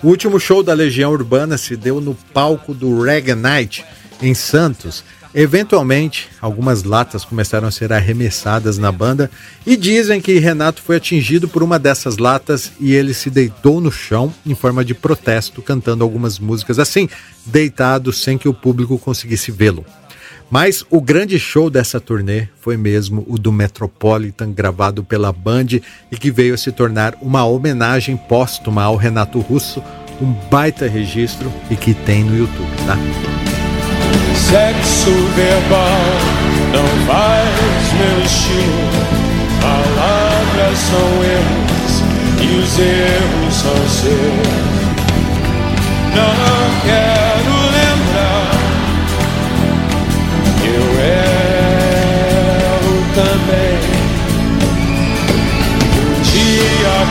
O 0.00 0.08
último 0.08 0.38
show 0.38 0.62
da 0.62 0.72
Legião 0.72 1.10
Urbana 1.10 1.58
se 1.58 1.76
deu 1.76 2.00
no 2.00 2.14
palco 2.32 2.72
do 2.72 3.02
Reggae 3.02 3.34
Night, 3.34 3.84
em 4.22 4.32
Santos. 4.32 5.02
Eventualmente, 5.34 6.28
algumas 6.40 6.84
latas 6.84 7.24
começaram 7.24 7.66
a 7.66 7.70
ser 7.72 7.92
arremessadas 7.92 8.78
na 8.78 8.92
banda 8.92 9.28
e 9.66 9.76
dizem 9.76 10.20
que 10.20 10.38
Renato 10.38 10.80
foi 10.80 10.96
atingido 10.96 11.48
por 11.48 11.64
uma 11.64 11.80
dessas 11.80 12.16
latas 12.16 12.70
e 12.78 12.94
ele 12.94 13.12
se 13.12 13.28
deitou 13.28 13.80
no 13.80 13.90
chão 13.90 14.32
em 14.46 14.54
forma 14.54 14.84
de 14.84 14.94
protesto, 14.94 15.60
cantando 15.60 16.04
algumas 16.04 16.38
músicas 16.38 16.78
assim, 16.78 17.08
deitado 17.44 18.12
sem 18.12 18.38
que 18.38 18.48
o 18.48 18.54
público 18.54 18.98
conseguisse 18.98 19.50
vê-lo. 19.50 19.84
Mas 20.50 20.84
o 20.88 21.00
grande 21.00 21.38
show 21.38 21.68
dessa 21.68 22.00
turnê 22.00 22.48
foi 22.60 22.76
mesmo 22.76 23.24
o 23.28 23.38
do 23.38 23.52
Metropolitan, 23.52 24.50
gravado 24.50 25.04
pela 25.04 25.32
Band 25.32 25.66
e 26.10 26.16
que 26.16 26.30
veio 26.30 26.54
a 26.54 26.58
se 26.58 26.72
tornar 26.72 27.14
uma 27.20 27.44
homenagem 27.44 28.16
póstuma 28.16 28.82
ao 28.82 28.96
Renato 28.96 29.40
Russo, 29.40 29.82
um 30.20 30.32
baita 30.50 30.88
registro 30.88 31.52
e 31.70 31.76
que 31.76 31.92
tem 31.92 32.24
no 32.24 32.36
YouTube, 32.36 32.70
tá? 32.86 32.96
Sexo 34.34 35.10
verbal 35.36 36.38
não 36.72 37.06
faz 37.06 37.92
meu 37.92 38.24
estilo. 38.24 39.18
Palavras 39.60 40.78
são 40.78 41.24
erros 41.24 42.02
e 42.40 42.58
os 42.58 42.78
erros 42.78 43.54
são 43.54 43.88
seus. 43.88 44.68
Não 46.14 46.80
quero 46.86 47.17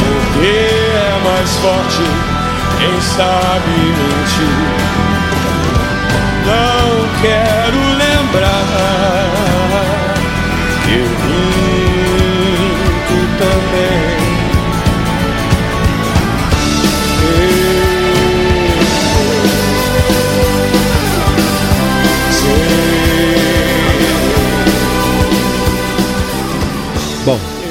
o 0.00 0.32
que 0.32 0.46
é 0.46 1.20
mais 1.24 1.56
forte, 1.56 2.04
quem 2.78 3.00
sabe 3.00 3.70
mentir. 3.98 5.15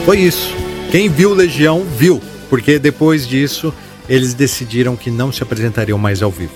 Foi 0.05 0.19
isso. 0.19 0.55
Quem 0.91 1.09
viu 1.09 1.33
Legião, 1.33 1.83
viu, 1.83 2.21
porque 2.47 2.77
depois 2.77 3.27
disso 3.27 3.73
eles 4.07 4.35
decidiram 4.35 4.95
que 4.95 5.09
não 5.09 5.31
se 5.31 5.41
apresentariam 5.41 5.97
mais 5.97 6.21
ao 6.21 6.29
vivo. 6.29 6.53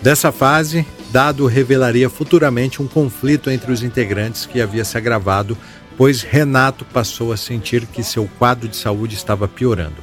Dessa 0.00 0.30
fase, 0.30 0.86
Dado 1.10 1.44
revelaria 1.46 2.08
futuramente 2.08 2.80
um 2.80 2.86
conflito 2.86 3.50
entre 3.50 3.72
os 3.72 3.82
integrantes 3.82 4.46
que 4.46 4.60
havia 4.60 4.84
se 4.84 4.96
agravado, 4.96 5.58
pois 5.96 6.22
Renato 6.22 6.84
passou 6.84 7.32
a 7.32 7.36
sentir 7.36 7.84
que 7.86 8.04
seu 8.04 8.30
quadro 8.38 8.68
de 8.68 8.76
saúde 8.76 9.16
estava 9.16 9.48
piorando, 9.48 9.96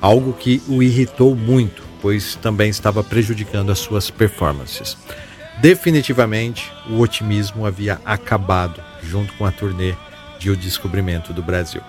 algo 0.00 0.32
que 0.32 0.62
o 0.68 0.80
irritou 0.84 1.34
muito, 1.34 1.82
pois 2.00 2.36
também 2.36 2.70
estava 2.70 3.02
prejudicando 3.02 3.72
as 3.72 3.80
suas 3.80 4.08
performances. 4.08 4.96
Definitivamente, 5.60 6.72
o 6.88 7.00
otimismo 7.00 7.66
havia 7.66 8.00
acabado 8.04 8.80
junto 9.02 9.32
com 9.32 9.44
a 9.44 9.50
turnê 9.50 9.94
de 10.38 10.48
O 10.48 10.56
Descobrimento 10.56 11.32
do 11.32 11.42
Brasil. 11.42 11.82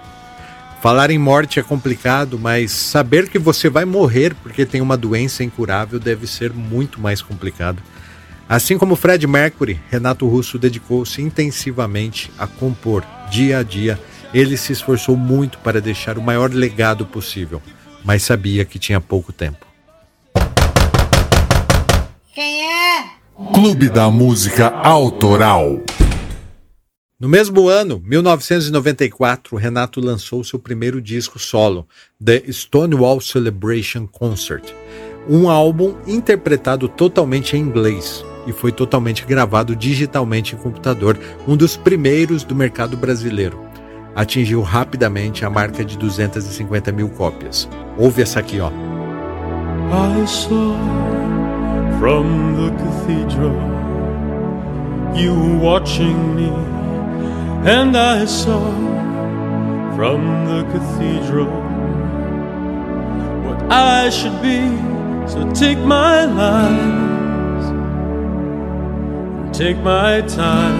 Falar 0.81 1.09
em 1.09 1.17
morte 1.17 1.59
é 1.59 1.63
complicado, 1.63 2.37
mas 2.37 2.71
saber 2.71 3.27
que 3.29 3.39
você 3.39 3.67
vai 3.67 3.83
morrer 3.83 4.35
porque 4.35 4.65
tem 4.65 4.79
uma 4.79 4.95
doença 4.95 5.43
incurável 5.43 5.99
deve 5.99 6.27
ser 6.27 6.53
muito 6.53 7.01
mais 7.01 7.21
complicado. 7.21 7.81
Assim 8.47 8.77
como 8.77 8.95
Fred 8.95 9.25
Mercury, 9.25 9.79
Renato 9.89 10.27
Russo 10.27 10.57
dedicou-se 10.57 11.21
intensivamente 11.21 12.31
a 12.37 12.45
compor 12.45 13.03
dia 13.29 13.59
a 13.59 13.63
dia. 13.63 13.99
Ele 14.33 14.55
se 14.55 14.71
esforçou 14.71 15.17
muito 15.17 15.57
para 15.57 15.81
deixar 15.81 16.17
o 16.17 16.21
maior 16.21 16.53
legado 16.53 17.05
possível, 17.05 17.61
mas 18.05 18.23
sabia 18.23 18.63
que 18.63 18.77
tinha 18.79 19.01
pouco 19.01 19.33
tempo. 19.33 19.65
Quem 22.33 22.61
é? 22.61 23.03
Clube 23.51 23.89
da 23.89 24.09
Música 24.11 24.67
Autoral. 24.69 25.81
No 27.19 27.27
mesmo 27.27 27.67
ano, 27.67 27.99
1994, 28.05 29.57
Renato 29.57 29.99
lançou 29.99 30.43
seu 30.43 30.59
primeiro 30.59 31.01
disco 31.01 31.39
solo, 31.39 31.87
The 32.23 32.43
Stonewall 32.51 33.19
Celebration 33.19 34.05
Concert, 34.05 34.71
um 35.27 35.49
álbum 35.49 35.95
interpretado 36.05 36.87
totalmente 36.87 37.57
em 37.57 37.61
inglês. 37.61 38.23
e 38.45 38.53
foi 38.53 38.71
totalmente 38.71 39.25
gravado 39.25 39.75
digitalmente 39.75 40.55
em 40.55 40.57
computador, 40.57 41.19
um 41.45 41.57
dos 41.57 41.75
primeiros 41.75 42.43
do 42.45 42.55
mercado 42.55 42.95
brasileiro. 42.95 43.59
Atingiu 44.15 44.61
rapidamente 44.61 45.43
a 45.43 45.49
marca 45.49 45.83
de 45.83 45.97
250 45.97 46.91
mil 46.93 47.09
cópias. 47.09 47.67
Ouve 47.97 48.21
essa 48.21 48.39
aqui, 48.39 48.61
ó. 48.61 48.69
I 48.69 50.25
saw 50.25 50.77
from 51.99 52.55
the 52.55 52.71
cathedral 52.77 53.77
you 55.13 55.59
watching 55.61 56.15
me, 56.35 56.76
and 57.67 57.97
I 57.97 58.23
saw 58.23 58.63
from 59.97 60.45
the 60.45 60.63
cathedral 60.71 61.51
what 63.43 63.59
I 63.69 64.09
should 64.09 64.41
be. 64.41 64.61
So 65.27 65.51
take 65.51 65.79
my 65.79 66.23
lies, 66.23 67.65
take 69.57 69.77
my 69.79 70.21
time, 70.21 70.79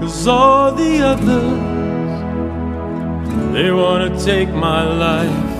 cause 0.00 0.26
all 0.26 0.72
the 0.72 1.02
others, 1.02 1.60
they 3.52 3.70
wanna 3.70 4.18
take 4.18 4.48
my 4.48 4.84
life. 4.84 5.50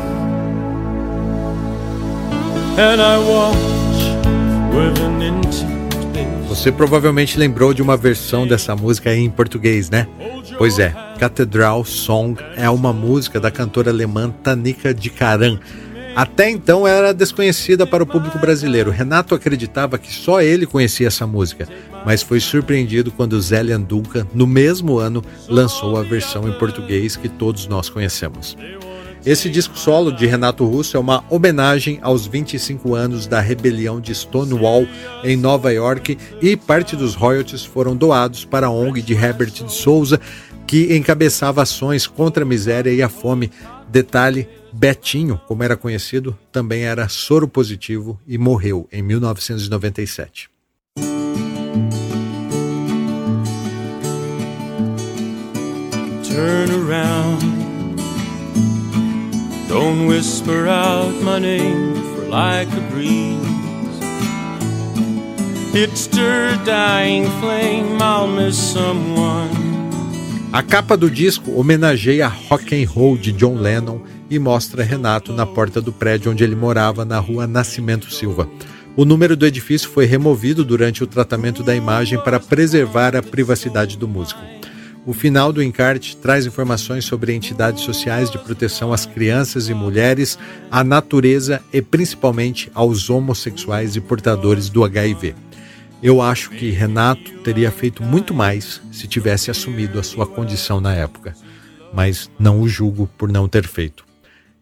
Você 6.48 6.72
provavelmente 6.72 7.38
lembrou 7.38 7.72
de 7.72 7.80
uma 7.80 7.96
versão 7.96 8.46
dessa 8.46 8.74
música 8.74 9.14
em 9.14 9.30
português, 9.30 9.88
né? 9.88 10.06
Pois 10.58 10.78
é, 10.78 10.94
Cathedral 11.18 11.84
Song 11.84 12.42
é 12.56 12.68
uma 12.68 12.92
música 12.92 13.38
da 13.38 13.50
cantora 13.50 13.90
alemã 13.90 14.30
Tanika 14.42 14.92
de 14.92 15.10
Karan. 15.10 15.58
Até 16.14 16.50
então 16.50 16.86
era 16.86 17.14
desconhecida 17.14 17.86
para 17.86 18.02
o 18.02 18.06
público 18.06 18.38
brasileiro. 18.38 18.90
Renato 18.90 19.34
acreditava 19.34 19.96
que 19.96 20.12
só 20.12 20.42
ele 20.42 20.66
conhecia 20.66 21.06
essa 21.06 21.26
música, 21.26 21.68
mas 22.04 22.22
foi 22.22 22.40
surpreendido 22.40 23.12
quando 23.12 23.40
Zélian 23.40 23.80
Duncan, 23.80 24.26
no 24.34 24.46
mesmo 24.46 24.98
ano, 24.98 25.22
lançou 25.48 25.96
a 25.96 26.02
versão 26.02 26.48
em 26.48 26.52
português 26.52 27.16
que 27.16 27.28
todos 27.28 27.66
nós 27.66 27.88
conhecemos. 27.88 28.56
Esse 29.24 29.50
disco 29.50 29.78
solo 29.78 30.10
de 30.10 30.24
Renato 30.24 30.64
Russo 30.64 30.96
é 30.96 31.00
uma 31.00 31.22
homenagem 31.28 31.98
aos 32.00 32.26
25 32.26 32.94
anos 32.94 33.26
da 33.26 33.38
rebelião 33.38 34.00
de 34.00 34.14
Stonewall 34.14 34.86
em 35.22 35.36
Nova 35.36 35.70
York 35.70 36.16
e 36.40 36.56
parte 36.56 36.96
dos 36.96 37.14
royalties 37.14 37.62
foram 37.62 37.94
doados 37.94 38.46
para 38.46 38.68
a 38.68 38.70
ONG 38.70 39.02
de 39.02 39.12
Herbert 39.12 39.50
de 39.50 39.70
Souza, 39.70 40.18
que 40.66 40.96
encabeçava 40.96 41.60
ações 41.60 42.06
contra 42.06 42.44
a 42.44 42.46
miséria 42.46 42.90
e 42.90 43.02
a 43.02 43.10
fome. 43.10 43.50
Detalhe: 43.90 44.48
Betinho, 44.72 45.38
como 45.46 45.62
era 45.62 45.76
conhecido, 45.76 46.36
também 46.50 46.84
era 46.84 47.06
soro 47.08 47.46
positivo 47.46 48.18
e 48.26 48.38
morreu 48.38 48.88
em 48.90 49.02
1997. 49.02 50.48
Turn 56.22 56.70
around. 56.70 57.49
Don't 59.80 60.06
whisper 60.06 60.68
out 60.68 61.22
my 61.22 61.38
name, 61.38 61.94
for 62.14 62.28
like 62.28 62.68
a 62.68 62.80
breeze. 62.92 63.40
It's 65.72 66.06
the 66.06 66.60
dying 66.66 67.24
flame, 67.40 67.96
I'll 67.98 68.28
miss 68.28 68.58
someone. 68.58 69.48
A 70.52 70.62
capa 70.62 70.98
do 70.98 71.08
disco 71.08 71.52
homenageia 71.52 72.28
Rock 72.50 72.74
and 72.74 72.86
Roll 72.90 73.16
de 73.16 73.32
John 73.32 73.54
Lennon 73.54 74.02
e 74.28 74.38
mostra 74.38 74.84
Renato 74.84 75.32
na 75.32 75.46
porta 75.46 75.80
do 75.80 75.94
prédio 75.94 76.30
onde 76.30 76.44
ele 76.44 76.54
morava 76.54 77.06
na 77.06 77.18
rua 77.18 77.46
Nascimento 77.46 78.12
Silva. 78.12 78.46
O 78.94 79.06
número 79.06 79.34
do 79.34 79.46
edifício 79.46 79.88
foi 79.88 80.04
removido 80.04 80.62
durante 80.62 81.02
o 81.02 81.06
tratamento 81.06 81.62
da 81.62 81.74
imagem 81.74 82.22
para 82.22 82.38
preservar 82.38 83.16
a 83.16 83.22
privacidade 83.22 83.96
do 83.96 84.06
músico. 84.06 84.59
O 85.06 85.14
final 85.14 85.50
do 85.50 85.62
encarte 85.62 86.14
traz 86.14 86.44
informações 86.44 87.06
sobre 87.06 87.34
entidades 87.34 87.84
sociais 87.84 88.30
de 88.30 88.38
proteção 88.38 88.92
às 88.92 89.06
crianças 89.06 89.70
e 89.70 89.74
mulheres, 89.74 90.38
à 90.70 90.84
natureza 90.84 91.62
e 91.72 91.80
principalmente 91.80 92.70
aos 92.74 93.08
homossexuais 93.08 93.96
e 93.96 94.00
portadores 94.00 94.68
do 94.68 94.84
HIV. 94.84 95.34
Eu 96.02 96.20
acho 96.20 96.50
que 96.50 96.70
Renato 96.70 97.38
teria 97.38 97.70
feito 97.70 98.02
muito 98.02 98.34
mais 98.34 98.80
se 98.92 99.08
tivesse 99.08 99.50
assumido 99.50 99.98
a 99.98 100.02
sua 100.02 100.26
condição 100.26 100.82
na 100.82 100.94
época, 100.94 101.34
mas 101.94 102.30
não 102.38 102.60
o 102.60 102.68
julgo 102.68 103.08
por 103.16 103.30
não 103.30 103.48
ter 103.48 103.66
feito. 103.66 104.04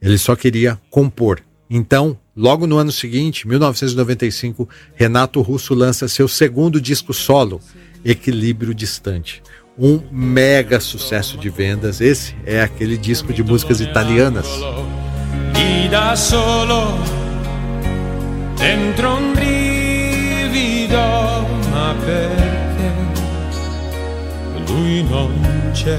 Ele 0.01 0.19
só 0.19 0.37
queria 0.37 0.81
compor. 0.89 1.41
Então, 1.69 2.17
logo 2.37 2.65
no 2.65 2.79
ano 2.79 2.93
seguinte, 2.93 3.47
1995, 3.47 4.69
Renato 4.95 5.41
Russo 5.41 5.75
lança 5.75 6.07
seu 6.07 6.29
segundo 6.29 6.81
disco 6.81 7.13
solo, 7.13 7.61
Equilíbrio 8.05 8.73
Distante 8.73 9.43
um 9.79 10.01
mega 10.11 10.81
sucesso 10.81 11.39
de 11.39 11.49
vendas. 11.49 12.01
Esse 12.01 12.35
é 12.45 12.61
aquele 12.61 12.97
disco 12.97 13.33
de 13.33 13.43
músicas 13.45 13.81
italianas. 13.81 14.49
Dentro 18.59 19.17
un 19.17 19.35
brivido, 19.35 20.99
ma 21.71 21.95
perché 22.05 22.91
lui 24.67 25.05
non 25.05 25.33
c'è 25.73 25.97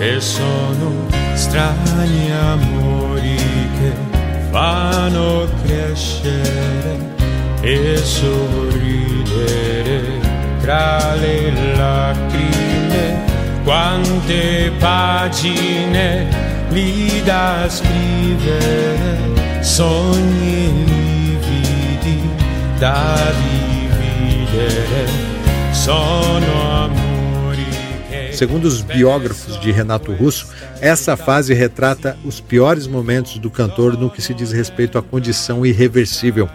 e 0.00 0.20
sono 0.20 1.06
strani 1.34 2.32
amori 2.32 3.36
che 3.36 3.92
fanno 4.50 5.48
crescere 5.64 6.98
e 7.62 7.96
sorridere 7.98 8.82
tra 10.62 11.14
le 11.16 11.50
lacrime, 11.76 13.18
quante 13.64 14.70
pagine 14.78 16.28
lì 16.70 17.20
da 17.24 17.66
scrivere, 17.68 19.18
sogni 19.60 20.84
lividi 20.84 22.30
da 22.78 23.18
dividere, 23.42 25.06
sono 25.72 26.84
amori 26.84 27.66
che... 28.08 28.30
Segundo 28.32 28.68
os 28.68 28.82
biógrafos 28.82 29.58
de 29.58 29.72
Renato 29.72 30.12
Russo, 30.12 30.46
essa 30.80 31.16
fase 31.16 31.54
retrata 31.54 32.16
os 32.24 32.40
piores 32.40 32.86
momentos 32.86 33.38
do 33.38 33.50
cantor 33.50 33.98
no 33.98 34.08
que 34.08 34.22
se 34.22 34.32
diz 34.32 34.52
respeito 34.52 34.96
à 34.96 35.02
condição 35.02 35.66
irreversível 35.66 36.48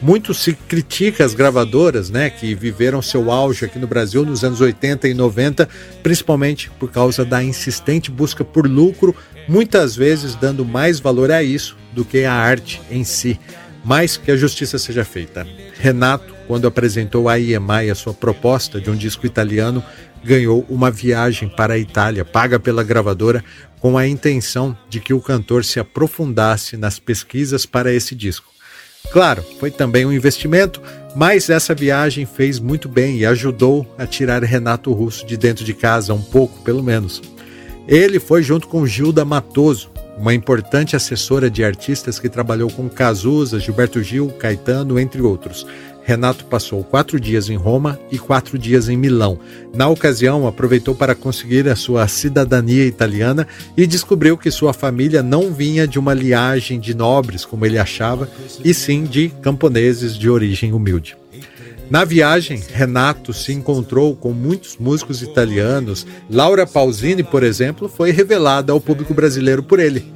muito 0.00 0.32
se 0.32 0.52
critica 0.52 1.24
as 1.24 1.34
gravadoras, 1.34 2.10
né, 2.10 2.30
que 2.30 2.54
viveram 2.54 3.02
seu 3.02 3.30
auge 3.30 3.64
aqui 3.64 3.78
no 3.78 3.86
Brasil 3.86 4.24
nos 4.24 4.44
anos 4.44 4.60
80 4.60 5.08
e 5.08 5.14
90, 5.14 5.68
principalmente 6.02 6.70
por 6.78 6.90
causa 6.90 7.24
da 7.24 7.42
insistente 7.42 8.10
busca 8.10 8.44
por 8.44 8.66
lucro, 8.66 9.14
muitas 9.48 9.96
vezes 9.96 10.34
dando 10.34 10.64
mais 10.64 11.00
valor 11.00 11.30
a 11.30 11.42
isso 11.42 11.76
do 11.92 12.04
que 12.04 12.24
à 12.24 12.32
arte 12.32 12.80
em 12.90 13.02
si. 13.02 13.38
Mas 13.84 14.16
que 14.16 14.30
a 14.30 14.36
justiça 14.36 14.76
seja 14.78 15.04
feita. 15.04 15.46
Renato, 15.78 16.34
quando 16.46 16.66
apresentou 16.66 17.28
à 17.28 17.38
EMI 17.38 17.90
a 17.90 17.94
sua 17.94 18.12
proposta 18.12 18.80
de 18.80 18.90
um 18.90 18.96
disco 18.96 19.24
italiano, 19.24 19.82
ganhou 20.22 20.66
uma 20.68 20.90
viagem 20.90 21.48
para 21.48 21.74
a 21.74 21.78
Itália, 21.78 22.24
paga 22.24 22.58
pela 22.58 22.82
gravadora, 22.82 23.42
com 23.80 23.96
a 23.96 24.06
intenção 24.06 24.76
de 24.88 25.00
que 25.00 25.14
o 25.14 25.20
cantor 25.20 25.64
se 25.64 25.78
aprofundasse 25.78 26.76
nas 26.76 26.98
pesquisas 26.98 27.64
para 27.64 27.92
esse 27.92 28.14
disco. 28.14 28.57
Claro, 29.10 29.42
foi 29.58 29.70
também 29.70 30.04
um 30.04 30.12
investimento, 30.12 30.82
mas 31.16 31.48
essa 31.48 31.74
viagem 31.74 32.26
fez 32.26 32.58
muito 32.58 32.88
bem 32.88 33.16
e 33.18 33.26
ajudou 33.26 33.86
a 33.96 34.06
tirar 34.06 34.42
Renato 34.44 34.92
Russo 34.92 35.26
de 35.26 35.36
dentro 35.36 35.64
de 35.64 35.72
casa, 35.72 36.12
um 36.12 36.22
pouco 36.22 36.60
pelo 36.62 36.82
menos. 36.82 37.22
Ele 37.86 38.20
foi 38.20 38.42
junto 38.42 38.68
com 38.68 38.86
Gilda 38.86 39.24
Matoso, 39.24 39.90
uma 40.18 40.34
importante 40.34 40.94
assessora 40.94 41.48
de 41.48 41.64
artistas 41.64 42.18
que 42.18 42.28
trabalhou 42.28 42.70
com 42.70 42.88
Cazuza, 42.88 43.58
Gilberto 43.58 44.02
Gil, 44.02 44.28
Caetano, 44.30 44.98
entre 44.98 45.22
outros. 45.22 45.66
Renato 46.08 46.46
passou 46.46 46.82
quatro 46.82 47.20
dias 47.20 47.50
em 47.50 47.56
Roma 47.56 48.00
e 48.10 48.18
quatro 48.18 48.58
dias 48.58 48.88
em 48.88 48.96
Milão. 48.96 49.38
Na 49.74 49.88
ocasião, 49.88 50.46
aproveitou 50.46 50.94
para 50.94 51.14
conseguir 51.14 51.68
a 51.68 51.76
sua 51.76 52.08
cidadania 52.08 52.86
italiana 52.86 53.46
e 53.76 53.86
descobriu 53.86 54.38
que 54.38 54.50
sua 54.50 54.72
família 54.72 55.22
não 55.22 55.52
vinha 55.52 55.86
de 55.86 55.98
uma 55.98 56.14
liagem 56.14 56.80
de 56.80 56.94
nobres, 56.94 57.44
como 57.44 57.66
ele 57.66 57.78
achava, 57.78 58.26
e 58.64 58.72
sim 58.72 59.04
de 59.04 59.28
camponeses 59.42 60.16
de 60.16 60.30
origem 60.30 60.72
humilde. 60.72 61.14
Na 61.90 62.06
viagem, 62.06 62.62
Renato 62.72 63.34
se 63.34 63.52
encontrou 63.52 64.16
com 64.16 64.32
muitos 64.32 64.78
músicos 64.78 65.20
italianos. 65.20 66.06
Laura 66.30 66.66
Pausini, 66.66 67.22
por 67.22 67.42
exemplo, 67.42 67.86
foi 67.86 68.12
revelada 68.12 68.72
ao 68.72 68.80
público 68.80 69.12
brasileiro 69.12 69.62
por 69.62 69.78
ele. 69.78 70.06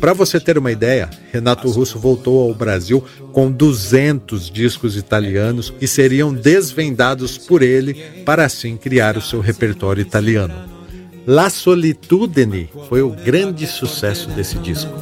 Para 0.00 0.12
você 0.12 0.40
ter 0.40 0.58
uma 0.58 0.72
ideia, 0.72 1.08
Renato 1.32 1.70
Russo 1.70 1.98
voltou 1.98 2.48
ao 2.48 2.54
Brasil 2.54 3.04
com 3.32 3.50
200 3.50 4.50
discos 4.50 4.96
italianos 4.96 5.70
que 5.70 5.86
seriam 5.86 6.32
desvendados 6.32 7.38
por 7.38 7.62
ele 7.62 7.94
para 8.24 8.44
assim 8.44 8.76
criar 8.76 9.16
o 9.16 9.22
seu 9.22 9.40
repertório 9.40 10.00
italiano. 10.00 10.54
La 11.26 11.48
Solitudine 11.48 12.68
foi 12.88 13.00
o 13.00 13.10
grande 13.10 13.66
sucesso 13.66 14.28
desse 14.30 14.58
disco. 14.58 14.92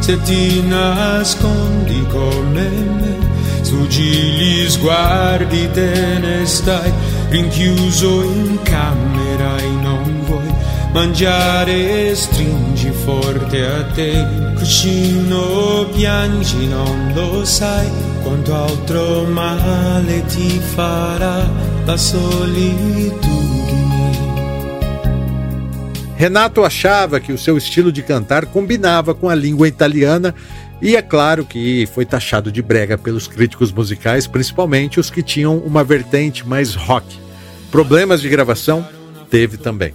Se 0.00 0.16
ti 0.24 0.62
nascondi 0.62 2.06
come 2.10 2.68
me, 2.70 4.66
sguardi, 4.66 5.68
te 5.74 6.18
ne 6.18 6.46
stai 6.46 6.90
rinchiuso 7.28 8.22
in 8.22 8.58
camera 8.62 9.58
e 9.58 9.68
non 9.68 10.22
vuoi 10.24 10.54
mangiare, 10.92 12.14
stringi 12.14 12.90
forte 12.90 13.64
a 13.64 13.84
te, 13.92 14.26
cuscino 14.56 15.86
piangi, 15.92 16.66
non 16.66 17.12
lo 17.14 17.44
sai 17.44 17.88
quanto 18.22 18.54
altro 18.54 19.24
male 19.24 20.24
ti 20.26 20.58
farà 20.74 21.48
la 21.84 21.96
solitudine. 21.96 23.46
Renato 26.16 26.64
achava 26.64 27.20
que 27.20 27.32
o 27.32 27.38
seu 27.38 27.56
estilo 27.56 27.92
de 27.92 28.02
cantar 28.02 28.46
combinava 28.46 29.14
com 29.14 29.28
a 29.28 29.34
língua 29.36 29.68
italiana 29.68 30.34
e 30.80 30.96
é 30.96 31.02
claro 31.02 31.44
que 31.44 31.88
foi 31.92 32.04
taxado 32.04 32.52
de 32.52 32.62
brega 32.62 32.96
pelos 32.96 33.26
críticos 33.26 33.72
musicais, 33.72 34.26
principalmente 34.26 35.00
os 35.00 35.10
que 35.10 35.22
tinham 35.22 35.58
uma 35.58 35.82
vertente 35.82 36.46
mais 36.46 36.74
rock. 36.74 37.16
Problemas 37.70 38.20
de 38.20 38.28
gravação 38.28 38.86
teve 39.28 39.56
também. 39.56 39.92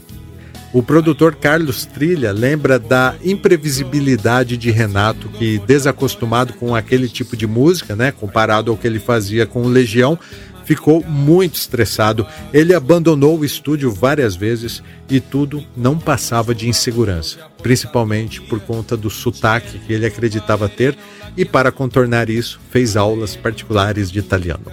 O 0.74 0.82
produtor 0.82 1.36
Carlos 1.36 1.86
Trilha 1.86 2.32
lembra 2.32 2.80
da 2.80 3.16
imprevisibilidade 3.24 4.58
de 4.58 4.72
Renato, 4.72 5.30
que 5.30 5.60
desacostumado 5.60 6.54
com 6.54 6.76
aquele 6.76 7.08
tipo 7.08 7.38
de 7.38 7.46
música, 7.46 7.96
né, 7.96 8.12
comparado 8.12 8.72
ao 8.72 8.78
que 8.78 8.88
ele 8.88 9.00
fazia 9.00 9.46
com 9.46 9.62
o 9.62 9.68
Legião, 9.68 10.18
ficou 10.66 11.04
muito 11.04 11.56
estressado. 11.56 12.26
Ele 12.52 12.74
abandonou 12.74 13.38
o 13.38 13.46
estúdio 13.46 13.92
várias 13.92 14.36
vezes 14.36 14.82
e 15.10 15.20
tudo 15.20 15.64
não 15.78 15.98
passava 15.98 16.56
de 16.56 16.68
insegurança, 16.68 17.38
principalmente 17.64 18.42
por 18.42 18.60
conta 18.60 18.96
do 18.96 19.10
sotaque 19.10 19.80
que 19.80 19.94
ele 19.94 20.06
acreditava 20.06 20.70
ter 20.70 20.96
e 21.36 21.46
para 21.46 21.72
contornar 21.72 22.30
isso 22.30 22.60
fez 22.70 22.96
aulas 22.96 23.36
particulares 23.36 24.12
de 24.12 24.20
italiano. 24.20 24.66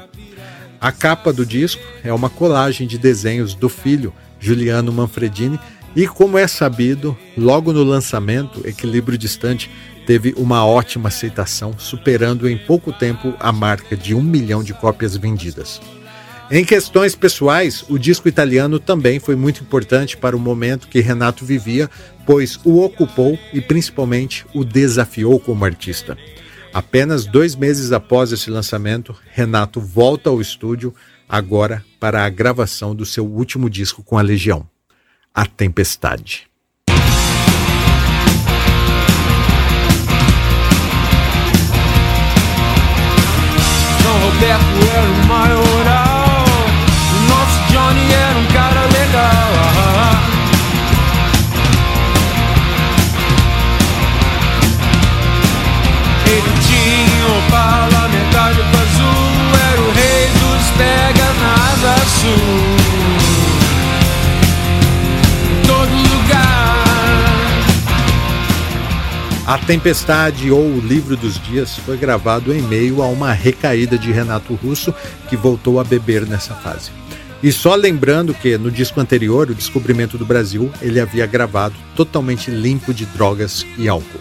A 0.80 0.91
capa 0.91 1.32
do 1.32 1.47
disco 1.47 1.82
é 2.03 2.12
uma 2.12 2.28
colagem 2.28 2.86
de 2.86 2.99
desenhos 2.99 3.55
do 3.55 3.68
filho 3.68 4.12
Giuliano 4.41 4.93
Manfredini 4.93 5.59
e 5.95 6.07
como 6.07 6.38
é 6.38 6.47
sabido, 6.47 7.16
logo 7.36 7.72
no 7.72 7.82
lançamento, 7.82 8.66
Equilíbrio 8.66 9.18
Distante 9.18 9.70
teve 10.07 10.34
uma 10.36 10.64
ótima 10.64 11.09
aceitação, 11.09 11.74
superando 11.78 12.49
em 12.49 12.57
pouco 12.57 12.93
tempo 12.93 13.34
a 13.38 13.53
marca 13.53 13.97
de 13.97 14.14
um 14.14 14.22
milhão 14.22 14.62
de 14.62 14.72
cópias 14.72 15.16
vendidas. 15.16 15.80
Em 16.53 16.64
questões 16.64 17.14
pessoais, 17.14 17.84
o 17.88 17.96
disco 17.96 18.28
italiano 18.28 18.80
também 18.80 19.20
foi 19.20 19.36
muito 19.36 19.62
importante 19.62 20.16
para 20.16 20.36
o 20.36 20.40
momento 20.40 20.88
que 20.88 20.98
Renato 20.98 21.44
vivia, 21.44 21.88
pois 22.26 22.59
o 22.64 22.82
ocupou 22.82 23.38
e 23.53 23.61
principalmente 23.61 24.44
o 24.53 24.64
desafiou 24.64 25.38
como 25.38 25.64
artista. 25.64 26.18
Apenas 26.74 27.24
dois 27.24 27.55
meses 27.55 27.92
após 27.92 28.32
esse 28.32 28.51
lançamento, 28.51 29.14
Renato 29.30 29.80
volta 29.80 30.28
ao 30.28 30.40
estúdio, 30.40 30.92
agora 31.28 31.84
para 32.01 32.24
a 32.24 32.28
gravação 32.28 32.96
do 32.96 33.07
seu 33.07 33.24
último 33.24 33.70
disco 33.70 34.03
com 34.03 34.18
a 34.18 34.22
Legião, 34.22 34.68
A 35.32 35.46
Tempestade. 35.46 36.48
Roberto 44.20 44.90
era 44.92 45.11
o 45.11 45.26
maioral. 45.28 45.80
Era 47.91 48.38
um 48.38 48.47
cara 48.47 48.80
legal. 48.86 49.51
Ele 56.26 56.53
tinha 56.61 57.26
o 57.26 57.51
parlamentar 57.51 58.51
azul, 58.51 59.41
era 59.72 59.80
o 59.80 59.93
rei 59.93 60.28
dos 60.28 60.70
pega 60.76 61.28
na 61.41 61.97
sul. 62.07 62.80
A 69.51 69.59
Tempestade 69.59 70.49
ou 70.53 70.64
O 70.64 70.78
Livro 70.78 71.16
dos 71.16 71.36
Dias 71.43 71.76
foi 71.76 71.97
gravado 71.97 72.55
em 72.55 72.62
meio 72.62 73.03
a 73.03 73.09
uma 73.09 73.32
recaída 73.32 73.99
de 73.99 74.12
Renato 74.12 74.55
Russo, 74.55 74.95
que 75.28 75.36
voltou 75.36 75.80
a 75.80 75.82
beber 75.82 76.24
nessa 76.24 76.55
fase. 76.55 76.99
E 77.43 77.51
só 77.51 77.74
lembrando 77.74 78.34
que 78.34 78.59
no 78.59 78.70
disco 78.70 79.01
anterior, 79.01 79.51
O 79.51 79.55
Descobrimento 79.55 80.18
do 80.18 80.26
Brasil, 80.26 80.70
ele 80.82 81.01
havia 81.01 81.26
gravado 81.26 81.74
totalmente 81.97 82.51
limpo 82.51 82.93
de 82.93 83.07
drogas 83.07 83.64
e 83.78 83.88
álcool. 83.88 84.20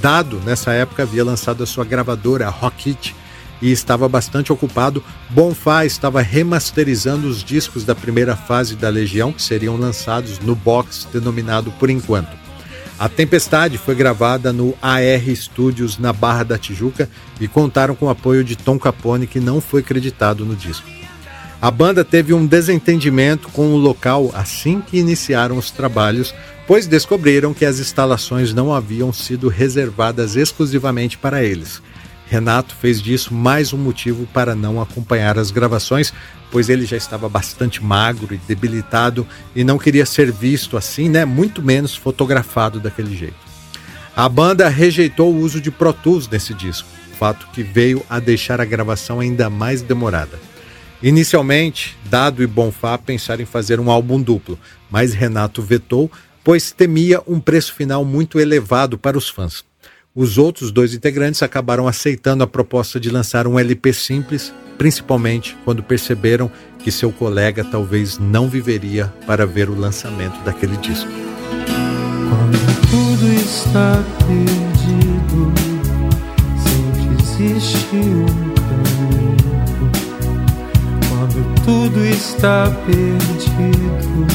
Dado, 0.00 0.40
nessa 0.44 0.72
época, 0.72 1.02
havia 1.02 1.24
lançado 1.24 1.64
a 1.64 1.66
sua 1.66 1.84
gravadora 1.84 2.48
Rockit 2.48 3.14
e 3.60 3.72
estava 3.72 4.08
bastante 4.08 4.52
ocupado. 4.52 5.02
Bonfá 5.30 5.84
estava 5.84 6.22
remasterizando 6.22 7.26
os 7.26 7.42
discos 7.42 7.82
da 7.82 7.94
primeira 7.94 8.36
fase 8.36 8.76
da 8.76 8.88
Legião, 8.88 9.32
que 9.32 9.42
seriam 9.42 9.76
lançados 9.76 10.38
no 10.38 10.54
box 10.54 11.08
denominado 11.12 11.72
Por 11.72 11.90
Enquanto. 11.90 12.36
A 12.96 13.08
Tempestade 13.08 13.78
foi 13.78 13.96
gravada 13.96 14.52
no 14.52 14.76
AR 14.80 15.34
Studios 15.34 15.98
na 15.98 16.12
Barra 16.12 16.44
da 16.44 16.58
Tijuca 16.58 17.08
e 17.40 17.48
contaram 17.48 17.96
com 17.96 18.06
o 18.06 18.10
apoio 18.10 18.44
de 18.44 18.56
Tom 18.56 18.78
Capone, 18.78 19.26
que 19.26 19.40
não 19.40 19.60
foi 19.60 19.82
creditado 19.82 20.44
no 20.44 20.54
disco. 20.54 20.97
A 21.60 21.72
banda 21.72 22.04
teve 22.04 22.32
um 22.32 22.46
desentendimento 22.46 23.48
com 23.48 23.72
o 23.72 23.76
local 23.76 24.30
assim 24.32 24.80
que 24.80 24.96
iniciaram 24.96 25.58
os 25.58 25.72
trabalhos, 25.72 26.32
pois 26.68 26.86
descobriram 26.86 27.52
que 27.52 27.64
as 27.64 27.80
instalações 27.80 28.54
não 28.54 28.72
haviam 28.72 29.12
sido 29.12 29.48
reservadas 29.48 30.36
exclusivamente 30.36 31.18
para 31.18 31.42
eles. 31.42 31.82
Renato 32.28 32.76
fez 32.76 33.02
disso 33.02 33.34
mais 33.34 33.72
um 33.72 33.78
motivo 33.78 34.24
para 34.32 34.54
não 34.54 34.80
acompanhar 34.80 35.36
as 35.36 35.50
gravações, 35.50 36.12
pois 36.48 36.68
ele 36.68 36.86
já 36.86 36.96
estava 36.96 37.28
bastante 37.28 37.82
magro 37.82 38.32
e 38.32 38.40
debilitado 38.46 39.26
e 39.56 39.64
não 39.64 39.78
queria 39.78 40.06
ser 40.06 40.30
visto 40.30 40.76
assim, 40.76 41.08
né? 41.08 41.24
Muito 41.24 41.60
menos 41.60 41.96
fotografado 41.96 42.78
daquele 42.78 43.16
jeito. 43.16 43.48
A 44.14 44.28
banda 44.28 44.68
rejeitou 44.68 45.34
o 45.34 45.40
uso 45.40 45.60
de 45.60 45.72
Pro 45.72 45.92
Tools 45.92 46.28
nesse 46.28 46.54
disco, 46.54 46.88
fato 47.18 47.48
que 47.52 47.64
veio 47.64 48.04
a 48.08 48.20
deixar 48.20 48.60
a 48.60 48.64
gravação 48.64 49.18
ainda 49.18 49.50
mais 49.50 49.82
demorada. 49.82 50.47
Inicialmente, 51.02 51.96
Dado 52.10 52.42
e 52.42 52.46
Bonfá 52.46 52.98
pensaram 52.98 53.42
em 53.42 53.46
fazer 53.46 53.78
um 53.78 53.90
álbum 53.90 54.20
duplo, 54.20 54.58
mas 54.90 55.14
Renato 55.14 55.62
vetou, 55.62 56.10
pois 56.42 56.72
temia 56.72 57.22
um 57.26 57.38
preço 57.38 57.74
final 57.74 58.04
muito 58.04 58.40
elevado 58.40 58.98
para 58.98 59.16
os 59.16 59.28
fãs. 59.28 59.64
Os 60.14 60.36
outros 60.36 60.72
dois 60.72 60.94
integrantes 60.94 61.42
acabaram 61.42 61.86
aceitando 61.86 62.42
a 62.42 62.46
proposta 62.46 62.98
de 62.98 63.10
lançar 63.10 63.46
um 63.46 63.58
LP 63.58 63.92
simples, 63.92 64.52
principalmente 64.76 65.56
quando 65.64 65.82
perceberam 65.82 66.50
que 66.80 66.90
seu 66.90 67.12
colega 67.12 67.64
talvez 67.64 68.18
não 68.18 68.48
viveria 68.48 69.12
para 69.26 69.46
ver 69.46 69.68
o 69.68 69.78
lançamento 69.78 70.42
daquele 70.42 70.76
disco. 70.78 71.08
Quando 72.28 72.58
tudo 72.90 73.32
está 73.34 74.02
perdido, 74.26 75.52
sempre 76.64 77.22
existe 77.22 77.96
um 77.96 78.47
tudo 81.68 82.02
está 82.02 82.72
perdido, 82.86 84.26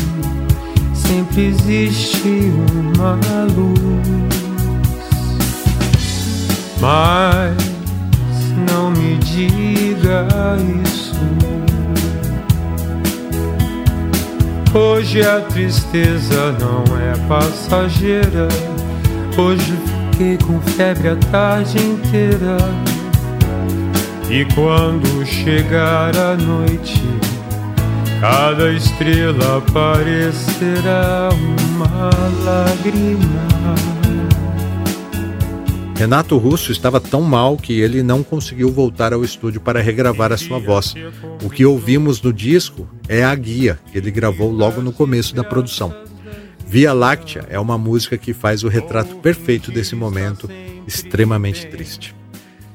sempre 0.94 1.48
existe 1.48 2.54
uma 2.78 3.46
luz. 3.56 4.30
Mas 6.80 7.58
não 8.70 8.92
me 8.92 9.18
diga 9.18 10.28
isso. 10.86 11.16
Hoje 14.72 15.24
a 15.24 15.42
tristeza 15.42 16.56
não 16.60 16.84
é 17.00 17.18
passageira. 17.28 18.48
Hoje 19.36 19.74
fiquei 20.12 20.38
com 20.38 20.62
febre 20.62 21.10
a 21.10 21.16
tarde 21.16 21.80
inteira. 21.80 22.93
E 24.30 24.46
quando 24.56 25.26
chegar 25.26 26.16
a 26.16 26.36
noite, 26.36 27.02
cada 28.20 28.72
estrela 28.72 29.62
parecerá 29.74 31.30
uma 31.32 32.10
lágrima. 32.44 33.44
Renato 35.96 36.38
Russo 36.38 36.72
estava 36.72 37.00
tão 37.00 37.22
mal 37.22 37.56
que 37.56 37.80
ele 37.80 38.02
não 38.02 38.24
conseguiu 38.24 38.72
voltar 38.72 39.14
ao 39.14 39.24
estúdio 39.24 39.62
para 39.62 39.82
regravar 39.82 40.32
a 40.34 40.38
sua 40.38 40.58
voz. 40.58 40.96
O 41.44 41.50
que 41.50 41.66
ouvimos 41.66 42.22
no 42.22 42.34
disco 42.34 42.88
é 43.08 43.24
a 43.24 43.34
guia 43.36 43.80
que 43.92 43.98
ele 43.98 44.10
gravou 44.10 44.52
logo 44.52 44.82
no 44.82 44.92
começo 44.92 45.36
da 45.36 45.44
produção. 45.44 45.94
Via 46.66 46.92
Láctea 46.92 47.46
é 47.50 47.60
uma 47.60 47.78
música 47.78 48.18
que 48.18 48.34
faz 48.34 48.64
o 48.64 48.68
retrato 48.68 49.16
perfeito 49.18 49.72
desse 49.72 49.96
momento 49.96 50.50
extremamente 50.88 51.68
triste. 51.68 52.16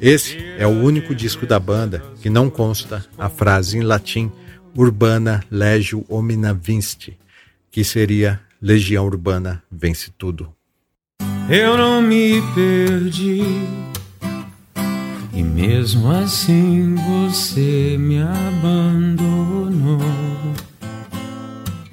Esse 0.01 0.39
é 0.57 0.65
o 0.67 0.71
único 0.71 1.13
disco 1.13 1.45
da 1.45 1.59
banda 1.59 2.03
que 2.23 2.31
não 2.31 2.49
consta 2.49 3.05
a 3.19 3.29
frase 3.29 3.79
em 3.79 3.81
latim 3.81 4.31
Urbana 4.77 5.43
Legio 5.51 6.05
Omnia 6.09 6.55
Vinci, 6.55 7.19
que 7.69 7.83
seria 7.83 8.41
Legião 8.63 9.05
Urbana 9.05 9.63
vence 9.71 10.13
tudo. 10.17 10.53
eu 11.51 11.77
não 11.77 12.01
me 12.01 12.41
perdi. 12.55 13.43
E 15.33 15.43
mesmo 15.43 16.11
assim 16.11 16.95
você 16.95 17.97
me 17.99 18.21
abandonou. 18.23 19.99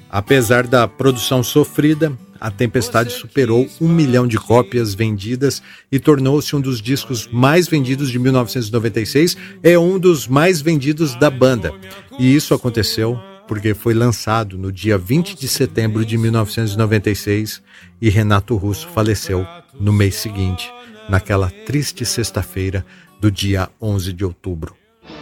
Apesar 0.08 0.66
da 0.66 0.86
produção 0.86 1.42
sofrida, 1.42 2.12
A 2.40 2.50
Tempestade 2.50 3.12
superou 3.12 3.68
um 3.80 3.88
milhão 3.88 4.26
de 4.26 4.38
cópias 4.38 4.94
vendidas 4.94 5.62
e 5.90 5.98
tornou-se 5.98 6.54
um 6.54 6.60
dos 6.60 6.80
discos 6.80 7.28
mais 7.32 7.68
vendidos 7.68 8.10
de 8.10 8.18
1996 8.18 9.36
e 9.62 9.76
um 9.76 9.98
dos 9.98 10.26
mais 10.26 10.60
vendidos 10.60 11.14
da 11.16 11.30
banda. 11.30 11.72
E 12.18 12.34
isso 12.34 12.54
aconteceu 12.54 13.18
porque 13.46 13.74
foi 13.74 13.94
lançado 13.94 14.58
no 14.58 14.72
dia 14.72 14.98
20 14.98 15.36
de 15.36 15.48
setembro 15.48 16.04
de 16.04 16.18
1996 16.18 17.62
e 18.00 18.10
Renato 18.10 18.56
Russo 18.56 18.88
faleceu 18.88 19.46
no 19.78 19.92
mês 19.92 20.16
seguinte, 20.16 20.70
naquela 21.08 21.50
triste 21.64 22.04
sexta-feira 22.04 22.84
do 23.20 23.30
dia 23.30 23.68
11 23.80 24.12
de 24.12 24.24
outubro. 24.24 24.74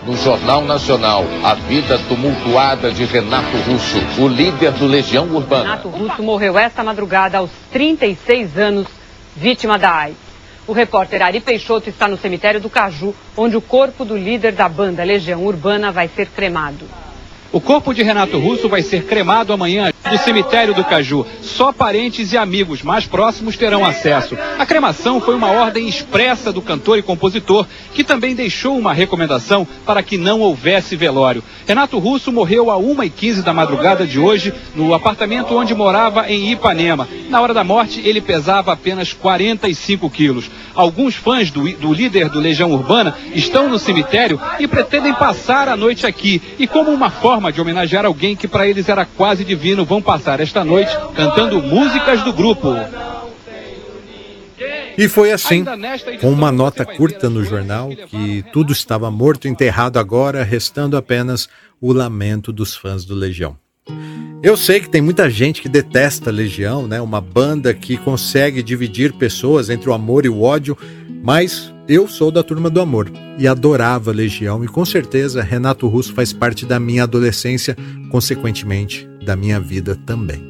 No 0.06 0.14
Jornal 0.18 0.60
Nacional, 0.66 1.24
a 1.42 1.54
vida 1.54 1.98
tumultuada 2.08 2.92
de 2.92 3.06
Renato 3.06 3.56
Russo, 3.56 4.22
o 4.22 4.28
líder 4.28 4.72
do 4.72 4.86
Legião 4.86 5.24
Urbana. 5.28 5.62
Renato 5.62 5.88
Russo 5.88 6.22
morreu 6.22 6.58
esta 6.58 6.84
madrugada 6.84 7.38
aos 7.38 7.50
36 7.72 8.58
anos, 8.58 8.86
vítima 9.34 9.78
da 9.78 9.90
AIDS. 9.90 10.18
O 10.66 10.74
repórter 10.74 11.22
Ari 11.22 11.40
Peixoto 11.40 11.88
está 11.88 12.06
no 12.06 12.18
cemitério 12.18 12.60
do 12.60 12.68
Caju, 12.68 13.14
onde 13.34 13.56
o 13.56 13.62
corpo 13.62 14.04
do 14.04 14.14
líder 14.14 14.52
da 14.52 14.68
banda 14.68 15.02
Legião 15.02 15.42
Urbana 15.42 15.90
vai 15.90 16.08
ser 16.08 16.26
cremado. 16.26 16.84
O 17.54 17.60
corpo 17.60 17.94
de 17.94 18.02
Renato 18.02 18.36
Russo 18.36 18.68
vai 18.68 18.82
ser 18.82 19.04
cremado 19.04 19.52
amanhã 19.52 19.92
no 20.10 20.18
cemitério 20.18 20.74
do 20.74 20.84
Caju. 20.84 21.24
Só 21.40 21.72
parentes 21.72 22.32
e 22.32 22.36
amigos 22.36 22.82
mais 22.82 23.06
próximos 23.06 23.56
terão 23.56 23.84
acesso. 23.84 24.36
A 24.58 24.66
cremação 24.66 25.20
foi 25.20 25.36
uma 25.36 25.52
ordem 25.52 25.88
expressa 25.88 26.52
do 26.52 26.60
cantor 26.60 26.98
e 26.98 27.02
compositor, 27.02 27.64
que 27.94 28.02
também 28.02 28.34
deixou 28.34 28.76
uma 28.76 28.92
recomendação 28.92 29.64
para 29.86 30.02
que 30.02 30.18
não 30.18 30.40
houvesse 30.40 30.96
velório. 30.96 31.44
Renato 31.64 31.96
Russo 32.00 32.32
morreu 32.32 32.72
a 32.72 32.76
1h15 32.76 33.42
da 33.42 33.54
madrugada 33.54 34.04
de 34.04 34.18
hoje 34.18 34.52
no 34.74 34.92
apartamento 34.92 35.54
onde 35.54 35.76
morava 35.76 36.28
em 36.28 36.50
Ipanema. 36.50 37.08
Na 37.30 37.40
hora 37.40 37.54
da 37.54 37.62
morte, 37.62 38.00
ele 38.04 38.20
pesava 38.20 38.72
apenas 38.72 39.12
45 39.12 40.10
quilos. 40.10 40.50
Alguns 40.74 41.14
fãs 41.14 41.52
do, 41.52 41.62
do 41.76 41.92
líder 41.92 42.28
do 42.28 42.40
Legião 42.40 42.72
Urbana 42.72 43.16
estão 43.32 43.68
no 43.68 43.78
cemitério 43.78 44.40
e 44.58 44.66
pretendem 44.66 45.14
passar 45.14 45.68
a 45.68 45.76
noite 45.76 46.04
aqui. 46.04 46.42
E 46.58 46.66
como 46.66 46.90
uma 46.90 47.10
forma 47.10 47.43
de 47.50 47.60
homenagear 47.60 48.04
alguém 48.04 48.36
que 48.36 48.48
para 48.48 48.66
eles 48.66 48.88
era 48.88 49.04
quase 49.04 49.44
divino, 49.44 49.84
vão 49.84 50.00
passar 50.00 50.40
esta 50.40 50.64
noite 50.64 50.96
cantando 51.14 51.62
músicas 51.62 52.22
do 52.22 52.32
grupo. 52.32 52.74
E 54.96 55.08
foi 55.08 55.32
assim, 55.32 55.64
com 56.20 56.30
uma 56.30 56.52
nota 56.52 56.84
curta 56.84 57.28
no 57.28 57.44
jornal, 57.44 57.90
que 58.08 58.44
tudo 58.52 58.72
estava 58.72 59.10
morto, 59.10 59.48
enterrado 59.48 59.98
agora, 59.98 60.44
restando 60.44 60.96
apenas 60.96 61.48
o 61.80 61.92
lamento 61.92 62.52
dos 62.52 62.76
fãs 62.76 63.04
do 63.04 63.14
Legião. 63.14 63.56
Eu 64.40 64.56
sei 64.56 64.78
que 64.78 64.88
tem 64.88 65.00
muita 65.00 65.28
gente 65.28 65.60
que 65.60 65.68
detesta 65.68 66.30
Legião, 66.30 66.86
né? 66.86 67.00
Uma 67.00 67.20
banda 67.20 67.74
que 67.74 67.96
consegue 67.96 68.62
dividir 68.62 69.12
pessoas 69.14 69.68
entre 69.68 69.90
o 69.90 69.92
amor 69.92 70.24
e 70.24 70.28
o 70.28 70.42
ódio, 70.42 70.76
mas 71.22 71.73
eu 71.86 72.08
sou 72.08 72.30
da 72.30 72.42
turma 72.42 72.70
do 72.70 72.80
amor 72.80 73.10
e 73.38 73.46
adorava 73.46 74.10
Legião 74.10 74.64
e 74.64 74.68
com 74.68 74.84
certeza 74.84 75.42
Renato 75.42 75.86
Russo 75.86 76.14
faz 76.14 76.32
parte 76.32 76.64
da 76.64 76.80
minha 76.80 77.02
adolescência, 77.02 77.76
consequentemente 78.10 79.06
da 79.24 79.36
minha 79.36 79.60
vida 79.60 79.94
também. 80.06 80.42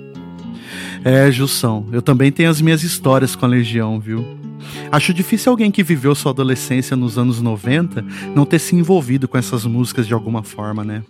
É, 1.04 1.30
Jussão, 1.30 1.88
eu 1.92 2.00
também 2.00 2.30
tenho 2.30 2.50
as 2.50 2.60
minhas 2.60 2.82
histórias 2.82 3.34
com 3.34 3.44
a 3.44 3.48
Legião, 3.48 3.98
viu? 3.98 4.24
Acho 4.90 5.12
difícil 5.12 5.50
alguém 5.50 5.70
que 5.70 5.82
viveu 5.82 6.14
sua 6.14 6.30
adolescência 6.30 6.96
nos 6.96 7.18
anos 7.18 7.40
90 7.40 8.04
não 8.34 8.46
ter 8.46 8.58
se 8.58 8.76
envolvido 8.76 9.26
com 9.26 9.36
essas 9.36 9.66
músicas 9.66 10.06
de 10.06 10.14
alguma 10.14 10.42
forma, 10.42 10.84
né? 10.84 11.02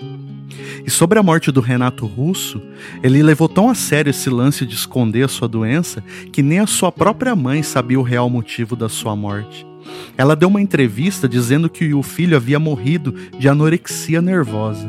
E 0.86 0.90
sobre 0.90 1.18
a 1.18 1.22
morte 1.22 1.52
do 1.52 1.60
Renato 1.60 2.06
Russo, 2.06 2.60
ele 3.02 3.22
levou 3.22 3.48
tão 3.48 3.68
a 3.68 3.74
sério 3.74 4.10
esse 4.10 4.28
lance 4.30 4.66
de 4.66 4.74
esconder 4.74 5.24
a 5.24 5.28
sua 5.28 5.48
doença 5.48 6.02
que 6.32 6.42
nem 6.42 6.60
a 6.60 6.66
sua 6.66 6.90
própria 6.90 7.36
mãe 7.36 7.62
sabia 7.62 7.98
o 8.00 8.02
real 8.02 8.28
motivo 8.28 8.74
da 8.74 8.88
sua 8.88 9.14
morte. 9.14 9.73
Ela 10.16 10.36
deu 10.36 10.48
uma 10.48 10.60
entrevista 10.60 11.28
dizendo 11.28 11.68
que 11.68 11.92
o 11.92 12.02
filho 12.02 12.36
havia 12.36 12.58
morrido 12.58 13.14
de 13.38 13.48
anorexia 13.48 14.22
nervosa. 14.22 14.88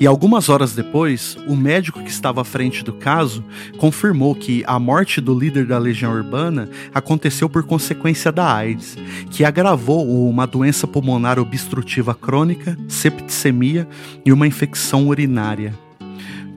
E 0.00 0.06
algumas 0.06 0.48
horas 0.48 0.74
depois, 0.74 1.36
o 1.46 1.56
médico 1.56 2.02
que 2.02 2.10
estava 2.10 2.40
à 2.40 2.44
frente 2.44 2.82
do 2.84 2.92
caso 2.92 3.44
confirmou 3.78 4.34
que 4.34 4.64
a 4.66 4.78
morte 4.78 5.20
do 5.20 5.38
líder 5.38 5.66
da 5.66 5.78
Legião 5.78 6.12
Urbana 6.12 6.68
aconteceu 6.94 7.48
por 7.48 7.62
consequência 7.64 8.32
da 8.32 8.52
AIDS, 8.52 8.96
que 9.30 9.44
agravou 9.44 10.06
uma 10.28 10.46
doença 10.46 10.86
pulmonar 10.86 11.38
obstrutiva 11.38 12.14
crônica, 12.14 12.76
septicemia 12.88 13.86
e 14.24 14.32
uma 14.32 14.46
infecção 14.46 15.08
urinária. 15.08 15.74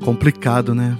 Complicado, 0.02 0.74
né? 0.74 0.98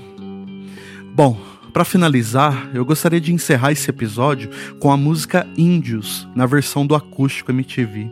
Bom, 1.14 1.38
para 1.72 1.86
finalizar, 1.86 2.70
eu 2.74 2.84
gostaria 2.86 3.20
de 3.20 3.34
encerrar 3.34 3.72
esse 3.72 3.90
episódio 3.90 4.50
com 4.80 4.92
a 4.92 4.98
música 4.98 5.48
Índios, 5.58 6.28
na 6.36 6.46
versão 6.46 6.86
do 6.86 6.94
acústico 6.94 7.52
MTV. 7.52 8.12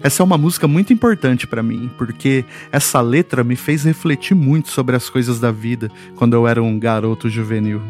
Essa 0.00 0.22
é 0.22 0.24
uma 0.24 0.38
música 0.38 0.68
muito 0.68 0.92
importante 0.92 1.46
para 1.46 1.62
mim, 1.62 1.90
porque 1.98 2.44
essa 2.70 3.00
letra 3.00 3.42
me 3.42 3.56
fez 3.56 3.84
refletir 3.84 4.34
muito 4.34 4.70
sobre 4.70 4.94
as 4.94 5.10
coisas 5.10 5.40
da 5.40 5.50
vida 5.50 5.90
quando 6.16 6.34
eu 6.34 6.46
era 6.46 6.62
um 6.62 6.78
garoto 6.78 7.28
juvenil. 7.28 7.82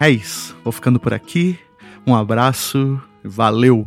É 0.00 0.10
isso, 0.10 0.56
vou 0.64 0.72
ficando 0.72 0.98
por 0.98 1.14
aqui. 1.14 1.58
Um 2.06 2.14
abraço, 2.14 3.00
valeu! 3.22 3.86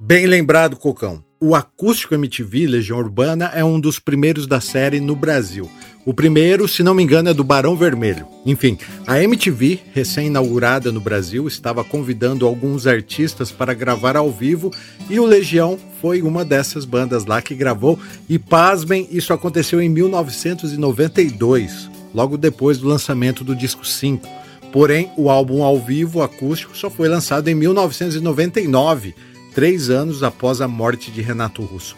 Bem 0.00 0.26
lembrado, 0.26 0.76
Cocão. 0.76 1.22
O 1.38 1.54
Acústico 1.54 2.14
MTV 2.14 2.66
Legião 2.66 2.98
Urbana 2.98 3.50
é 3.54 3.62
um 3.62 3.78
dos 3.78 3.98
primeiros 3.98 4.46
da 4.46 4.60
série 4.60 5.00
no 5.00 5.14
Brasil. 5.14 5.70
O 6.04 6.14
primeiro, 6.14 6.66
se 6.66 6.82
não 6.82 6.94
me 6.94 7.02
engano, 7.02 7.28
é 7.28 7.34
do 7.34 7.44
Barão 7.44 7.76
Vermelho. 7.76 8.26
Enfim, 8.46 8.78
a 9.06 9.22
MTV, 9.22 9.80
recém-inaugurada 9.92 10.90
no 10.90 11.00
Brasil, 11.00 11.46
estava 11.46 11.84
convidando 11.84 12.46
alguns 12.46 12.86
artistas 12.86 13.52
para 13.52 13.74
gravar 13.74 14.16
ao 14.16 14.30
vivo 14.30 14.72
e 15.10 15.20
o 15.20 15.26
Legião 15.26 15.78
foi 16.00 16.22
uma 16.22 16.42
dessas 16.42 16.86
bandas 16.86 17.26
lá 17.26 17.42
que 17.42 17.54
gravou. 17.54 17.98
E 18.28 18.38
pasmem, 18.38 19.06
isso 19.10 19.34
aconteceu 19.34 19.82
em 19.82 19.90
1992, 19.90 21.90
logo 22.14 22.38
depois 22.38 22.78
do 22.78 22.88
lançamento 22.88 23.44
do 23.44 23.54
disco 23.54 23.86
5. 23.86 24.26
Porém, 24.72 25.10
o 25.18 25.28
álbum 25.28 25.62
ao 25.62 25.78
vivo 25.78 26.22
acústico 26.22 26.74
só 26.74 26.88
foi 26.88 27.08
lançado 27.08 27.48
em 27.48 27.54
1999 27.54 29.14
três 29.54 29.90
anos 29.90 30.22
após 30.22 30.62
a 30.62 30.68
morte 30.68 31.10
de 31.10 31.20
Renato 31.20 31.62
Russo. 31.62 31.94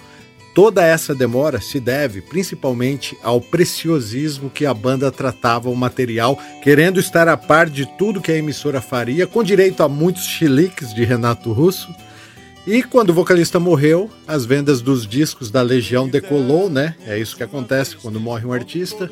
Toda 0.55 0.85
essa 0.85 1.15
demora 1.15 1.61
se 1.63 1.81
deve 1.81 2.21
principalmente 2.21 3.17
ao 3.23 3.41
preciosismo 3.41 4.51
que 4.51 4.67
a 4.67 4.75
banda 4.75 5.11
tratava 5.11 5.71
o 5.71 5.77
material, 5.77 6.39
querendo 6.63 7.01
estar 7.01 7.27
a 7.27 7.39
par 7.39 7.71
de 7.71 7.87
tudo 7.97 8.21
que 8.21 8.31
a 8.31 8.37
emissora 8.37 8.81
faria, 8.83 9.27
com 9.27 9.43
direito 9.43 9.83
a 9.83 9.89
muitos 9.89 10.25
chiliques 10.25 10.93
de 10.95 11.05
Renato 11.05 11.53
Russo. 11.53 11.95
E 12.67 12.83
quando 12.83 13.11
o 13.11 13.15
vocalista 13.15 13.59
morreu, 13.59 14.09
as 14.27 14.45
vendas 14.45 14.81
dos 14.81 15.07
discos 15.07 15.51
da 15.51 15.63
Legião 15.63 16.09
decolou, 16.09 16.71
né? 16.71 16.95
É 17.05 17.19
isso 17.19 17.37
que 17.37 17.43
acontece 17.43 17.97
quando 17.97 18.21
morre 18.21 18.47
um 18.47 18.53
artista 18.53 19.11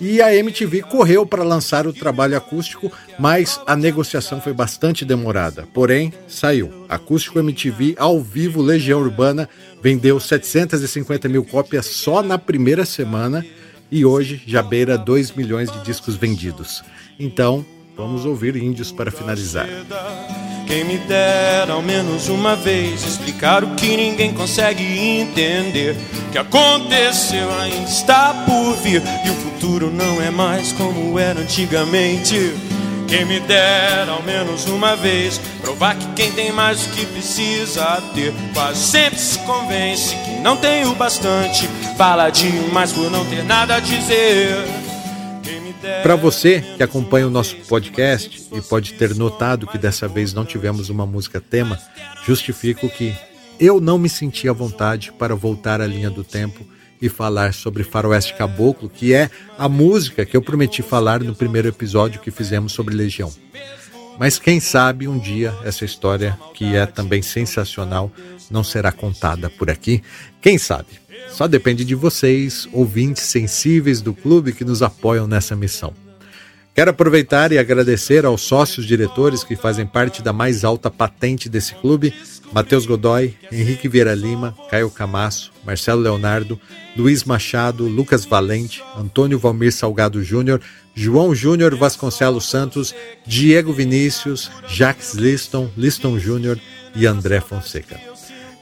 e 0.00 0.22
a 0.22 0.34
MTV 0.34 0.82
correu 0.82 1.26
para 1.26 1.42
lançar 1.42 1.86
o 1.86 1.92
trabalho 1.92 2.36
acústico, 2.36 2.90
mas 3.18 3.60
a 3.66 3.74
negociação 3.74 4.40
foi 4.40 4.52
bastante 4.52 5.04
demorada. 5.04 5.66
Porém, 5.72 6.12
saiu. 6.26 6.86
Acústico 6.88 7.38
MTV 7.38 7.94
ao 7.98 8.20
vivo 8.20 8.62
Legião 8.62 9.00
Urbana 9.00 9.48
vendeu 9.82 10.18
750 10.18 11.28
mil 11.28 11.44
cópias 11.44 11.86
só 11.86 12.22
na 12.22 12.38
primeira 12.38 12.84
semana 12.84 13.44
e 13.90 14.04
hoje 14.04 14.42
já 14.46 14.62
beira 14.62 14.98
2 14.98 15.32
milhões 15.32 15.70
de 15.70 15.82
discos 15.82 16.16
vendidos. 16.16 16.82
Então, 17.18 17.64
vamos 17.96 18.24
ouvir 18.24 18.56
Índios 18.56 18.92
para 18.92 19.10
finalizar. 19.10 19.68
Quem 20.68 20.84
me 20.84 20.98
dera 20.98 21.72
ao 21.72 21.80
menos 21.80 22.28
uma 22.28 22.54
vez 22.54 23.02
explicar 23.02 23.64
o 23.64 23.74
que 23.74 23.96
ninguém 23.96 24.34
consegue 24.34 24.82
entender. 25.18 25.96
O 26.28 26.30
que 26.30 26.36
aconteceu 26.36 27.50
ainda 27.58 27.88
está 27.88 28.34
por 28.46 28.76
vir 28.76 29.02
e 29.24 29.30
o 29.30 29.34
futuro 29.34 29.90
não 29.90 30.20
é 30.20 30.30
mais 30.30 30.70
como 30.72 31.18
era 31.18 31.40
antigamente. 31.40 32.52
Quem 33.08 33.24
me 33.24 33.40
dera 33.40 34.12
ao 34.12 34.22
menos 34.22 34.66
uma 34.66 34.94
vez 34.94 35.40
provar 35.62 35.96
que 35.96 36.06
quem 36.08 36.30
tem 36.32 36.52
mais 36.52 36.82
do 36.82 36.94
que 36.94 37.06
precisa 37.06 38.02
ter 38.14 38.34
quase 38.52 38.78
sempre 38.78 39.18
se 39.18 39.38
convence 39.38 40.14
que 40.16 40.32
não 40.42 40.58
tem 40.58 40.84
o 40.84 40.94
bastante. 40.94 41.66
Fala 41.96 42.28
demais 42.28 42.92
por 42.92 43.10
não 43.10 43.24
ter 43.24 43.42
nada 43.42 43.76
a 43.76 43.80
dizer. 43.80 44.87
Para 46.02 46.16
você 46.16 46.60
que 46.76 46.82
acompanha 46.82 47.26
o 47.26 47.30
nosso 47.30 47.56
podcast 47.68 48.48
e 48.52 48.60
pode 48.60 48.94
ter 48.94 49.14
notado 49.14 49.66
que 49.66 49.78
dessa 49.78 50.08
vez 50.08 50.32
não 50.32 50.44
tivemos 50.44 50.88
uma 50.90 51.06
música 51.06 51.40
tema, 51.40 51.78
justifico 52.26 52.88
que 52.88 53.14
eu 53.60 53.80
não 53.80 53.98
me 53.98 54.08
senti 54.08 54.48
à 54.48 54.52
vontade 54.52 55.12
para 55.12 55.34
voltar 55.34 55.80
à 55.80 55.86
linha 55.86 56.10
do 56.10 56.24
tempo 56.24 56.64
e 57.00 57.08
falar 57.08 57.54
sobre 57.54 57.84
Faroeste 57.84 58.34
Caboclo, 58.34 58.88
que 58.88 59.14
é 59.14 59.30
a 59.56 59.68
música 59.68 60.26
que 60.26 60.36
eu 60.36 60.42
prometi 60.42 60.82
falar 60.82 61.22
no 61.22 61.34
primeiro 61.34 61.68
episódio 61.68 62.20
que 62.20 62.30
fizemos 62.30 62.72
sobre 62.72 62.94
Legião. 62.94 63.32
Mas 64.18 64.36
quem 64.36 64.58
sabe 64.58 65.06
um 65.06 65.16
dia 65.16 65.54
essa 65.64 65.84
história, 65.84 66.36
que 66.54 66.74
é 66.74 66.86
também 66.86 67.22
sensacional, 67.22 68.10
não 68.50 68.64
será 68.64 68.92
contada 68.92 69.50
por 69.50 69.70
aqui. 69.70 70.02
Quem 70.40 70.58
sabe? 70.58 71.00
Só 71.30 71.46
depende 71.46 71.84
de 71.84 71.94
vocês, 71.94 72.68
ouvintes 72.72 73.24
sensíveis 73.24 74.00
do 74.00 74.14
clube 74.14 74.52
que 74.52 74.64
nos 74.64 74.82
apoiam 74.82 75.26
nessa 75.26 75.54
missão. 75.54 75.92
Quero 76.78 76.92
aproveitar 76.92 77.50
e 77.50 77.58
agradecer 77.58 78.24
aos 78.24 78.42
sócios 78.42 78.86
diretores 78.86 79.42
que 79.42 79.56
fazem 79.56 79.84
parte 79.84 80.22
da 80.22 80.32
mais 80.32 80.64
alta 80.64 80.88
patente 80.88 81.48
desse 81.48 81.74
clube: 81.74 82.14
Matheus 82.52 82.86
Godoy, 82.86 83.34
Henrique 83.50 83.88
Vieira 83.88 84.14
Lima, 84.14 84.56
Caio 84.70 84.88
Camasso, 84.88 85.52
Marcelo 85.66 86.00
Leonardo, 86.00 86.58
Luiz 86.96 87.24
Machado, 87.24 87.88
Lucas 87.88 88.24
Valente, 88.24 88.80
Antônio 88.96 89.40
Valmir 89.40 89.72
Salgado 89.72 90.22
Júnior, 90.22 90.60
João 90.94 91.34
Júnior 91.34 91.74
Vasconcelos 91.74 92.48
Santos, 92.48 92.94
Diego 93.26 93.72
Vinícius, 93.72 94.48
Jacques 94.68 95.14
Liston, 95.14 95.68
Liston 95.76 96.16
Júnior 96.16 96.60
e 96.94 97.06
André 97.06 97.40
Fonseca. 97.40 98.07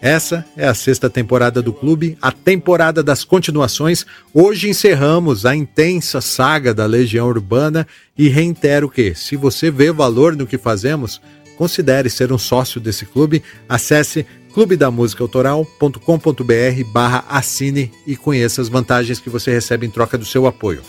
Essa 0.06 0.46
é 0.56 0.68
a 0.68 0.72
sexta 0.72 1.10
temporada 1.10 1.60
do 1.60 1.72
clube, 1.72 2.16
a 2.22 2.30
temporada 2.30 3.02
das 3.02 3.24
continuações. 3.24 4.06
Hoje 4.32 4.68
encerramos 4.68 5.44
a 5.44 5.56
intensa 5.56 6.20
saga 6.20 6.72
da 6.72 6.86
Legião 6.86 7.26
Urbana 7.26 7.84
e 8.16 8.28
reitero 8.28 8.88
que, 8.88 9.16
se 9.16 9.34
você 9.34 9.68
vê 9.68 9.90
valor 9.90 10.36
no 10.36 10.46
que 10.46 10.56
fazemos, 10.56 11.20
considere 11.58 12.08
ser 12.08 12.32
um 12.32 12.38
sócio 12.38 12.80
desse 12.80 13.04
clube. 13.04 13.42
Acesse 13.68 14.24
clubedamusicaautoral.com.br 14.54 16.84
barra 16.92 17.24
assine 17.28 17.90
e 18.06 18.14
conheça 18.14 18.62
as 18.62 18.68
vantagens 18.68 19.18
que 19.18 19.28
você 19.28 19.50
recebe 19.50 19.88
em 19.88 19.90
troca 19.90 20.16
do 20.16 20.24
seu 20.24 20.46
apoio. 20.46 20.82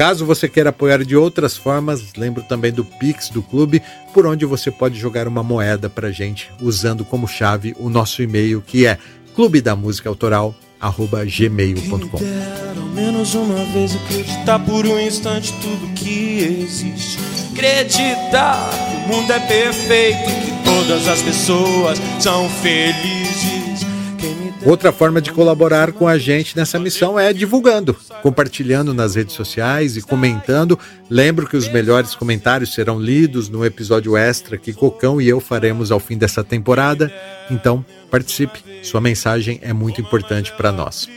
Caso 0.00 0.24
você 0.24 0.48
queira 0.48 0.70
apoiar 0.70 1.04
de 1.04 1.14
outras 1.14 1.58
formas, 1.58 2.14
lembro 2.16 2.42
também 2.42 2.72
do 2.72 2.82
Pix 2.82 3.28
do 3.28 3.42
clube, 3.42 3.82
por 4.14 4.24
onde 4.24 4.46
você 4.46 4.70
pode 4.70 4.98
jogar 4.98 5.28
uma 5.28 5.42
moeda 5.42 5.90
para 5.90 6.10
gente, 6.10 6.50
usando 6.58 7.04
como 7.04 7.28
chave 7.28 7.76
o 7.78 7.90
nosso 7.90 8.22
e-mail 8.22 8.64
que 8.66 8.86
é 8.86 8.96
clubedamusicaautoral@gmail.com. 9.34 12.16
Ao 12.16 12.86
menos 12.94 13.34
uma 13.34 13.62
vez 13.74 13.94
acreditar 13.94 14.58
por 14.60 14.86
um 14.86 14.98
instante 14.98 15.52
tudo 15.60 15.92
que 15.92 16.62
existe. 16.62 17.18
Acreditar 17.52 18.70
que 18.70 18.96
o 18.96 19.00
mundo 19.14 19.30
é 19.30 19.40
perfeito, 19.40 20.24
que 20.24 20.64
todas 20.64 21.08
as 21.08 21.20
pessoas 21.20 22.00
são 22.18 22.48
felizes. 22.48 23.60
Outra 24.64 24.92
forma 24.92 25.20
de 25.22 25.32
colaborar 25.32 25.92
com 25.92 26.06
a 26.06 26.18
gente 26.18 26.56
nessa 26.56 26.78
missão 26.78 27.18
é 27.18 27.32
divulgando, 27.32 27.96
compartilhando 28.22 28.94
nas 28.94 29.14
redes 29.14 29.34
sociais 29.34 29.96
e 29.96 30.02
comentando. 30.02 30.78
Lembro 31.08 31.46
que 31.46 31.56
os 31.56 31.68
melhores 31.68 32.14
comentários 32.14 32.72
serão 32.72 33.00
lidos 33.00 33.48
no 33.48 33.64
episódio 33.64 34.16
extra 34.16 34.58
que 34.58 34.72
Cocão 34.72 35.20
e 35.20 35.28
eu 35.28 35.40
faremos 35.40 35.90
ao 35.90 36.00
fim 36.00 36.16
dessa 36.16 36.44
temporada. 36.44 37.12
Então, 37.50 37.84
participe, 38.10 38.62
sua 38.82 39.00
mensagem 39.00 39.58
é 39.62 39.72
muito 39.72 40.00
importante 40.00 40.52
para 40.52 40.72
nós. 40.72 41.08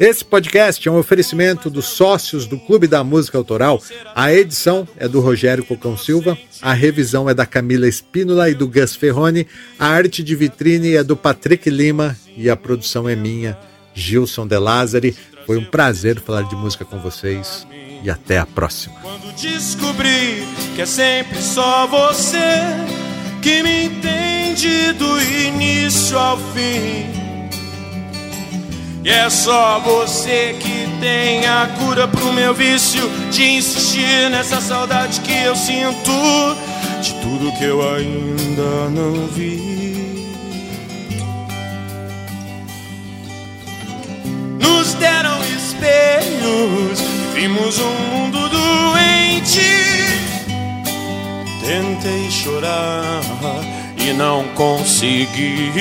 Esse 0.00 0.24
podcast 0.24 0.86
é 0.88 0.92
um 0.92 0.96
oferecimento 0.96 1.68
dos 1.68 1.86
sócios 1.86 2.46
do 2.46 2.56
Clube 2.56 2.86
da 2.86 3.02
Música 3.02 3.36
Autoral. 3.36 3.82
A 4.14 4.32
edição 4.32 4.86
é 4.96 5.08
do 5.08 5.18
Rogério 5.18 5.64
Cocão 5.64 5.96
Silva, 5.96 6.38
a 6.62 6.72
revisão 6.72 7.28
é 7.28 7.34
da 7.34 7.44
Camila 7.44 7.88
Espínola 7.88 8.48
e 8.48 8.54
do 8.54 8.68
Gus 8.68 8.94
Ferroni, 8.94 9.44
a 9.76 9.88
arte 9.88 10.22
de 10.22 10.36
vitrine 10.36 10.94
é 10.94 11.02
do 11.02 11.16
Patrick 11.16 11.68
Lima 11.68 12.16
e 12.36 12.48
a 12.48 12.56
produção 12.56 13.08
é 13.08 13.16
minha, 13.16 13.58
Gilson 13.92 14.46
De 14.46 14.56
Lázari. 14.56 15.16
Foi 15.48 15.56
um 15.56 15.64
prazer 15.64 16.20
falar 16.20 16.42
de 16.42 16.54
música 16.54 16.84
com 16.84 16.98
vocês 16.98 17.66
e 18.04 18.10
até 18.10 18.36
a 18.38 18.44
próxima. 18.44 18.96
Quando 19.00 19.34
descobri 19.34 20.46
que 20.76 20.82
é 20.82 20.84
sempre 20.84 21.40
só 21.40 21.86
você 21.86 22.60
que 23.40 23.62
me 23.62 23.86
entende 23.86 24.92
do 24.92 25.18
início 25.22 26.18
ao 26.18 26.36
fim. 26.36 27.06
E 29.02 29.08
é 29.08 29.30
só 29.30 29.78
você 29.78 30.54
que 30.60 30.86
tem 31.00 31.46
a 31.46 31.66
cura 31.78 32.06
pro 32.06 32.30
meu 32.30 32.52
vício 32.52 33.08
de 33.30 33.42
insistir 33.42 34.28
nessa 34.30 34.60
saudade 34.60 35.18
que 35.22 35.32
eu 35.32 35.56
sinto 35.56 36.12
de 37.00 37.14
tudo 37.22 37.56
que 37.56 37.64
eu 37.64 37.80
ainda 37.94 38.90
não 38.90 39.26
vi. 39.28 40.07
Nos 44.68 44.92
deram 44.94 45.40
espelhos, 45.44 47.00
vimos 47.32 47.78
um 47.78 47.94
mundo 48.12 48.38
doente. 48.50 49.62
Tentei 51.64 52.30
chorar 52.30 53.22
e 53.96 54.12
não 54.12 54.44
consegui. 54.48 55.72